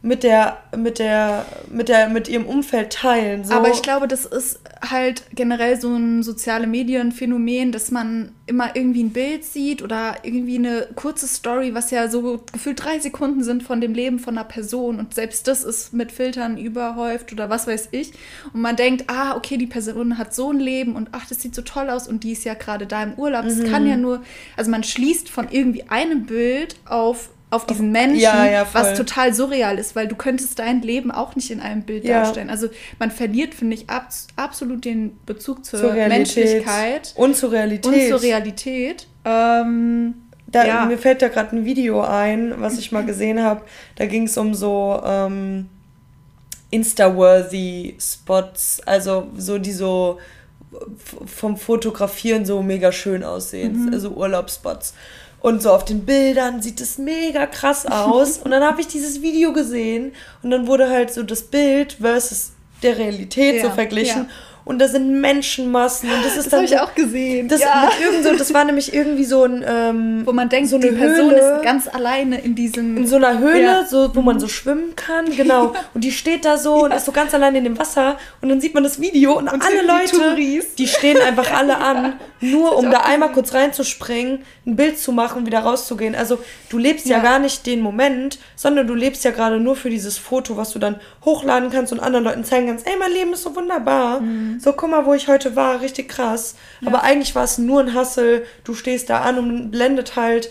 mit 0.02 0.22
der, 0.22 0.58
mit 0.76 0.98
der, 0.98 1.46
mit 1.68 1.88
der, 1.88 2.08
mit 2.08 2.28
ihrem 2.28 2.46
Umfeld 2.46 2.92
teilen. 2.92 3.44
So. 3.44 3.54
Aber 3.54 3.70
ich 3.70 3.82
glaube, 3.82 4.06
das 4.06 4.24
ist 4.24 4.60
halt 4.80 5.24
generell 5.34 5.80
so 5.80 5.94
ein 5.94 6.22
soziale 6.22 6.66
Medienphänomen, 6.66 7.72
dass 7.72 7.90
man 7.90 8.32
immer 8.46 8.76
irgendwie 8.76 9.02
ein 9.02 9.10
Bild 9.10 9.44
sieht 9.44 9.82
oder 9.82 10.16
irgendwie 10.22 10.58
eine 10.58 10.88
kurze 10.94 11.26
Story, 11.26 11.74
was 11.74 11.90
ja 11.90 12.08
so 12.08 12.44
gefühlt 12.52 12.84
drei 12.84 12.98
Sekunden 13.00 13.42
sind 13.42 13.62
von 13.62 13.80
dem 13.80 13.94
Leben 13.94 14.18
von 14.18 14.38
einer 14.38 14.46
Person 14.46 15.00
und 15.00 15.14
selbst 15.14 15.48
das 15.48 15.64
ist 15.64 15.92
mit 15.92 16.12
Filtern 16.12 16.56
überhäuft 16.56 17.32
oder 17.32 17.50
was 17.50 17.66
weiß 17.66 17.88
ich. 17.90 18.12
Und 18.52 18.60
man 18.60 18.76
denkt, 18.76 19.04
ah, 19.08 19.34
okay, 19.36 19.56
die 19.56 19.66
Person 19.66 20.18
hat 20.18 20.34
so 20.34 20.52
ein 20.52 20.60
Leben 20.60 20.94
und 20.94 21.08
ach, 21.12 21.26
das 21.26 21.40
sieht 21.40 21.54
so 21.54 21.62
toll 21.62 21.90
aus 21.90 22.06
und 22.06 22.22
die 22.22 22.32
ist 22.32 22.44
ja 22.44 22.54
gerade 22.54 22.86
da 22.86 23.02
im 23.02 23.14
Urlaub. 23.14 23.44
Es 23.44 23.56
mhm. 23.56 23.70
kann 23.70 23.86
ja 23.86 23.96
nur, 23.96 24.22
also 24.56 24.70
man 24.70 24.84
schließt 24.84 25.28
von 25.28 25.48
irgendwie 25.50 25.84
einem 25.88 26.26
Bild 26.26 26.76
auf 26.84 27.30
auf 27.48 27.64
diesen 27.64 27.92
Menschen, 27.92 28.20
ja, 28.20 28.50
ja, 28.50 28.66
was 28.72 28.96
total 28.98 29.32
surreal 29.32 29.78
ist, 29.78 29.94
weil 29.94 30.08
du 30.08 30.16
könntest 30.16 30.58
dein 30.58 30.82
Leben 30.82 31.12
auch 31.12 31.36
nicht 31.36 31.50
in 31.50 31.60
einem 31.60 31.82
Bild 31.82 32.04
ja. 32.04 32.22
darstellen. 32.22 32.50
Also 32.50 32.68
man 32.98 33.10
verliert, 33.10 33.54
finde 33.54 33.76
ich, 33.76 33.88
ab, 33.88 34.08
absolut 34.34 34.84
den 34.84 35.16
Bezug 35.26 35.64
zur, 35.64 35.80
zur 35.80 35.92
Menschlichkeit. 35.92 37.14
Und 37.16 37.36
zur 37.36 37.52
Realität. 37.52 37.92
Und 37.92 38.08
zur 38.08 38.22
Realität. 38.22 39.06
Ähm, 39.24 40.14
da, 40.48 40.86
Mir 40.86 40.98
fällt 40.98 41.22
da 41.22 41.28
gerade 41.28 41.56
ein 41.56 41.64
Video 41.64 42.02
ein, 42.02 42.54
was 42.58 42.78
ich 42.78 42.90
mal 42.90 43.04
gesehen 43.04 43.42
habe. 43.42 43.62
Da 43.94 44.06
ging 44.06 44.24
es 44.24 44.36
um 44.36 44.54
so 44.54 45.00
ähm, 45.04 45.68
Insta-worthy 46.70 47.96
Spots, 48.00 48.80
also 48.86 49.28
so 49.36 49.58
die 49.58 49.72
so 49.72 50.18
vom 51.26 51.56
Fotografieren 51.56 52.44
so 52.44 52.62
mega 52.62 52.92
schön 52.92 53.22
aussehen, 53.24 53.86
mhm. 53.86 53.92
also 53.92 54.10
Urlaubsspots. 54.10 54.94
Und 55.46 55.62
so 55.62 55.70
auf 55.70 55.84
den 55.84 56.04
Bildern 56.04 56.60
sieht 56.60 56.80
es 56.80 56.98
mega 56.98 57.46
krass 57.46 57.86
aus. 57.86 58.38
und 58.44 58.50
dann 58.50 58.64
habe 58.64 58.80
ich 58.80 58.88
dieses 58.88 59.22
Video 59.22 59.52
gesehen 59.52 60.10
und 60.42 60.50
dann 60.50 60.66
wurde 60.66 60.90
halt 60.90 61.14
so 61.14 61.22
das 61.22 61.44
Bild 61.44 61.98
versus 62.00 62.50
der 62.82 62.98
Realität 62.98 63.62
ja, 63.62 63.68
so 63.68 63.70
verglichen. 63.70 64.22
Ja 64.24 64.28
und 64.66 64.80
da 64.80 64.88
sind 64.88 65.20
Menschenmassen 65.20 66.10
und 66.10 66.24
das 66.24 66.36
ist 66.36 66.46
das 66.46 66.52
habe 66.54 66.64
ich 66.64 66.76
auch 66.80 66.92
gesehen. 66.92 67.46
Das, 67.46 67.60
ja. 67.60 67.88
so, 68.24 68.34
das 68.36 68.52
war 68.52 68.64
nämlich 68.64 68.92
irgendwie 68.92 69.24
so 69.24 69.44
ein 69.44 69.64
ähm, 69.64 70.22
wo 70.24 70.32
man 70.32 70.48
denkt, 70.48 70.68
so 70.68 70.76
eine 70.76 70.90
die 70.90 70.96
Person 70.96 71.30
Höhle, 71.30 71.56
ist 71.56 71.62
ganz 71.62 71.86
alleine 71.86 72.40
in 72.40 72.56
diesem 72.56 72.96
in 72.96 73.06
so 73.06 73.14
einer 73.14 73.38
Höhle, 73.38 73.62
ja. 73.62 73.86
so 73.86 74.16
wo 74.16 74.22
man 74.22 74.40
so 74.40 74.48
schwimmen 74.48 74.96
kann, 74.96 75.26
genau. 75.36 75.72
Und 75.94 76.02
die 76.02 76.10
steht 76.10 76.44
da 76.44 76.58
so 76.58 76.84
und 76.84 76.92
ist 76.92 77.04
so 77.04 77.12
ganz 77.12 77.32
alleine 77.32 77.58
in 77.58 77.64
dem 77.64 77.78
Wasser 77.78 78.18
und 78.40 78.48
dann 78.48 78.60
sieht 78.60 78.74
man 78.74 78.82
das 78.82 79.00
Video 79.00 79.38
und, 79.38 79.50
und 79.50 79.62
alle 79.62 79.82
Leute, 79.82 80.34
die, 80.36 80.60
die, 80.76 80.88
stehen 80.88 81.18
einfach 81.18 81.52
alle 81.52 81.76
an, 81.78 82.14
nur 82.40 82.76
um 82.76 82.90
da 82.90 83.02
einmal 83.02 83.30
kurz 83.32 83.54
reinzuspringen, 83.54 84.40
ein 84.66 84.76
Bild 84.76 84.98
zu 84.98 85.12
machen 85.12 85.38
und 85.38 85.46
wieder 85.46 85.60
rauszugehen. 85.60 86.14
Also 86.14 86.38
du 86.70 86.78
lebst 86.78 87.06
ja, 87.06 87.20
gar 87.20 87.38
nicht 87.38 87.66
den 87.66 87.80
Moment, 87.80 88.38
sondern 88.56 88.86
du 88.86 88.94
lebst 88.94 89.24
ja 89.24 89.30
gerade 89.30 89.60
nur 89.60 89.76
für 89.76 89.90
dieses 89.90 90.18
Foto, 90.18 90.56
was 90.56 90.72
du 90.72 90.78
dann 90.78 90.96
hochladen 91.24 91.70
kannst 91.70 91.92
und 91.92 92.00
anderen 92.00 92.24
Leuten 92.24 92.44
zeigen 92.44 92.66
kannst. 92.66 92.86
Ey, 92.86 92.94
mein 92.98 93.12
Leben 93.12 93.32
ist 93.32 93.42
so 93.42 93.54
wunderbar. 93.54 94.20
Mhm. 94.20 94.55
So, 94.58 94.72
guck 94.72 94.90
mal, 94.90 95.06
wo 95.06 95.14
ich 95.14 95.28
heute 95.28 95.56
war, 95.56 95.80
richtig 95.80 96.08
krass. 96.08 96.56
Ja. 96.80 96.88
Aber 96.88 97.02
eigentlich 97.02 97.34
war 97.34 97.44
es 97.44 97.58
nur 97.58 97.80
ein 97.80 97.94
Hassel. 97.94 98.44
Du 98.64 98.74
stehst 98.74 99.10
da 99.10 99.20
an 99.20 99.38
und 99.38 99.70
blendet 99.70 100.16
halt 100.16 100.50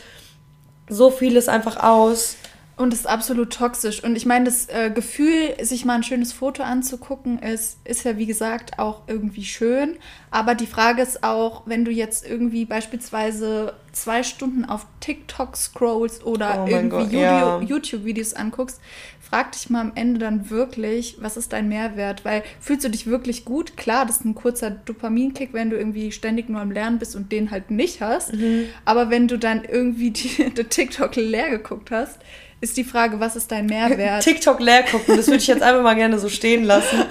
so 0.88 1.12
vieles 1.12 1.48
einfach 1.48 1.78
aus. 1.78 2.38
Und 2.78 2.92
es 2.92 3.02
ist 3.02 3.08
absolut 3.08 3.54
toxisch. 3.54 4.04
Und 4.04 4.18
ich 4.18 4.26
meine, 4.26 4.46
das 4.46 4.68
äh, 4.68 4.92
Gefühl, 4.94 5.56
sich 5.62 5.86
mal 5.86 5.94
ein 5.94 6.04
schönes 6.04 6.34
Foto 6.34 6.62
anzugucken, 6.62 7.40
ist, 7.40 7.78
ist 7.86 8.04
ja 8.04 8.18
wie 8.18 8.26
gesagt 8.26 8.80
auch 8.80 9.04
irgendwie 9.08 9.46
schön. 9.46 9.98
Aber 10.30 10.56
die 10.56 10.68
Frage 10.68 11.02
ist 11.02 11.24
auch, 11.24 11.64
wenn 11.66 11.86
du 11.86 11.92
jetzt 11.92 12.28
irgendwie 12.28 12.66
beispielsweise 12.66 13.76
zwei 13.94 14.24
Stunden 14.24 14.66
auf 14.66 14.86
TikTok 15.00 15.56
scrollst 15.56 16.26
oder 16.26 16.66
oh 16.66 16.70
irgendwie 16.70 17.18
ja. 17.18 17.62
YouTube-Videos 17.62 18.34
anguckst, 18.34 18.82
frag 19.28 19.52
dich 19.54 19.70
mal 19.70 19.82
am 19.82 19.92
Ende 19.96 20.20
dann 20.20 20.50
wirklich, 20.50 21.18
was 21.20 21.38
ist 21.38 21.54
dein 21.54 21.68
Mehrwert? 21.68 22.24
Weil 22.26 22.44
fühlst 22.60 22.86
du 22.86 22.90
dich 22.90 23.08
wirklich 23.08 23.46
gut? 23.46 23.76
Klar, 23.78 24.06
das 24.06 24.18
ist 24.18 24.26
ein 24.26 24.36
kurzer 24.36 24.70
Dopaminkick, 24.70 25.54
wenn 25.54 25.70
du 25.70 25.78
irgendwie 25.78 26.12
ständig 26.12 26.50
nur 26.50 26.62
am 26.62 26.72
Lernen 26.72 27.00
bist 27.00 27.16
und 27.16 27.32
den 27.32 27.52
halt 27.52 27.72
nicht 27.72 28.02
hast. 28.02 28.34
Mhm. 28.34 28.66
Aber 28.86 29.10
wenn 29.10 29.28
du 29.28 29.38
dann 29.38 29.64
irgendwie 29.66 30.12
die, 30.12 30.50
die 30.58 30.64
TikTok 30.64 31.16
leer 31.16 31.50
geguckt 31.50 31.92
hast, 31.92 32.20
ist 32.62 32.78
die 32.78 32.84
Frage, 32.84 33.20
was 33.20 33.36
ist 33.36 33.52
dein 33.52 33.66
Mehrwert? 33.66 34.24
TikTok 34.24 34.60
leer 34.60 34.84
gucken, 34.84 35.18
das 35.18 35.28
würde 35.28 35.40
ich 35.40 35.48
jetzt 35.48 35.62
einfach 35.62 35.84
mal 35.84 35.96
gerne 35.96 36.20
so 36.20 36.30
stehen 36.30 36.64
lassen. 36.64 37.04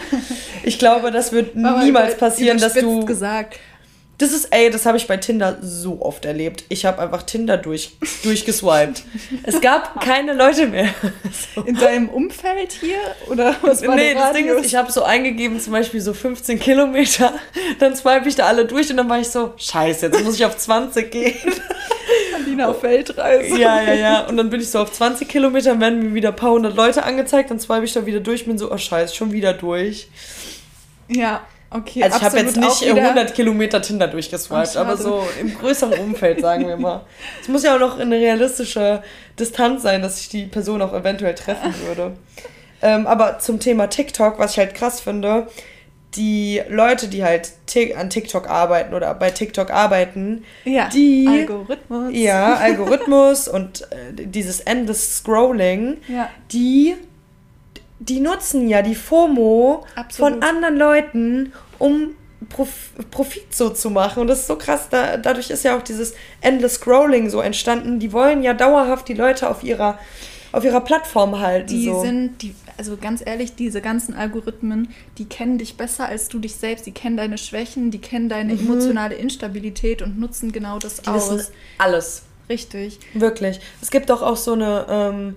Ich 0.62 0.78
glaube, 0.78 1.10
das 1.10 1.32
wird 1.32 1.54
niemals 1.54 2.16
passieren, 2.16 2.58
dass 2.58 2.74
du. 2.74 3.04
gesagt. 3.04 3.58
Das 4.18 4.32
ist, 4.32 4.46
ey, 4.52 4.70
das 4.70 4.86
habe 4.86 4.96
ich 4.96 5.08
bei 5.08 5.16
Tinder 5.16 5.58
so 5.60 6.00
oft 6.00 6.24
erlebt. 6.24 6.64
Ich 6.68 6.84
habe 6.84 7.02
einfach 7.02 7.22
Tinder 7.22 7.56
durch, 7.56 7.96
durchgeswiped. 8.22 9.02
es 9.42 9.60
gab 9.60 10.00
keine 10.04 10.34
Leute 10.34 10.66
mehr. 10.68 10.88
so. 11.54 11.62
In 11.66 11.74
deinem 11.74 12.08
Umfeld 12.08 12.72
hier? 12.72 12.98
Oder 13.28 13.56
was 13.62 13.84
war 13.84 13.96
Nee, 13.96 14.14
das 14.14 14.32
Ding 14.32 14.46
ist, 14.46 14.66
ich 14.66 14.76
habe 14.76 14.92
so 14.92 15.02
eingegeben, 15.02 15.58
zum 15.58 15.72
Beispiel 15.72 16.00
so 16.00 16.14
15 16.14 16.60
Kilometer. 16.60 17.34
Dann 17.80 17.96
swipe 17.96 18.28
ich 18.28 18.36
da 18.36 18.46
alle 18.46 18.66
durch 18.66 18.88
und 18.90 18.98
dann 18.98 19.08
war 19.08 19.18
ich 19.18 19.28
so, 19.28 19.52
scheiße, 19.56 20.06
jetzt 20.06 20.22
muss 20.22 20.36
ich 20.36 20.44
auf 20.44 20.56
20 20.56 21.10
gehen. 21.10 21.34
Alina 22.34 22.68
auf 22.68 22.82
Weltreise. 22.82 23.58
Ja, 23.58 23.82
ja, 23.82 23.94
ja. 23.94 24.26
Und 24.26 24.36
dann 24.36 24.48
bin 24.50 24.60
ich 24.60 24.70
so 24.70 24.78
auf 24.78 24.92
20 24.92 25.28
Kilometern, 25.28 25.80
werden 25.80 25.98
mir 26.00 26.14
wieder 26.14 26.28
ein 26.28 26.36
paar 26.36 26.52
hundert 26.52 26.76
Leute 26.76 27.02
angezeigt, 27.02 27.50
dann 27.50 27.58
swipe 27.58 27.84
ich 27.84 27.92
da 27.92 28.06
wieder 28.06 28.20
durch, 28.20 28.46
bin 28.46 28.58
so, 28.58 28.70
oh 28.70 28.78
scheiße, 28.78 29.14
schon 29.14 29.32
wieder 29.32 29.54
durch. 29.54 30.08
Ja, 31.08 31.42
Okay, 31.70 32.04
also 32.04 32.18
ich 32.18 32.22
habe 32.22 32.38
jetzt 32.38 32.56
nicht 32.56 32.82
100 32.84 33.34
Kilometer 33.34 33.82
Tinder 33.82 34.06
durchgeswiped, 34.06 34.76
aber 34.76 34.96
so 34.96 35.26
im 35.40 35.58
größeren 35.58 35.98
Umfeld, 35.98 36.40
sagen 36.40 36.68
wir 36.68 36.76
mal. 36.76 37.04
Es 37.40 37.48
muss 37.48 37.64
ja 37.64 37.74
auch 37.74 37.80
noch 37.80 37.98
eine 37.98 38.16
realistische 38.16 39.02
Distanz 39.38 39.82
sein, 39.82 40.00
dass 40.00 40.20
ich 40.20 40.28
die 40.28 40.46
Person 40.46 40.82
auch 40.82 40.92
eventuell 40.92 41.34
treffen 41.34 41.74
würde. 41.86 42.12
ähm, 42.80 43.06
aber 43.06 43.40
zum 43.40 43.58
Thema 43.58 43.88
TikTok, 43.88 44.38
was 44.38 44.52
ich 44.52 44.58
halt 44.58 44.74
krass 44.74 45.00
finde, 45.00 45.48
die 46.16 46.62
Leute, 46.68 47.08
die 47.08 47.24
halt 47.24 47.52
an 47.96 48.08
TikTok 48.08 48.48
arbeiten 48.48 48.94
oder 48.94 49.12
bei 49.14 49.30
TikTok 49.30 49.70
arbeiten, 49.70 50.44
ja, 50.64 50.88
die 50.88 51.26
Algorithmus. 51.28 52.12
Ja, 52.12 52.54
Algorithmus 52.54 53.48
und 53.48 53.82
äh, 53.90 54.26
dieses 54.26 54.60
endless 54.60 55.18
Scrolling, 55.18 55.96
ja. 56.06 56.30
die 56.52 56.94
die 58.08 58.20
nutzen 58.20 58.68
ja 58.68 58.82
die 58.82 58.94
FOMO 58.94 59.84
Absolut. 59.94 60.32
von 60.34 60.42
anderen 60.42 60.76
Leuten, 60.76 61.52
um 61.78 62.10
Prof 62.50 62.68
Profit 63.10 63.54
so 63.54 63.70
zu 63.70 63.88
machen. 63.90 64.20
Und 64.20 64.26
das 64.26 64.40
ist 64.40 64.46
so 64.48 64.56
krass. 64.56 64.88
Da, 64.90 65.16
dadurch 65.16 65.50
ist 65.50 65.64
ja 65.64 65.76
auch 65.78 65.82
dieses 65.82 66.14
Endless 66.42 66.74
Scrolling 66.74 67.30
so 67.30 67.40
entstanden. 67.40 67.98
Die 67.98 68.12
wollen 68.12 68.42
ja 68.42 68.52
dauerhaft 68.54 69.08
die 69.08 69.14
Leute 69.14 69.48
auf 69.48 69.62
ihrer 69.62 69.98
auf 70.52 70.62
ihrer 70.64 70.82
Plattform 70.82 71.40
halten. 71.40 71.66
Die 71.68 71.86
so. 71.86 72.00
sind, 72.00 72.40
die, 72.40 72.54
also 72.78 72.96
ganz 72.96 73.22
ehrlich, 73.26 73.56
diese 73.56 73.80
ganzen 73.80 74.14
Algorithmen, 74.14 74.88
die 75.18 75.24
kennen 75.24 75.58
dich 75.58 75.76
besser 75.76 76.06
als 76.06 76.28
du 76.28 76.38
dich 76.38 76.54
selbst. 76.54 76.86
Die 76.86 76.92
kennen 76.92 77.16
deine 77.16 77.38
Schwächen, 77.38 77.90
die 77.90 77.98
kennen 78.00 78.28
deine 78.28 78.54
Mhm. 78.54 78.60
emotionale 78.70 79.16
Instabilität 79.16 80.00
und 80.00 80.20
nutzen 80.20 80.52
genau 80.52 80.78
das 80.78 80.98
Die 81.00 81.08
aus. 81.08 81.30
wissen 81.32 81.52
alles. 81.78 82.22
Richtig. 82.48 83.00
Wirklich. 83.14 83.58
Es 83.82 83.90
gibt 83.90 84.10
doch 84.10 84.22
auch 84.22 84.36
so 84.36 84.52
eine, 84.52 84.86
ähm, 84.88 85.34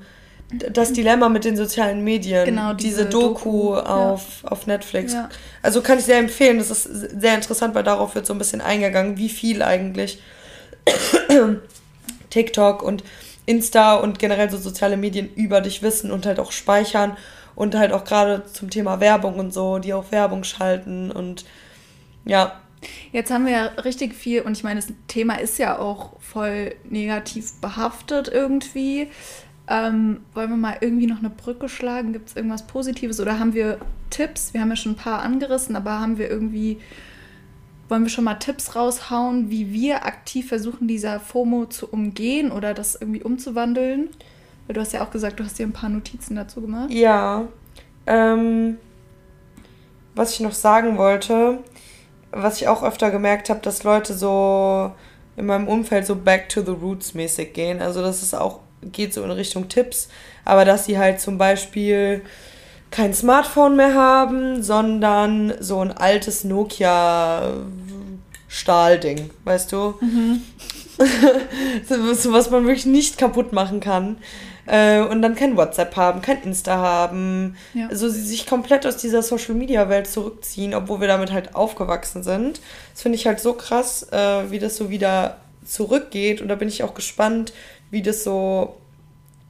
das 0.49 0.93
Dilemma 0.93 1.27
mit 1.29 1.43
den 1.43 1.57
sozialen 1.57 2.03
Medien. 2.03 2.45
Genau, 2.45 2.73
diese, 2.73 3.05
diese 3.05 3.09
Doku, 3.09 3.75
Doku, 3.75 3.75
ja. 3.75 4.11
auf, 4.11 4.43
auf 4.43 4.65
Netflix. 4.65 5.13
Ja. 5.13 5.29
Also 5.61 5.81
kann 5.81 5.99
ich 5.99 6.05
sehr 6.05 6.19
empfehlen. 6.19 6.57
Das 6.57 6.71
ist 6.71 6.83
sehr 6.83 7.35
interessant, 7.35 7.75
weil 7.75 7.83
darauf 7.83 8.15
wird 8.15 8.25
so 8.25 8.33
ein 8.33 8.37
bisschen 8.37 8.61
eingegangen, 8.61 9.17
wie 9.17 9.29
viel 9.29 9.61
eigentlich 9.61 10.21
TikTok 12.29 12.81
und 12.81 13.03
Insta 13.45 13.95
und 13.95 14.19
generell 14.19 14.49
so 14.49 14.57
soziale 14.57 14.95
Medien 14.95 15.33
über 15.35 15.59
dich 15.61 15.81
wissen 15.81 16.11
und 16.11 16.25
halt 16.25 16.39
auch 16.39 16.51
speichern 16.51 17.17
und 17.55 17.75
halt 17.75 17.91
auch 17.91 18.05
gerade 18.05 18.43
zum 18.51 18.69
Thema 18.69 18.99
Werbung 18.99 19.39
und 19.39 19.53
so, 19.53 19.79
die 19.79 19.93
auch 19.93 20.11
Werbung 20.11 20.43
schalten 20.43 21.11
und 21.11 21.45
ja, 22.25 22.61
Jetzt 23.11 23.31
haben 23.31 23.45
wir 23.45 23.53
ja 23.53 23.65
richtig 23.83 24.13
viel, 24.13 24.41
und 24.41 24.55
ich 24.55 24.63
meine, 24.63 24.79
das 24.79 24.93
Thema 25.07 25.35
ist 25.35 25.57
ja 25.57 25.79
auch 25.79 26.19
voll 26.19 26.75
negativ 26.87 27.59
behaftet 27.59 28.27
irgendwie. 28.27 29.09
Ähm, 29.69 30.21
wollen 30.33 30.49
wir 30.49 30.57
mal 30.57 30.77
irgendwie 30.79 31.07
noch 31.07 31.19
eine 31.19 31.29
Brücke 31.29 31.67
schlagen? 31.67 32.13
Gibt 32.13 32.29
es 32.29 32.35
irgendwas 32.35 32.67
Positives 32.67 33.19
oder 33.19 33.37
haben 33.39 33.53
wir 33.53 33.79
Tipps? 34.09 34.53
Wir 34.53 34.61
haben 34.61 34.69
ja 34.69 34.77
schon 34.77 34.93
ein 34.93 34.97
paar 34.97 35.21
angerissen, 35.21 35.75
aber 35.75 35.99
haben 35.99 36.17
wir 36.17 36.29
irgendwie, 36.29 36.79
wollen 37.89 38.03
wir 38.03 38.09
schon 38.09 38.23
mal 38.23 38.35
Tipps 38.35 38.75
raushauen, 38.75 39.49
wie 39.49 39.73
wir 39.73 40.05
aktiv 40.05 40.47
versuchen, 40.47 40.87
dieser 40.87 41.19
FOMO 41.19 41.65
zu 41.65 41.87
umgehen 41.87 42.51
oder 42.51 42.73
das 42.73 42.95
irgendwie 42.95 43.23
umzuwandeln? 43.23 44.09
Weil 44.67 44.73
du 44.73 44.81
hast 44.81 44.93
ja 44.93 45.03
auch 45.03 45.11
gesagt, 45.11 45.39
du 45.39 45.43
hast 45.43 45.59
dir 45.59 45.65
ein 45.65 45.73
paar 45.73 45.89
Notizen 45.89 46.35
dazu 46.35 46.61
gemacht. 46.61 46.91
Ja. 46.91 47.47
Ähm, 48.05 48.77
was 50.15 50.33
ich 50.33 50.39
noch 50.39 50.53
sagen 50.53 50.97
wollte, 50.97 51.59
was 52.31 52.61
ich 52.61 52.69
auch 52.69 52.83
öfter 52.83 53.11
gemerkt 53.11 53.49
habe, 53.49 53.59
dass 53.59 53.83
Leute 53.83 54.13
so 54.13 54.91
in 55.35 55.45
meinem 55.45 55.67
Umfeld 55.67 56.05
so 56.05 56.15
back 56.15 56.49
to 56.49 56.61
the 56.61 56.71
roots 56.71 57.13
mäßig 57.13 57.53
gehen. 57.53 57.81
Also 57.81 58.01
dass 58.01 58.21
es 58.21 58.33
auch 58.33 58.61
geht 58.81 59.13
so 59.13 59.23
in 59.23 59.31
Richtung 59.31 59.69
Tipps, 59.69 60.09
aber 60.45 60.65
dass 60.65 60.85
sie 60.85 60.97
halt 60.97 61.19
zum 61.19 61.37
Beispiel 61.37 62.21
kein 62.91 63.13
Smartphone 63.13 63.75
mehr 63.75 63.93
haben, 63.93 64.63
sondern 64.63 65.53
so 65.59 65.79
ein 65.81 65.91
altes 65.91 66.43
Nokia 66.43 67.53
Stahlding, 68.47 69.29
weißt 69.43 69.71
du? 69.71 69.95
so, 71.87 72.13
so 72.13 72.31
was 72.31 72.49
man 72.49 72.65
wirklich 72.65 72.85
nicht 72.85 73.17
kaputt 73.17 73.51
machen 73.53 73.79
kann. 73.79 74.17
Äh, 74.65 74.99
und 75.01 75.21
dann 75.21 75.35
kein 75.35 75.55
WhatsApp 75.55 75.95
haben, 75.95 76.21
kein 76.21 76.43
Insta 76.43 76.77
haben. 76.77 77.55
Ja. 77.73 77.87
Also 77.87 78.09
sie 78.09 78.21
sich 78.21 78.45
komplett 78.45 78.85
aus 78.85 78.97
dieser 78.97 79.23
Social 79.23 79.55
Media 79.55 79.87
Welt 79.89 80.07
zurückziehen, 80.07 80.73
obwohl 80.73 80.99
wir 80.99 81.07
damit 81.07 81.31
halt 81.31 81.55
aufgewachsen 81.55 82.21
sind. 82.21 82.59
Das 82.93 83.01
finde 83.01 83.17
ich 83.17 83.27
halt 83.27 83.39
so 83.39 83.53
krass, 83.53 84.03
äh, 84.11 84.51
wie 84.51 84.59
das 84.59 84.75
so 84.75 84.89
wieder 84.89 85.37
zurückgeht. 85.65 86.41
Und 86.41 86.49
da 86.49 86.55
bin 86.55 86.67
ich 86.67 86.83
auch 86.83 86.93
gespannt, 86.93 87.53
wie 87.91 88.01
das 88.01 88.23
so 88.23 88.77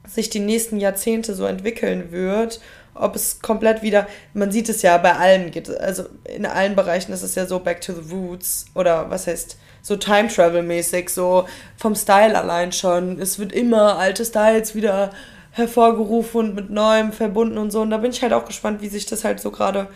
sich 0.06 0.30
die 0.30 0.40
nächsten 0.40 0.78
Jahrzehnte 0.78 1.34
so 1.34 1.44
entwickeln 1.44 2.10
wird. 2.12 2.60
Ob 2.94 3.14
es 3.14 3.40
komplett 3.40 3.82
wieder, 3.82 4.06
man 4.34 4.50
sieht 4.50 4.68
es 4.68 4.82
ja 4.82 4.96
bei 4.98 5.14
allen, 5.14 5.52
also 5.78 6.04
in 6.24 6.46
allen 6.46 6.74
Bereichen 6.74 7.12
ist 7.12 7.22
es 7.22 7.34
ja 7.34 7.46
so 7.46 7.60
back 7.60 7.80
to 7.80 7.92
the 7.92 8.12
roots 8.12 8.66
oder 8.74 9.10
was 9.10 9.26
heißt 9.26 9.58
so 9.82 9.96
Time 9.96 10.28
Travel 10.28 10.62
mäßig, 10.62 11.08
so 11.08 11.46
vom 11.76 11.94
Style 11.94 12.36
allein 12.36 12.72
schon. 12.72 13.20
Es 13.20 13.38
wird 13.38 13.52
immer 13.52 13.98
alte 13.98 14.24
Styles 14.24 14.74
wieder 14.74 15.10
hervorgerufen 15.52 16.40
und 16.40 16.54
mit 16.54 16.70
neuem 16.70 17.12
verbunden 17.12 17.58
und 17.58 17.70
so. 17.70 17.80
Und 17.80 17.90
da 17.90 17.98
bin 17.98 18.10
ich 18.10 18.22
halt 18.22 18.32
auch 18.32 18.44
gespannt, 18.44 18.80
wie 18.82 18.88
sich 18.88 19.06
das 19.06 19.24
halt 19.24 19.40
so 19.40 19.50
gerade 19.50 19.88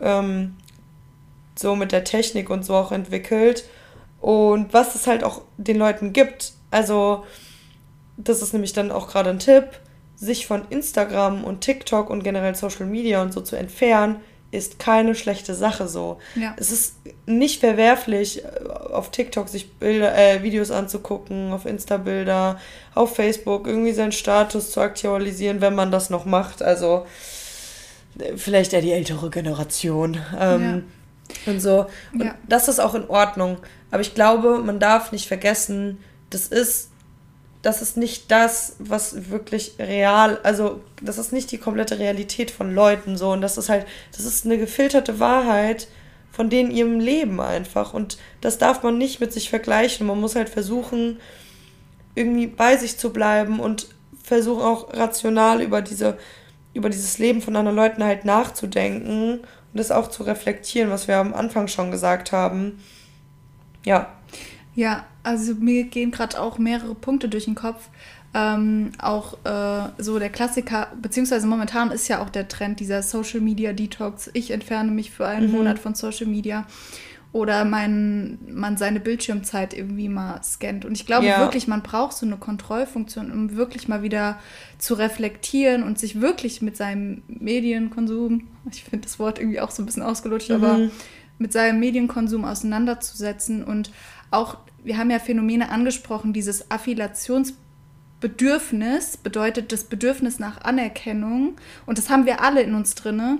ähm, 0.00 0.56
so 1.56 1.76
mit 1.76 1.92
der 1.92 2.04
Technik 2.04 2.50
und 2.50 2.64
so 2.64 2.74
auch 2.74 2.92
entwickelt. 2.92 3.64
Und 4.20 4.72
was 4.72 4.94
es 4.94 5.06
halt 5.06 5.24
auch 5.24 5.42
den 5.56 5.76
Leuten 5.76 6.12
gibt. 6.12 6.52
Also, 6.70 7.24
das 8.18 8.42
ist 8.42 8.52
nämlich 8.52 8.72
dann 8.74 8.90
auch 8.92 9.08
gerade 9.08 9.30
ein 9.30 9.38
Tipp, 9.38 9.64
sich 10.16 10.46
von 10.46 10.62
Instagram 10.68 11.44
und 11.44 11.60
TikTok 11.62 12.10
und 12.10 12.22
generell 12.24 12.54
Social 12.54 12.86
Media 12.86 13.22
und 13.22 13.32
so 13.32 13.40
zu 13.40 13.56
entfernen, 13.56 14.16
ist 14.50 14.78
keine 14.78 15.14
schlechte 15.14 15.54
Sache 15.54 15.88
so. 15.88 16.18
Ja. 16.34 16.54
Es 16.58 16.72
ist 16.72 16.96
nicht 17.26 17.60
verwerflich, 17.60 18.44
äh, 18.44 18.48
auf 18.92 19.10
TikTok 19.10 19.48
sich 19.48 19.72
Bilder, 19.74 20.16
äh, 20.16 20.42
Videos 20.42 20.70
anzugucken, 20.70 21.52
auf 21.52 21.66
Insta-Bilder, 21.66 22.58
auf 22.94 23.14
Facebook 23.14 23.66
irgendwie 23.66 23.92
seinen 23.92 24.12
Status 24.12 24.70
zu 24.72 24.80
aktualisieren, 24.80 25.60
wenn 25.60 25.74
man 25.74 25.90
das 25.92 26.08
noch 26.10 26.24
macht. 26.24 26.62
Also 26.62 27.06
äh, 28.18 28.36
vielleicht 28.36 28.72
eher 28.72 28.80
die 28.82 28.92
ältere 28.92 29.30
Generation. 29.30 30.18
Ähm, 30.38 30.84
Und 31.46 31.60
so. 31.60 31.86
Und 32.14 32.24
Ja. 32.24 32.34
das 32.48 32.68
ist 32.68 32.80
auch 32.80 32.94
in 32.94 33.06
Ordnung. 33.08 33.58
Aber 33.90 34.00
ich 34.00 34.14
glaube, 34.14 34.58
man 34.60 34.80
darf 34.80 35.12
nicht 35.12 35.28
vergessen, 35.28 35.98
das 36.30 36.48
ist, 36.48 36.88
das 37.62 37.82
ist 37.82 37.96
nicht 37.96 38.30
das, 38.30 38.76
was 38.78 39.30
wirklich 39.30 39.74
real, 39.78 40.38
also 40.42 40.80
das 41.02 41.18
ist 41.18 41.32
nicht 41.32 41.50
die 41.50 41.58
komplette 41.58 41.98
Realität 41.98 42.50
von 42.50 42.72
Leuten 42.72 43.16
so. 43.16 43.30
Und 43.30 43.40
das 43.40 43.58
ist 43.58 43.68
halt, 43.68 43.86
das 44.16 44.24
ist 44.24 44.44
eine 44.44 44.58
gefilterte 44.58 45.18
Wahrheit 45.18 45.88
von 46.30 46.50
denen 46.50 46.70
ihrem 46.70 47.00
Leben 47.00 47.40
einfach. 47.40 47.94
Und 47.94 48.16
das 48.40 48.58
darf 48.58 48.84
man 48.84 48.96
nicht 48.96 49.18
mit 49.18 49.32
sich 49.32 49.50
vergleichen. 49.50 50.06
Man 50.06 50.20
muss 50.20 50.36
halt 50.36 50.48
versuchen, 50.48 51.18
irgendwie 52.14 52.46
bei 52.46 52.76
sich 52.76 52.96
zu 52.96 53.12
bleiben 53.12 53.58
und 53.58 53.88
versuchen 54.22 54.62
auch 54.62 54.94
rational 54.94 55.60
über 55.60 55.82
diese, 55.82 56.16
über 56.74 56.90
dieses 56.90 57.18
Leben 57.18 57.42
von 57.42 57.56
anderen 57.56 57.76
Leuten 57.76 58.04
halt 58.04 58.24
nachzudenken 58.24 59.40
und 59.40 59.40
das 59.72 59.90
auch 59.90 60.10
zu 60.10 60.22
reflektieren, 60.22 60.90
was 60.90 61.08
wir 61.08 61.16
am 61.16 61.34
Anfang 61.34 61.66
schon 61.66 61.90
gesagt 61.90 62.30
haben. 62.30 62.78
Ja. 63.84 64.17
Ja, 64.78 65.06
also 65.24 65.54
mir 65.56 65.82
gehen 65.84 66.12
gerade 66.12 66.40
auch 66.40 66.58
mehrere 66.58 66.94
Punkte 66.94 67.28
durch 67.28 67.46
den 67.46 67.56
Kopf. 67.56 67.88
Ähm, 68.32 68.92
auch 68.98 69.38
äh, 69.44 69.88
so 69.98 70.20
der 70.20 70.28
Klassiker, 70.30 70.86
beziehungsweise 71.02 71.48
momentan 71.48 71.90
ist 71.90 72.06
ja 72.06 72.22
auch 72.22 72.30
der 72.30 72.46
Trend 72.46 72.78
dieser 72.78 73.02
Social 73.02 73.40
Media 73.40 73.72
Detox. 73.72 74.30
Ich 74.34 74.52
entferne 74.52 74.92
mich 74.92 75.10
für 75.10 75.26
einen 75.26 75.46
Mhm. 75.48 75.52
Monat 75.52 75.78
von 75.80 75.96
Social 75.96 76.26
Media. 76.28 76.64
Oder 77.32 77.64
mein, 77.64 78.38
man 78.52 78.76
seine 78.76 79.00
Bildschirmzeit 79.00 79.74
irgendwie 79.74 80.08
mal 80.08 80.40
scannt. 80.44 80.84
Und 80.84 80.92
ich 80.92 81.06
glaube 81.06 81.26
Ja. 81.26 81.40
wirklich, 81.40 81.66
man 81.66 81.82
braucht 81.82 82.16
so 82.16 82.24
eine 82.24 82.36
Kontrollfunktion, 82.36 83.32
um 83.32 83.56
wirklich 83.56 83.88
mal 83.88 84.02
wieder 84.02 84.38
zu 84.78 84.94
reflektieren 84.94 85.82
und 85.82 85.98
sich 85.98 86.20
wirklich 86.20 86.62
mit 86.62 86.76
seinem 86.76 87.22
Medienkonsum, 87.26 88.46
ich 88.70 88.84
finde 88.84 89.06
das 89.08 89.18
Wort 89.18 89.40
irgendwie 89.40 89.60
auch 89.60 89.72
so 89.72 89.82
ein 89.82 89.86
bisschen 89.86 90.04
ausgelutscht, 90.04 90.52
aber 90.52 90.78
Mhm. 90.78 90.90
mit 91.38 91.52
seinem 91.52 91.80
Medienkonsum 91.80 92.44
auseinanderzusetzen 92.44 93.64
und 93.64 93.90
auch, 94.30 94.56
wir 94.84 94.98
haben 94.98 95.10
ja 95.10 95.18
Phänomene 95.18 95.70
angesprochen, 95.70 96.32
dieses 96.32 96.70
Affiliationsbedürfnis 96.70 99.16
bedeutet 99.16 99.72
das 99.72 99.82
Bedürfnis 99.84 100.38
nach 100.38 100.60
Anerkennung 100.62 101.56
und 101.86 101.98
das 101.98 102.10
haben 102.10 102.26
wir 102.26 102.42
alle 102.42 102.62
in 102.62 102.74
uns 102.74 102.94
drinne, 102.94 103.38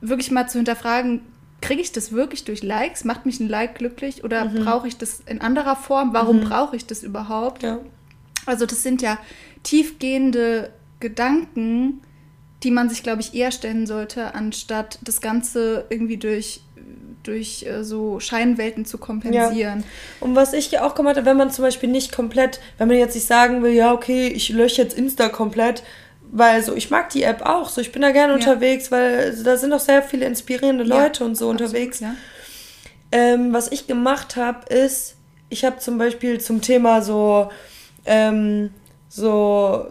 wirklich 0.00 0.30
mal 0.30 0.48
zu 0.48 0.58
hinterfragen, 0.58 1.22
kriege 1.60 1.80
ich 1.80 1.92
das 1.92 2.12
wirklich 2.12 2.44
durch 2.44 2.62
Likes? 2.62 3.04
Macht 3.04 3.26
mich 3.26 3.40
ein 3.40 3.48
Like 3.48 3.76
glücklich 3.76 4.24
oder 4.24 4.46
brauche 4.46 4.88
ich 4.88 4.96
das 4.96 5.20
in 5.20 5.40
anderer 5.40 5.74
Form? 5.74 6.12
Warum 6.12 6.40
brauche 6.40 6.76
ich 6.76 6.86
das 6.86 7.02
überhaupt? 7.02 7.62
Ja. 7.62 7.80
Also 8.44 8.66
das 8.66 8.82
sind 8.82 9.02
ja 9.02 9.18
tiefgehende 9.62 10.70
Gedanken, 11.00 12.02
die 12.62 12.70
man 12.70 12.88
sich, 12.88 13.02
glaube 13.02 13.20
ich, 13.20 13.34
eher 13.34 13.50
stellen 13.50 13.86
sollte, 13.86 14.34
anstatt 14.34 14.98
das 15.02 15.20
Ganze 15.20 15.86
irgendwie 15.90 16.16
durch, 16.16 16.62
durch 17.26 17.64
äh, 17.64 17.82
so 17.84 18.20
Scheinwelten 18.20 18.84
zu 18.84 18.98
kompensieren. 18.98 19.84
Und 20.20 20.34
was 20.36 20.52
ich 20.52 20.70
ja 20.70 20.86
auch 20.86 20.94
gemacht 20.94 21.16
habe, 21.16 21.26
wenn 21.26 21.36
man 21.36 21.50
zum 21.50 21.64
Beispiel 21.64 21.88
nicht 21.88 22.12
komplett, 22.12 22.60
wenn 22.78 22.88
man 22.88 22.96
jetzt 22.96 23.14
nicht 23.14 23.26
sagen 23.26 23.62
will, 23.62 23.72
ja, 23.72 23.92
okay, 23.92 24.28
ich 24.28 24.48
lösche 24.50 24.82
jetzt 24.82 24.96
Insta 24.96 25.28
komplett, 25.28 25.82
weil 26.30 26.62
so, 26.62 26.74
ich 26.74 26.90
mag 26.90 27.10
die 27.10 27.22
App 27.22 27.42
auch, 27.46 27.68
so, 27.68 27.80
ich 27.80 27.92
bin 27.92 28.02
da 28.02 28.10
gerne 28.10 28.32
Ja. 28.32 28.38
unterwegs, 28.38 28.90
weil 28.90 29.34
da 29.44 29.56
sind 29.56 29.72
auch 29.72 29.80
sehr 29.80 30.02
viele 30.02 30.26
inspirierende 30.26 30.84
Ja, 30.84 31.02
Leute 31.04 31.24
und 31.24 31.36
so 31.36 31.50
absolut, 31.50 31.60
unterwegs. 31.70 32.00
Ja. 32.00 32.14
Ähm, 33.12 33.52
was 33.52 33.70
ich 33.70 33.86
gemacht 33.86 34.36
habe, 34.36 34.66
ist, 34.74 35.16
ich 35.48 35.64
habe 35.64 35.78
zum 35.78 35.98
Beispiel 35.98 36.40
zum 36.40 36.60
Thema 36.60 37.02
so, 37.02 37.50
ähm, 38.04 38.70
so 39.08 39.86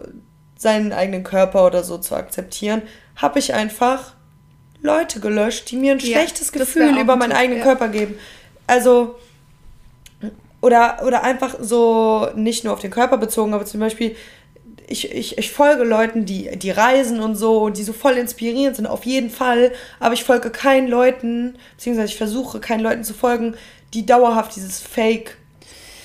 seinen 0.58 0.92
eigenen 0.92 1.24
Körper 1.24 1.66
oder 1.66 1.82
so 1.82 1.98
zu 1.98 2.14
akzeptieren, 2.14 2.82
habe 3.16 3.38
ich 3.38 3.54
einfach 3.54 4.14
Leute 4.86 5.20
gelöscht, 5.20 5.70
die 5.70 5.76
mir 5.76 5.92
ein 5.92 5.98
Ja, 5.98 6.18
schlechtes 6.18 6.52
Gefühl 6.52 6.98
über 6.98 7.14
ein 7.14 7.18
meinen 7.18 7.32
eigenen 7.32 7.58
ja. 7.58 7.64
Körper 7.64 7.88
geben. 7.88 8.14
Also, 8.66 9.16
oder, 10.60 11.02
oder 11.06 11.22
einfach 11.22 11.56
so 11.60 12.28
nicht 12.34 12.64
nur 12.64 12.72
auf 12.72 12.80
den 12.80 12.90
Körper 12.90 13.18
bezogen, 13.18 13.52
aber 13.52 13.66
zum 13.66 13.80
Beispiel, 13.80 14.16
ich, 14.88 15.12
ich, 15.12 15.36
ich 15.36 15.50
folge 15.50 15.84
Leuten, 15.84 16.24
die, 16.24 16.56
die 16.56 16.70
reisen 16.70 17.20
und 17.20 17.34
so 17.34 17.62
und 17.62 17.76
die 17.76 17.82
so 17.82 17.92
voll 17.92 18.14
inspirierend 18.14 18.76
sind, 18.76 18.86
auf 18.86 19.04
jeden 19.04 19.30
Fall. 19.30 19.72
Aber 20.00 20.14
ich 20.14 20.24
folge 20.24 20.50
keinen 20.50 20.88
Leuten, 20.88 21.58
beziehungsweise 21.76 22.08
ich 22.12 22.16
versuche 22.16 22.60
keinen 22.60 22.80
Leuten 22.80 23.04
zu 23.04 23.12
folgen, 23.12 23.54
die 23.94 24.06
dauerhaft 24.06 24.54
dieses 24.56 24.80
Fake, 24.80 25.36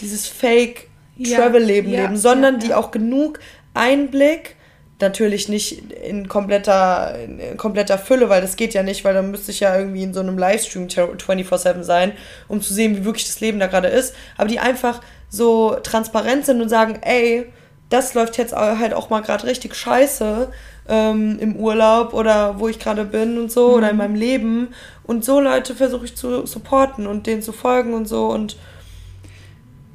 dieses 0.01 0.27
Fake 0.27 0.87
Travel-Leben 1.23 1.91
ja, 1.91 2.03
leben, 2.03 2.17
sondern 2.17 2.59
die 2.59 2.73
auch 2.73 2.91
genug 2.91 3.39
Einblick 3.73 4.55
natürlich 5.01 5.49
nicht 5.49 5.91
in 5.91 6.27
kompletter, 6.27 7.15
in 7.19 7.57
kompletter 7.57 7.97
Fülle, 7.97 8.29
weil 8.29 8.41
das 8.41 8.55
geht 8.55 8.73
ja 8.73 8.83
nicht, 8.83 9.03
weil 9.03 9.13
dann 9.13 9.31
müsste 9.31 9.51
ich 9.51 9.59
ja 9.59 9.77
irgendwie 9.77 10.03
in 10.03 10.13
so 10.13 10.19
einem 10.19 10.37
Livestream 10.37 10.87
24-7 10.87 11.83
sein, 11.83 12.13
um 12.47 12.61
zu 12.61 12.73
sehen, 12.73 12.95
wie 12.95 13.05
wirklich 13.05 13.25
das 13.25 13.39
Leben 13.39 13.59
da 13.59 13.67
gerade 13.67 13.87
ist. 13.87 14.15
Aber 14.37 14.47
die 14.47 14.59
einfach 14.59 15.01
so 15.29 15.75
transparent 15.83 16.45
sind 16.45 16.61
und 16.61 16.69
sagen, 16.69 16.99
ey, 17.01 17.45
das 17.89 18.13
läuft 18.13 18.37
jetzt 18.37 18.53
halt 18.53 18.93
auch 18.93 19.09
mal 19.09 19.21
gerade 19.21 19.45
richtig 19.45 19.75
scheiße 19.75 20.47
ähm, 20.87 21.37
im 21.39 21.55
Urlaub 21.57 22.13
oder 22.13 22.59
wo 22.59 22.67
ich 22.67 22.79
gerade 22.79 23.05
bin 23.05 23.37
und 23.37 23.51
so 23.51 23.69
mhm. 23.69 23.73
oder 23.75 23.89
in 23.89 23.97
meinem 23.97 24.15
Leben. 24.15 24.69
Und 25.03 25.25
so 25.25 25.39
Leute 25.39 25.75
versuche 25.75 26.05
ich 26.05 26.15
zu 26.15 26.45
supporten 26.45 27.07
und 27.07 27.27
denen 27.27 27.41
zu 27.41 27.51
folgen 27.51 27.93
und 27.93 28.07
so 28.07 28.27
und 28.27 28.57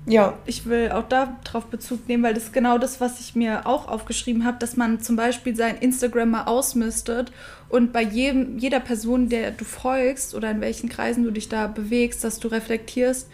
ja. 0.06 0.34
Ich 0.46 0.66
will 0.66 0.90
auch 0.92 1.08
darauf 1.08 1.66
Bezug 1.66 2.08
nehmen, 2.08 2.22
weil 2.22 2.34
das 2.34 2.44
ist 2.44 2.52
genau 2.52 2.78
das, 2.78 3.00
was 3.00 3.20
ich 3.20 3.34
mir 3.34 3.66
auch 3.66 3.88
aufgeschrieben 3.88 4.44
habe, 4.44 4.58
dass 4.58 4.76
man 4.76 5.00
zum 5.00 5.16
Beispiel 5.16 5.56
sein 5.56 5.76
Instagram 5.78 6.30
mal 6.30 6.44
ausmistet 6.44 7.32
und 7.68 7.92
bei 7.92 8.02
jedem, 8.02 8.58
jeder 8.58 8.80
Person, 8.80 9.28
der 9.28 9.50
du 9.50 9.64
folgst 9.64 10.34
oder 10.34 10.50
in 10.50 10.60
welchen 10.60 10.88
Kreisen 10.88 11.24
du 11.24 11.30
dich 11.30 11.48
da 11.48 11.66
bewegst, 11.66 12.22
dass 12.22 12.38
du 12.38 12.48
reflektierst, 12.48 13.28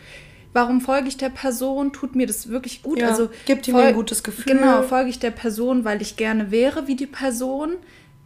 warum 0.52 0.80
folge 0.80 1.08
ich 1.08 1.18
der 1.18 1.28
Person? 1.28 1.92
Tut 1.92 2.14
mir 2.14 2.26
das 2.26 2.48
wirklich 2.48 2.82
gut? 2.82 2.98
Ja, 2.98 3.08
also 3.08 3.28
gibt 3.44 3.68
mir 3.68 3.78
ein 3.78 3.94
gutes 3.94 4.22
Gefühl. 4.22 4.54
Genau, 4.54 4.82
folge 4.82 5.10
ich 5.10 5.18
der 5.18 5.30
Person, 5.30 5.84
weil 5.84 6.00
ich 6.00 6.16
gerne 6.16 6.50
wäre 6.50 6.86
wie 6.86 6.96
die 6.96 7.06
Person. 7.06 7.74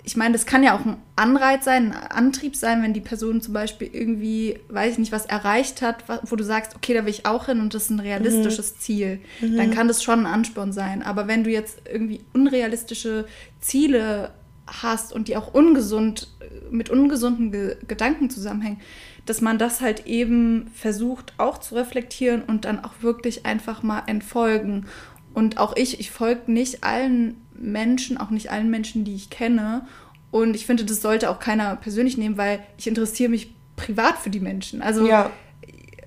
Ich 0.06 0.16
meine, 0.16 0.32
das 0.32 0.46
kann 0.46 0.62
ja 0.62 0.76
auch 0.76 0.86
ein 0.86 0.98
Anreiz 1.16 1.64
sein, 1.64 1.92
ein 1.92 2.10
Antrieb 2.12 2.54
sein, 2.54 2.80
wenn 2.80 2.94
die 2.94 3.00
Person 3.00 3.40
zum 3.40 3.52
Beispiel 3.52 3.90
irgendwie, 3.92 4.60
weiß 4.68 4.92
ich 4.92 4.98
nicht, 4.98 5.10
was 5.10 5.26
erreicht 5.26 5.82
hat, 5.82 6.04
wo 6.22 6.36
du 6.36 6.44
sagst, 6.44 6.76
okay, 6.76 6.94
da 6.94 7.04
will 7.04 7.10
ich 7.10 7.26
auch 7.26 7.46
hin 7.46 7.60
und 7.60 7.74
das 7.74 7.84
ist 7.84 7.90
ein 7.90 7.98
realistisches 7.98 8.74
mhm. 8.74 8.78
Ziel. 8.78 9.20
Mhm. 9.40 9.56
Dann 9.56 9.70
kann 9.72 9.88
das 9.88 10.04
schon 10.04 10.20
ein 10.20 10.26
Ansporn 10.26 10.72
sein. 10.72 11.02
Aber 11.02 11.26
wenn 11.26 11.42
du 11.42 11.50
jetzt 11.50 11.82
irgendwie 11.92 12.20
unrealistische 12.32 13.26
Ziele 13.60 14.30
hast 14.68 15.12
und 15.12 15.26
die 15.26 15.36
auch 15.36 15.52
ungesund, 15.52 16.28
mit 16.70 16.88
ungesunden 16.88 17.50
Ge 17.50 17.76
Gedanken 17.88 18.30
zusammenhängen, 18.30 18.80
dass 19.24 19.40
man 19.40 19.58
das 19.58 19.80
halt 19.80 20.06
eben 20.06 20.70
versucht 20.72 21.34
auch 21.38 21.58
zu 21.58 21.74
reflektieren 21.74 22.42
und 22.42 22.64
dann 22.64 22.82
auch 22.84 22.94
wirklich 23.00 23.44
einfach 23.44 23.82
mal 23.82 24.04
entfolgen. 24.06 24.86
Und 25.34 25.58
auch 25.58 25.76
ich, 25.76 26.00
ich 26.00 26.10
folge 26.10 26.50
nicht 26.50 26.84
allen 26.84 27.36
Menschen, 27.58 28.18
auch 28.18 28.30
nicht 28.30 28.50
allen 28.50 28.70
Menschen, 28.70 29.04
die 29.04 29.14
ich 29.14 29.30
kenne. 29.30 29.86
Und 30.30 30.54
ich 30.54 30.66
finde, 30.66 30.84
das 30.84 31.02
sollte 31.02 31.30
auch 31.30 31.38
keiner 31.38 31.76
persönlich 31.76 32.18
nehmen, 32.18 32.36
weil 32.36 32.60
ich 32.76 32.86
interessiere 32.86 33.30
mich 33.30 33.54
privat 33.76 34.18
für 34.18 34.30
die 34.30 34.40
Menschen. 34.40 34.82
Also 34.82 35.06
ja. 35.06 35.30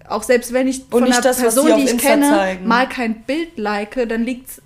auch 0.08 0.24
selbst 0.24 0.54
wenn 0.54 0.68
ich 0.68 0.84
von 0.90 1.04
einer 1.04 1.22
das, 1.22 1.40
Person, 1.40 1.68
die 1.78 1.84
ich 1.84 1.92
Insta 1.92 2.10
kenne, 2.10 2.30
zeigen. 2.30 2.68
mal 2.68 2.88
kein 2.90 3.24
Bild 3.24 3.58
like, 3.58 4.08
dann 4.10 4.24
liegt 4.24 4.50
es 4.50 4.58
äh, 4.60 4.64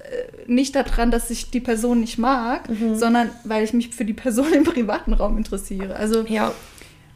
nicht 0.48 0.76
daran, 0.76 1.12
dass 1.12 1.30
ich 1.30 1.52
die 1.52 1.60
Person 1.60 2.00
nicht 2.00 2.18
mag, 2.18 2.70
mhm. 2.70 2.96
sondern 2.96 3.30
weil 3.44 3.64
ich 3.64 3.74
mich 3.74 3.94
für 3.94 4.06
die 4.06 4.14
Person 4.14 4.52
im 4.54 4.64
privaten 4.64 5.14
Raum 5.14 5.38
interessiere. 5.38 5.96
Also 5.96 6.26
ja. 6.28 6.54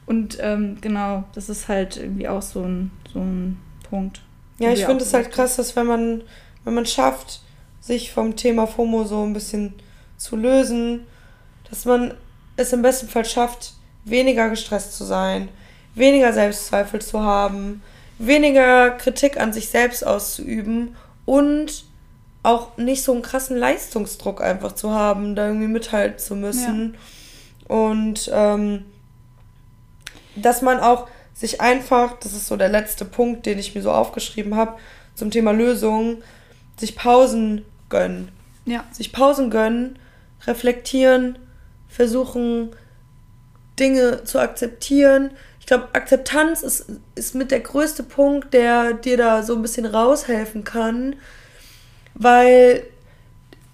Und 0.06 0.38
ähm, 0.40 0.78
genau, 0.80 1.26
das 1.36 1.50
ist 1.50 1.68
halt 1.68 1.98
irgendwie 1.98 2.30
auch 2.30 2.42
so 2.42 2.62
ein, 2.62 2.92
so 3.12 3.20
ein 3.20 3.58
Punkt. 3.90 4.22
Ja, 4.60 4.72
ich 4.72 4.86
finde 4.86 5.04
es 5.04 5.14
halt 5.14 5.32
krass, 5.32 5.58
dass 5.58 5.76
wenn 5.76 5.86
man, 5.86 6.24
wenn 6.64 6.74
man 6.74 6.86
schafft, 6.86 7.42
sich 7.88 8.12
vom 8.12 8.36
Thema 8.36 8.68
FOMO 8.68 9.06
so 9.06 9.24
ein 9.24 9.34
bisschen 9.34 9.74
zu 10.18 10.36
lösen, 10.36 11.08
dass 11.70 11.86
man 11.86 12.14
es 12.58 12.74
im 12.74 12.82
besten 12.82 13.08
Fall 13.08 13.26
schafft, 13.26 13.74
weniger 14.04 14.50
gestresst 14.50 14.96
zu 14.96 15.04
sein, 15.04 15.50
weniger 15.96 16.34
Selbstzweifel 16.34 17.02
zu 17.02 17.22
haben, 17.22 17.82
weniger 18.20 18.92
Kritik 18.92 19.40
an 19.40 19.54
sich 19.54 19.70
selbst 19.70 20.06
auszuüben 20.06 20.96
und 21.26 21.86
auch 22.44 22.78
nicht 22.78 23.04
so 23.04 23.14
einen 23.14 23.22
krassen 23.22 23.58
Leistungsdruck 23.58 24.42
einfach 24.42 24.74
zu 24.74 24.92
haben, 24.92 25.36
da 25.36 25.48
irgendwie 25.48 25.68
mithalten 25.68 26.20
zu 26.20 26.36
müssen. 26.36 26.96
Ja. 27.68 27.76
Und 27.76 28.30
ähm, 28.34 28.86
dass 30.36 30.62
man 30.62 30.80
auch 30.80 31.08
sich 31.34 31.62
einfach, 31.62 32.14
das 32.20 32.34
ist 32.34 32.48
so 32.48 32.56
der 32.56 32.70
letzte 32.70 33.06
Punkt, 33.06 33.46
den 33.46 33.60
ich 33.60 33.76
mir 33.76 33.82
so 33.82 33.92
aufgeschrieben 33.92 34.56
habe, 34.56 34.78
zum 35.14 35.30
Thema 35.32 35.52
Lösung, 35.52 36.24
sich 36.80 36.96
Pausen 36.96 37.66
gönnen. 37.90 38.30
Ja. 38.66 38.84
Sich 38.92 39.12
Pausen 39.12 39.50
gönnen, 39.50 39.98
reflektieren, 40.46 41.38
versuchen, 41.88 42.70
Dinge 43.80 44.24
zu 44.24 44.40
akzeptieren. 44.40 45.32
Ich 45.60 45.68
glaube, 45.68 45.90
Akzeptanz 45.94 46.64
ist, 46.64 46.86
ist 47.16 47.36
mit 47.36 47.52
der 47.52 47.60
größte 47.60 48.04
Punkt, 48.04 48.54
der 48.54 48.94
dir 48.94 49.18
da 49.18 49.44
so 49.44 49.56
ein 49.56 49.62
bisschen 49.62 49.86
raushelfen 49.86 50.64
kann, 50.64 51.16
weil 52.14 52.84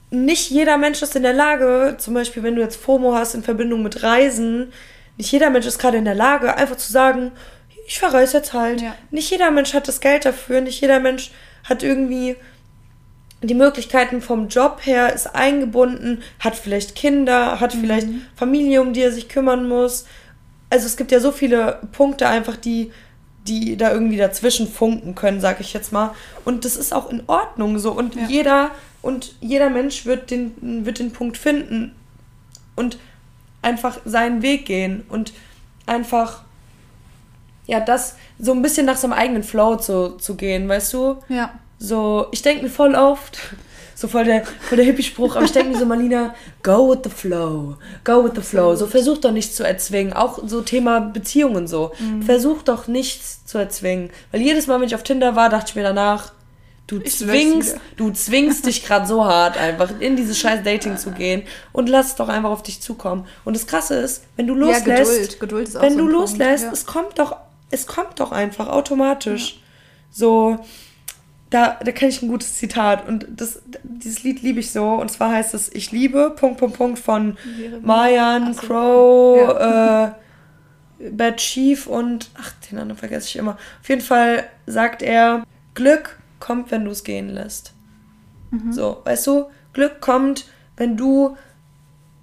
nicht 0.09 0.51
jeder 0.51 0.77
Mensch 0.77 1.01
ist 1.01 1.15
in 1.15 1.23
der 1.23 1.33
Lage, 1.33 1.95
zum 1.97 2.13
Beispiel, 2.13 2.43
wenn 2.43 2.55
du 2.55 2.61
jetzt 2.61 2.75
FOMO 2.75 3.15
hast 3.15 3.33
in 3.33 3.43
Verbindung 3.43 3.81
mit 3.81 4.03
Reisen, 4.03 4.71
nicht 5.17 5.31
jeder 5.31 5.49
Mensch 5.49 5.65
ist 5.65 5.79
gerade 5.79 5.97
in 5.97 6.05
der 6.05 6.15
Lage, 6.15 6.55
einfach 6.55 6.77
zu 6.77 6.91
sagen, 6.91 7.31
ich 7.87 7.99
verreise 7.99 8.37
jetzt 8.37 8.53
halt. 8.53 8.81
Ja. 8.81 8.95
Nicht 9.11 9.29
jeder 9.29 9.51
Mensch 9.51 9.73
hat 9.73 9.87
das 9.87 10.01
Geld 10.01 10.25
dafür, 10.25 10.61
nicht 10.61 10.81
jeder 10.81 10.99
Mensch 10.99 11.31
hat 11.63 11.83
irgendwie 11.83 12.35
die 13.43 13.53
Möglichkeiten 13.55 14.21
vom 14.21 14.47
Job 14.47 14.79
her, 14.83 15.13
ist 15.13 15.35
eingebunden, 15.35 16.21
hat 16.39 16.55
vielleicht 16.55 16.95
Kinder, 16.95 17.59
hat 17.59 17.75
mhm. 17.75 17.79
vielleicht 17.79 18.07
Familie, 18.35 18.81
um 18.81 18.93
die 18.93 19.01
er 19.01 19.11
sich 19.11 19.29
kümmern 19.29 19.67
muss. 19.67 20.05
Also 20.69 20.85
es 20.85 20.97
gibt 20.97 21.11
ja 21.11 21.19
so 21.19 21.31
viele 21.31 21.79
Punkte 21.91 22.27
einfach, 22.27 22.55
die, 22.55 22.91
die 23.47 23.77
da 23.77 23.91
irgendwie 23.91 24.17
dazwischen 24.17 24.67
funken 24.67 25.13
können, 25.15 25.41
sag 25.41 25.59
ich 25.59 25.73
jetzt 25.73 25.91
mal. 25.91 26.15
Und 26.45 26.65
das 26.65 26.77
ist 26.77 26.93
auch 26.93 27.09
in 27.09 27.23
Ordnung 27.27 27.77
so. 27.79 27.91
Und 27.91 28.15
ja. 28.15 28.27
jeder 28.27 28.71
und 29.01 29.35
jeder 29.41 29.69
Mensch 29.69 30.05
wird 30.05 30.31
den, 30.31 30.85
wird 30.85 30.99
den 30.99 31.11
Punkt 31.11 31.37
finden. 31.37 31.93
Und 32.75 32.97
einfach 33.61 33.99
seinen 34.05 34.41
Weg 34.41 34.65
gehen 34.65 35.03
und 35.09 35.33
einfach, 35.85 36.43
ja, 37.67 37.79
das 37.79 38.15
so 38.39 38.51
ein 38.51 38.61
bisschen 38.61 38.85
nach 38.85 38.97
seinem 38.97 39.13
eigenen 39.13 39.43
Flow 39.43 39.75
zu, 39.75 40.17
zu 40.17 40.35
gehen, 40.35 40.67
weißt 40.67 40.93
du? 40.93 41.17
Ja. 41.29 41.53
So, 41.79 42.27
ich 42.31 42.41
denke 42.41 42.63
mir 42.63 42.69
voll 42.69 42.95
oft, 42.95 43.37
so 43.95 44.07
voll 44.07 44.25
der, 44.25 44.45
voll 44.45 44.77
der 44.77 44.85
Hippie-Spruch, 44.85 45.35
aber 45.35 45.45
ich 45.45 45.51
denke 45.51 45.71
mir 45.71 45.79
so, 45.79 45.85
Marlina, 45.85 46.33
go 46.61 46.91
with 46.91 46.99
the 47.03 47.09
flow, 47.09 47.75
go 48.03 48.23
with 48.23 48.31
the 48.35 48.41
flow. 48.41 48.75
So, 48.75 48.87
versuch 48.87 49.17
doch 49.19 49.31
nichts 49.31 49.55
zu 49.55 49.63
erzwingen. 49.63 50.13
Auch 50.13 50.39
so 50.45 50.61
Thema 50.61 50.99
Beziehungen 50.99 51.67
so. 51.67 51.91
Mhm. 51.99 52.23
Versuch 52.23 52.63
doch 52.63 52.87
nichts 52.87 53.45
zu 53.45 53.57
erzwingen. 53.57 54.09
Weil 54.31 54.41
jedes 54.41 54.67
Mal, 54.67 54.79
wenn 54.79 54.87
ich 54.87 54.95
auf 54.95 55.03
Tinder 55.03 55.35
war, 55.35 55.49
dachte 55.49 55.69
ich 55.69 55.75
mir 55.75 55.83
danach, 55.83 56.31
Du 56.85 56.99
zwingst, 56.99 57.77
du 57.95 58.11
zwingst 58.11 58.65
dich 58.65 58.85
gerade 58.85 59.07
so 59.07 59.23
hart, 59.23 59.57
einfach 59.57 59.89
in 60.01 60.17
dieses 60.17 60.37
scheiß 60.37 60.63
Dating 60.63 60.97
zu 60.97 61.11
gehen 61.11 61.43
und 61.71 61.87
lass 61.87 62.07
es 62.07 62.15
doch 62.15 62.27
einfach 62.27 62.49
auf 62.49 62.61
dich 62.61 62.81
zukommen. 62.81 63.25
Und 63.45 63.55
das 63.55 63.67
Krasse 63.67 63.95
ist, 63.95 64.25
wenn 64.35 64.47
du 64.47 64.53
loslässt, 64.53 64.87
ja, 64.87 64.95
Geduld. 64.97 65.39
Geduld 65.39 65.67
ist 65.69 65.77
auch 65.77 65.81
wenn 65.81 65.93
so 65.93 65.99
du 65.99 66.07
loslässt, 66.09 66.65
ja. 66.65 66.71
es 66.71 66.85
kommt 66.85 67.19
doch, 67.19 67.37
es 67.71 67.87
kommt 67.87 68.19
doch 68.19 68.33
einfach 68.33 68.67
automatisch. 68.67 69.53
Ja. 69.53 69.59
So, 70.11 70.59
da, 71.53 71.77
da 71.83 71.91
kenne 71.91 72.09
ich 72.09 72.21
ein 72.21 72.29
gutes 72.29 72.55
Zitat 72.55 73.07
und 73.07 73.27
das, 73.29 73.61
dieses 73.83 74.23
Lied 74.23 74.41
liebe 74.41 74.59
ich 74.59 74.71
so 74.71 74.95
und 74.95 75.11
zwar 75.11 75.31
heißt 75.31 75.53
es 75.53 75.73
Ich 75.73 75.91
liebe, 75.91 76.33
Punkt, 76.35 76.57
Punkt, 76.59 76.77
Punkt 76.77 76.99
von 76.99 77.37
Mayan, 77.81 78.53
so. 78.53 78.61
Crow, 78.61 79.37
ja. 79.37 80.05
äh, 80.07 80.11
Bad 81.11 81.37
Chief 81.37 81.85
und, 81.85 82.31
ach, 82.39 82.53
den 82.69 82.79
anderen 82.79 82.97
vergesse 82.97 83.27
ich 83.27 83.35
immer. 83.35 83.57
Auf 83.81 83.89
jeden 83.89 84.01
Fall 84.01 84.45
sagt 84.65 85.01
er, 85.01 85.43
Glück 85.75 86.17
kommt, 86.39 86.71
wenn 86.71 86.85
du 86.85 86.91
es 86.91 87.03
gehen 87.03 87.29
lässt. 87.29 87.73
Mhm. 88.51 88.71
So, 88.71 89.01
weißt 89.03 89.27
du, 89.27 89.45
Glück 89.73 90.01
kommt, 90.01 90.45
wenn 90.77 90.97
du 90.97 91.37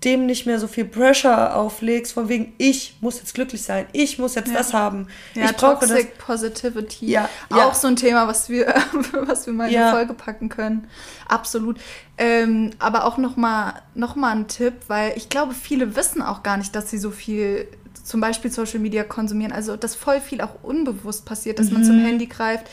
dem 0.05 0.25
nicht 0.25 0.47
mehr 0.47 0.59
so 0.59 0.67
viel 0.67 0.87
Pressure 0.87 1.55
auflegst, 1.55 2.13
von 2.13 2.29
wegen, 2.29 2.55
ich 2.57 2.97
muss 3.01 3.19
jetzt 3.19 3.35
glücklich 3.35 3.63
sein, 3.63 3.87
ich 3.93 4.19
muss 4.19 4.35
jetzt 4.35 4.49
ja. 4.49 4.55
das 4.55 4.73
haben. 4.73 5.09
Ja, 5.35 5.47
ich 5.47 5.57
brauche 5.57 5.87
Toxic 5.87 6.17
das. 6.17 6.27
Positivity. 6.27 7.07
Ja, 7.07 7.29
auch 7.51 7.57
ja. 7.57 7.75
so 7.75 7.89
ein 7.89 7.97
Thema, 7.97 8.27
was 8.27 8.49
wir, 8.49 8.67
was 9.13 9.47
wir 9.47 9.53
mal 9.53 9.71
in 9.71 9.73
die 9.73 9.91
Folge 9.91 10.15
packen 10.15 10.49
können. 10.49 10.89
Absolut. 11.29 11.79
Ähm, 12.17 12.71
aber 12.79 13.05
auch 13.05 13.19
nochmal 13.19 13.75
noch 13.95 14.17
mal 14.17 14.35
ein 14.35 14.49
Tipp, 14.49 14.75
weil 14.89 15.13
ich 15.17 15.29
glaube, 15.29 15.53
viele 15.55 15.97
wissen 15.97 16.23
auch 16.23 16.43
gar 16.43 16.57
nicht, 16.57 16.75
dass 16.75 16.91
sie 16.91 16.99
so 16.99 17.11
viel 17.11 17.69
zum 18.03 18.21
Beispiel 18.21 18.51
Social 18.51 18.81
Media 18.81 19.05
konsumieren. 19.05 19.53
Also, 19.53 19.77
dass 19.77 19.95
voll 19.95 20.21
viel 20.21 20.41
auch 20.41 20.63
unbewusst 20.63 21.27
passiert, 21.27 21.59
dass 21.59 21.69
mhm. 21.69 21.75
man 21.75 21.85
zum 21.85 21.99
Handy 22.01 22.27
greift 22.27 22.67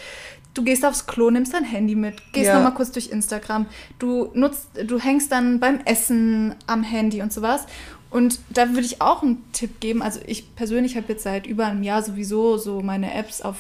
du 0.57 0.63
gehst 0.63 0.85
aufs 0.85 1.05
Klo, 1.05 1.29
nimmst 1.29 1.53
dein 1.53 1.63
Handy 1.63 1.95
mit, 1.95 2.33
gehst 2.33 2.47
ja. 2.47 2.55
nochmal 2.55 2.73
kurz 2.73 2.91
durch 2.91 3.09
Instagram, 3.09 3.67
du 3.99 4.31
nutzt, 4.33 4.69
du 4.85 4.99
hängst 4.99 5.31
dann 5.31 5.59
beim 5.59 5.79
Essen 5.85 6.55
am 6.65 6.83
Handy 6.83 7.21
und 7.21 7.31
sowas. 7.31 7.65
Und 8.09 8.39
da 8.49 8.69
würde 8.69 8.85
ich 8.85 9.01
auch 9.01 9.21
einen 9.21 9.43
Tipp 9.51 9.79
geben. 9.79 10.01
Also 10.01 10.21
ich 10.25 10.55
persönlich 10.55 10.95
habe 10.95 11.07
jetzt 11.09 11.23
seit 11.23 11.45
über 11.45 11.65
einem 11.65 11.83
Jahr 11.83 12.01
sowieso 12.01 12.57
so 12.57 12.81
meine 12.81 13.13
Apps 13.13 13.41
auf, 13.41 13.57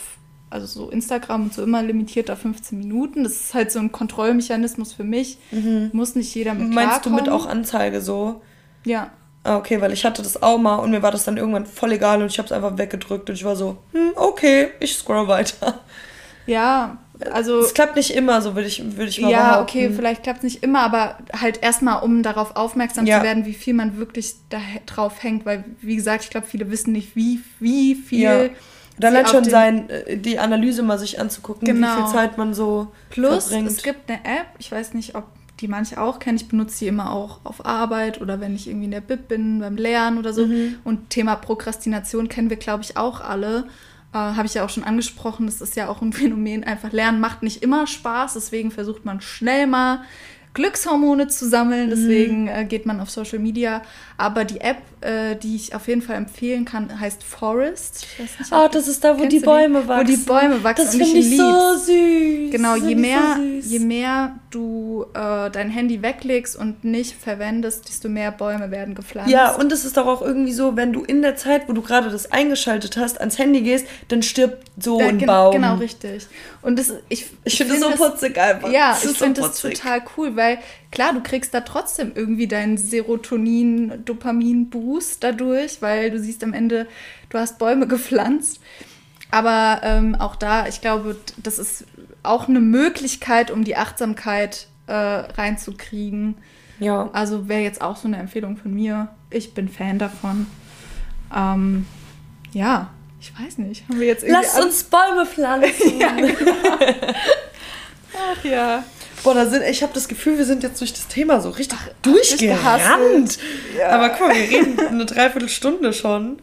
also 0.49 0.65
so 0.65 0.89
Instagram 0.89 1.43
und 1.43 1.53
so 1.53 1.63
immer 1.63 1.83
limitiert 1.83 2.31
auf 2.31 2.39
15 2.39 2.79
Minuten. 2.79 3.25
Das 3.25 3.33
ist 3.33 3.53
halt 3.53 3.71
so 3.71 3.79
ein 3.79 3.91
Kontrollmechanismus 3.91 4.93
für 4.93 5.03
mich. 5.03 5.37
Mhm. 5.51 5.89
Muss 5.91 6.15
nicht 6.15 6.33
jeder 6.33 6.53
mit 6.53 6.73
Meinst 6.73 7.01
klarkommen. 7.01 7.17
du 7.17 7.23
mit 7.25 7.29
auch 7.31 7.45
Anzeige 7.45 7.99
so? 7.99 8.41
Ja. 8.85 9.11
Ah, 9.43 9.57
okay, 9.57 9.81
weil 9.81 9.91
ich 9.91 10.05
hatte 10.05 10.21
das 10.21 10.41
auch 10.41 10.57
mal 10.57 10.77
und 10.77 10.91
mir 10.91 11.01
war 11.01 11.11
das 11.11 11.25
dann 11.25 11.37
irgendwann 11.37 11.65
voll 11.65 11.91
egal 11.91 12.21
und 12.21 12.31
ich 12.31 12.37
habe 12.37 12.47
es 12.47 12.51
einfach 12.51 12.77
weggedrückt 12.77 13.29
und 13.29 13.35
ich 13.35 13.43
war 13.43 13.55
so, 13.55 13.77
hm, 13.91 14.11
okay, 14.15 14.69
ich 14.79 14.95
scroll 14.95 15.27
weiter. 15.27 15.79
Ja, 16.47 16.97
Also, 17.31 17.59
es 17.59 17.73
klappt 17.73 17.95
nicht 17.95 18.11
immer, 18.15 18.41
so 18.41 18.53
würde 18.55 18.67
ich, 18.67 18.83
würd 18.97 19.09
ich 19.09 19.21
mal 19.21 19.31
ja, 19.31 19.49
behaupten. 19.53 19.63
okay, 19.77 19.89
vielleicht 19.95 20.23
klappt 20.23 20.39
es 20.39 20.43
nicht 20.43 20.63
immer, 20.63 20.81
aber 20.81 21.17
halt 21.39 21.61
erstmal, 21.63 22.03
um 22.03 22.21
darauf 22.23 22.55
aufmerksam 22.55 23.05
Ja. 23.07 23.19
zu 23.19 23.23
werden, 23.25 23.45
wie 23.45 23.53
viel 23.53 23.73
man 23.73 23.97
wirklich 23.97 24.35
da 24.49 24.59
drauf 24.85 25.23
hängt, 25.23 25.45
weil, 25.45 25.63
wie 25.81 25.95
gesagt, 25.95 26.23
ich 26.25 26.29
glaube, 26.29 26.45
viele 26.47 26.69
wissen 26.71 26.91
nicht, 26.93 27.15
wie, 27.15 27.41
wie 27.59 27.95
viel. 27.95 28.19
Ja. 28.21 28.49
Allein 29.07 29.25
auf 29.25 29.31
schon 29.31 29.43
sein, 29.43 29.89
äh, 29.89 30.17
die 30.17 30.39
Analyse 30.39 30.81
mal 30.83 30.97
sich 30.99 31.19
anzugucken, 31.19 31.65
Genau. 31.67 31.87
wie 31.87 32.01
viel 32.03 32.11
Zeit 32.11 32.37
man 32.37 32.53
so 32.53 32.87
Plus, 33.09 33.47
verbringt. 33.47 33.67
es 33.69 33.83
gibt 33.83 34.09
eine 34.09 34.19
App, 34.23 34.47
ich 34.59 34.71
weiß 34.71 34.93
nicht, 34.95 35.13
ob 35.15 35.25
die 35.59 35.67
manche 35.67 35.99
auch 35.99 36.19
kennen, 36.19 36.37
ich 36.37 36.47
benutze 36.47 36.79
die 36.79 36.87
immer 36.87 37.11
auch 37.11 37.39
auf 37.43 37.65
Arbeit 37.65 38.21
oder 38.21 38.39
wenn 38.39 38.55
ich 38.55 38.67
irgendwie 38.67 38.85
in 38.85 38.91
der 38.91 39.01
Bib 39.01 39.27
bin, 39.27 39.59
beim 39.59 39.75
Lernen 39.75 40.19
oder 40.19 40.31
so. 40.33 40.45
Mhm. 40.45 40.75
Und 40.83 41.09
Thema 41.09 41.35
Prokrastination 41.35 42.29
kennen 42.29 42.51
wir, 42.51 42.57
glaube 42.57 42.83
ich, 42.83 42.95
auch 42.95 43.21
alle. 43.21 43.65
Äh, 44.31 44.35
Habe 44.35 44.45
ich 44.47 44.53
ja 44.53 44.65
auch 44.65 44.69
schon 44.69 44.83
angesprochen, 44.83 45.45
das 45.45 45.61
ist 45.61 45.75
ja 45.75 45.87
auch 45.89 46.01
ein 46.01 46.13
Phänomen. 46.19 46.63
Einfach 46.63 46.91
Lernen 46.91 47.19
macht 47.19 47.43
nicht 47.43 47.63
immer 47.63 47.87
Spaß, 47.87 48.33
deswegen 48.33 48.71
versucht 48.71 49.05
man 49.05 49.21
schnell 49.21 49.67
mal 49.67 50.01
Glückshormone 50.53 51.27
zu 51.27 51.45
Mhm. 51.45 51.49
sammeln, 51.49 51.89
deswegen 51.91 52.47
äh, 52.47 52.65
geht 52.65 52.87
man 52.87 52.99
auf 52.99 53.11
Social 53.11 53.37
Media. 53.37 53.83
Aber 54.17 54.43
die 54.43 54.59
App, 54.59 54.77
äh, 55.01 55.35
die 55.35 55.55
ich 55.55 55.75
auf 55.75 55.87
jeden 55.87 56.01
Fall 56.01 56.15
empfehlen 56.15 56.65
kann, 56.65 56.99
heißt 56.99 57.23
Forest. 57.23 58.07
Ich 58.17 58.39
nicht, 58.39 58.51
du- 58.51 58.69
das 58.71 58.87
ist 58.87 59.03
da, 59.03 59.19
wo 59.19 59.25
die 59.25 59.39
Bäume 59.39 59.87
wachsen. 59.87 60.07
Wo 60.07 60.11
die 60.11 60.17
Bäume 60.17 60.63
wachsen. 60.63 60.85
Das 60.85 60.95
finde 60.95 61.19
ich 61.19 61.37
so 61.37 61.43
lieb's. 61.71 61.85
süß. 61.85 61.85
Genau, 62.57 62.73
Das 62.75 62.83
je 62.83 62.95
find 62.95 62.99
ich 63.05 63.11
mehr, 63.13 63.35
so 63.61 63.69
je 63.69 63.79
mehr 63.79 64.35
du 64.49 65.05
äh, 65.13 65.49
dein 65.51 65.69
Handy 65.69 66.01
weglegst 66.01 66.55
und 66.55 66.83
nicht 66.83 67.13
verwendest, 67.13 67.87
desto 67.87 68.09
mehr 68.09 68.31
Bäume 68.31 68.71
werden 68.71 68.95
gepflanzt. 68.95 69.31
Ja, 69.31 69.55
und 69.55 69.71
es 69.71 69.85
ist 69.85 69.97
doch 69.97 70.07
auch 70.07 70.21
irgendwie 70.21 70.51
so, 70.53 70.75
wenn 70.75 70.93
du 70.93 71.03
in 71.03 71.21
der 71.21 71.35
Zeit, 71.35 71.67
wo 71.67 71.73
du 71.73 71.81
gerade 71.81 72.09
das 72.09 72.31
eingeschaltet 72.31 72.97
hast, 72.97 73.19
ans 73.19 73.37
Handy 73.37 73.61
gehst, 73.61 73.85
dann 74.07 74.23
stirbt 74.23 74.67
so 74.79 74.99
Ja, 74.99 75.07
ein 75.07 75.17
gen- 75.19 75.27
Baum. 75.27 75.53
Genau, 75.53 75.75
richtig. 75.75 76.27
Und 76.61 76.77
das, 76.79 76.93
ich, 77.09 77.27
Ich 77.43 77.57
finde 77.57 77.75
es 77.75 77.81
so 77.81 77.91
putzig 77.91 78.37
einfach. 78.39 78.71
Ja, 78.71 78.89
Das 78.91 79.03
ich 79.03 79.11
ist 79.11 79.19
so 79.19 79.25
finde 79.25 79.41
das 79.41 79.61
total 79.61 80.01
cool, 80.17 80.35
weil 80.35 80.59
klar, 80.91 81.13
du 81.13 81.21
kriegst 81.21 81.53
da 81.53 81.61
trotzdem 81.61 82.11
irgendwie 82.15 82.47
deinen 82.47 82.77
Serotonin, 82.77 84.03
Dopamin-Boost 84.05 85.23
dadurch, 85.23 85.81
weil 85.81 86.11
du 86.11 86.19
siehst 86.19 86.43
am 86.43 86.53
Ende, 86.53 86.87
du 87.29 87.37
hast 87.37 87.57
Bäume 87.59 87.87
gepflanzt. 87.87 88.59
Aber 89.29 89.81
ähm, 89.83 90.15
auch 90.15 90.35
da, 90.37 90.67
ich 90.67 90.79
glaube, 90.79 91.17
das 91.43 91.59
ist 91.59 91.83
auch 92.27 92.47
eine 92.47 92.59
Möglichkeit, 92.59 93.51
um 93.51 93.63
die 93.63 93.75
Achtsamkeit 93.75 94.67
äh, 94.87 94.93
reinzukriegen. 94.93 96.35
Ja. 96.79 97.09
Also 97.13 97.47
wäre 97.47 97.61
jetzt 97.61 97.81
auch 97.81 97.97
so 97.97 98.07
eine 98.07 98.17
Empfehlung 98.17 98.57
von 98.57 98.73
mir. 98.73 99.09
Ich 99.29 99.53
bin 99.53 99.69
Fan 99.69 99.99
davon. 99.99 100.47
Ähm, 101.35 101.85
ja, 102.53 102.89
ich 103.19 103.33
weiß 103.37 103.57
nicht. 103.59 103.87
Haben 103.89 103.99
wir 103.99 104.07
jetzt 104.07 104.23
irgendwie 104.23 104.41
Lass 104.45 104.63
uns 104.63 104.83
Bäume 104.83 105.25
pflanzen. 105.25 106.01
Ach 108.13 108.43
ja. 108.43 108.83
Boah, 109.23 109.33
da 109.33 109.45
sind, 109.47 109.63
ich 109.63 109.81
habe 109.81 109.93
das 109.93 110.07
Gefühl, 110.07 110.37
wir 110.37 110.45
sind 110.45 110.63
jetzt 110.63 110.79
durch 110.79 110.93
das 110.93 111.07
Thema 111.07 111.41
so 111.41 111.49
richtig 111.49 111.79
durchgerannt. 112.03 113.39
Ja. 113.77 113.89
Aber 113.89 114.09
guck 114.09 114.27
mal, 114.27 114.35
wir 114.35 114.49
reden 114.49 114.79
eine 114.79 115.05
Dreiviertelstunde 115.05 115.91
schon. 115.91 116.39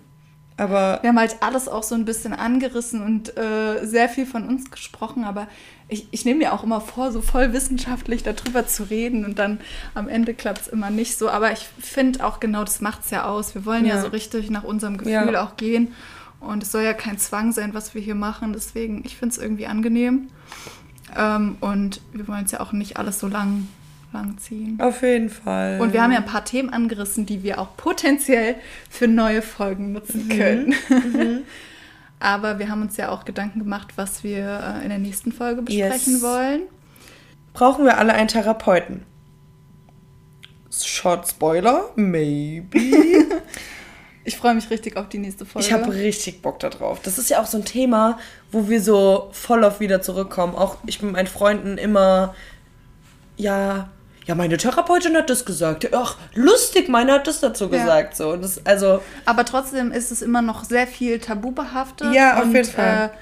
Aber 0.57 0.99
Wir 1.03 1.09
haben 1.09 1.19
halt 1.19 1.37
alles 1.41 1.69
auch 1.69 1.83
so 1.83 1.95
ein 1.95 2.05
bisschen 2.05 2.33
angerissen 2.33 3.03
und 3.03 3.37
äh, 3.37 3.85
sehr 3.85 4.09
viel 4.09 4.27
von 4.27 4.47
uns 4.49 4.71
gesprochen, 4.71 5.25
aber 5.25 5.49
ich, 5.89 6.07
ich 6.11 6.25
nehme 6.25 6.39
mir 6.39 6.53
auch 6.55 6.65
immer 6.65 6.81
vor, 6.81 7.13
so 7.13 7.21
voll 7.21 7.53
wissenschaftlich 7.53 8.23
darüber 8.23 8.67
zu 8.67 8.85
reden 8.85 9.25
und 9.25 9.39
dann 9.39 9.61
am 9.95 10.09
Ende 10.09 10.33
klappt 10.35 10.63
es 10.63 10.69
immer 10.69 10.91
nicht 10.91 11.17
so. 11.19 11.29
Aber 11.29 11.53
ich 11.53 11.69
finde 11.79 12.25
auch 12.25 12.41
genau, 12.41 12.65
das 12.65 12.81
macht 12.81 13.05
es 13.05 13.11
ja 13.11 13.25
aus. 13.25 13.55
Wir 13.55 13.65
wollen 13.67 13.85
ja. 13.85 13.97
Ja. 13.97 14.03
so 14.03 14.09
richtig 14.09 14.51
nach 14.51 14.65
unserem 14.65 14.97
Gefühl 14.97 15.33
Ja. 15.35 15.45
auch 15.45 15.57
gehen 15.57 15.93
und 16.41 16.63
es 16.63 16.73
soll 16.73 16.83
ja 16.83 16.95
kein 16.95 17.19
Zwang 17.19 17.53
sein, 17.53 17.75
was 17.75 17.95
wir 17.95 18.01
hier 18.01 18.15
machen. 18.15 18.53
Deswegen, 18.53 19.03
ich 19.05 19.17
finde 19.17 19.35
es 19.35 19.39
irgendwie 19.39 19.67
angenehm. 19.67 20.29
Ähm, 21.17 21.57
und 21.61 22.01
wir 22.13 22.27
wollen 22.29 22.45
es 22.47 22.51
ja 22.53 22.61
auch 22.61 22.73
nicht 22.73 22.97
alles 22.97 23.21
so 23.21 23.29
lang, 23.29 23.69
lang 24.13 24.39
ziehen. 24.39 24.79
auf 24.81 25.03
jeden 25.03 25.29
Fall. 25.31 25.81
Und 25.81 25.93
wir 25.93 26.03
haben 26.03 26.13
ja 26.13 26.19
ein 26.19 26.25
paar 26.25 26.45
Themen 26.45 26.71
angerissen, 26.71 27.27
die 27.27 27.43
wir 27.43 27.61
auch 27.61 27.77
potenziell 27.77 28.57
für 28.91 29.07
neue 29.07 29.43
Folgen 29.43 29.93
nutzen 29.93 30.29
können. 30.29 30.75
Aber 32.21 32.59
wir 32.59 32.69
haben 32.69 32.83
uns 32.83 32.97
ja 32.97 33.11
auch 33.11 33.25
Gedanken 33.25 33.59
gemacht, 33.59 33.93
was 33.97 34.25
wir 34.25 34.79
äh, 34.81 34.83
in 34.83 34.89
der 34.89 34.99
nächsten 34.99 35.33
Folge 35.33 35.63
besprechen 35.63 36.15
Yes. 36.15 36.23
wollen. 36.23 36.63
Brauchen 37.53 37.85
wir 37.85 37.99
alle 37.99 38.15
einen 38.15 38.29
Therapeuten? 38.29 39.05
Short 40.71 41.29
Spoiler, 41.29 41.91
maybe. 41.97 42.79
Ich 44.27 44.39
freue 44.39 44.55
mich 44.55 44.71
richtig 44.71 44.97
auf 44.97 45.11
die 45.11 45.19
nächste 45.19 45.45
Folge. 45.45 45.69
Ich 45.69 45.73
habe 45.75 45.93
richtig 45.93 46.41
Bock 46.41 46.59
darauf. 46.59 47.03
Das 47.03 47.19
ist 47.19 47.29
ja 47.29 47.43
auch 47.43 47.47
so 47.47 47.59
ein 47.59 47.67
Thema, 47.67 48.19
wo 48.51 48.71
wir 48.71 48.81
so 48.83 49.29
voll 49.33 49.63
auf 49.65 49.81
wieder 49.81 50.01
zurückkommen. 50.01 50.55
Auch 50.55 50.79
ich 50.87 51.03
mit 51.03 51.13
meinen 51.13 51.27
Freunden 51.27 51.77
immer, 51.77 52.35
ja, 53.37 53.91
ja, 54.27 54.35
meine 54.35 54.57
Therapeutin 54.57 55.17
hat 55.17 55.29
das 55.29 55.45
gesagt. 55.45 55.89
Ach, 55.95 56.17
lustig, 56.35 56.89
meine 56.89 57.13
hat 57.13 57.27
das 57.27 57.41
dazu 57.41 57.65
Ja. 57.65 57.71
gesagt. 57.79 58.17
So, 58.17 58.31
und 58.33 58.43
das, 58.43 58.65
also, 58.65 59.03
Aber 59.27 59.45
trotzdem 59.45 59.93
ist 59.93 60.11
es 60.11 60.23
immer 60.23 60.41
noch 60.43 60.65
sehr 60.65 60.87
viel 60.87 61.19
tabu 61.19 61.51
behaftet. 61.51 62.13
Ja, 62.15 62.39
auf 62.39 62.45
und, 62.45 62.55
jeden 62.55 62.69
Fall. 62.71 63.11
Äh, 63.13 63.17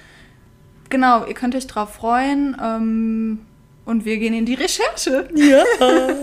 genau, 0.90 1.24
ihr 1.26 1.34
könnt 1.34 1.54
euch 1.56 1.66
drauf 1.66 1.94
freuen. 1.94 2.56
Ähm, 2.62 3.40
und 3.84 4.04
wir 4.04 4.16
gehen 4.18 4.32
in 4.32 4.46
die 4.46 4.54
Recherche. 4.54 5.28
ja. 5.34 5.64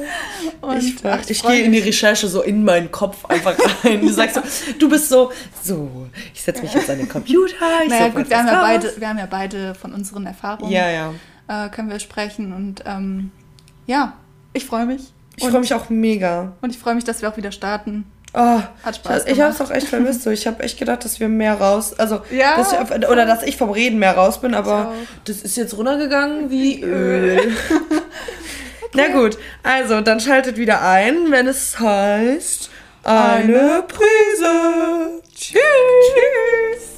Ich, 0.78 0.96
ach, 1.04 1.20
ich 1.28 1.42
gehe 1.44 1.62
in 1.64 1.72
die. 1.74 1.80
Recherche 1.80 2.28
so 2.28 2.42
in 2.42 2.64
meinen 2.64 2.90
Kopf 2.92 3.26
einfach 3.26 3.56
rein. 3.84 4.00
Du 4.02 4.10
sagst 4.10 4.36
so, 4.36 4.42
du 4.80 4.90
bist 4.90 5.10
so, 5.10 5.32
so, 5.62 6.08
ich 6.34 6.42
setze 6.42 6.62
mich 6.62 6.74
jetzt 6.74 6.90
an 6.90 6.98
den 6.98 7.10
Computer. 7.10 7.56
Ich 7.84 7.90
Naja, 7.90 8.08
gut, 8.10 8.30
wir 8.30 8.38
haben, 8.38 8.48
ja 8.48 8.62
beide, 8.62 8.94
wir 8.98 9.10
haben 9.10 9.18
ja 9.18 9.28
beide 9.30 9.76
von 9.76 9.94
unseren 9.94 10.26
Erfahrungen 10.26 10.72
Ja, 10.72 10.90
ja. 10.90 11.14
äh, 11.48 11.70
können 11.70 11.90
wir 11.90 12.00
sprechen. 12.00 12.54
Und 12.54 12.84
ähm, 12.86 13.32
ja, 13.88 14.14
ich 14.60 14.66
freue 14.66 14.86
mich. 14.86 15.01
Ich 15.38 15.47
freue 15.47 15.62
mich 15.62 15.74
auch 15.74 15.89
mega. 15.89 16.53
Und 16.62 16.72
ich 16.72 16.78
freue 16.78 16.95
mich, 16.95 17.05
dass 17.05 17.22
wir 17.22 17.30
auch 17.30 17.38
wieder 17.38 17.51
starten. 17.51 18.05
Oh, 18.34 18.62
Hat 18.84 18.95
Spaß 18.95 19.26
ich 19.26 19.41
habe 19.41 19.53
es 19.53 19.62
auch 19.62 19.72
echt 19.72 19.88
vermisst. 19.88 20.22
So. 20.22 20.30
Ich 20.30 20.45
habe 20.45 20.62
echt 20.62 20.78
gedacht, 20.78 21.03
dass 21.03 21.20
wir 21.20 21.28
mehr 21.30 21.55
raus, 21.55 21.97
also 21.97 22.22
Ja, 22.30 22.57
dass 22.57 22.72
wir, 22.74 23.10
oder 23.10 23.26
dass 23.26 23.41
ich 23.43 23.57
vom 23.57 23.72
Reden 23.72 23.97
mehr 23.97 24.16
raus 24.16 24.39
bin, 24.41 24.53
aber 24.53 24.93
das 25.26 25.38
ist 25.38 25.57
jetzt 25.57 25.76
runtergegangen 25.76 26.51
wie 26.51 26.82
Öl. 26.84 27.53
Na 28.93 29.07
gut, 29.07 29.38
also 29.64 30.01
dann 30.01 30.20
schaltet 30.20 30.57
wieder 30.57 30.82
ein, 30.82 31.32
wenn 31.32 31.47
es 31.47 31.80
heißt 31.80 32.70
eine 33.03 33.84
Prise. 33.88 35.22
Tschüss. 35.34 35.60
Tschüss. 36.03 36.89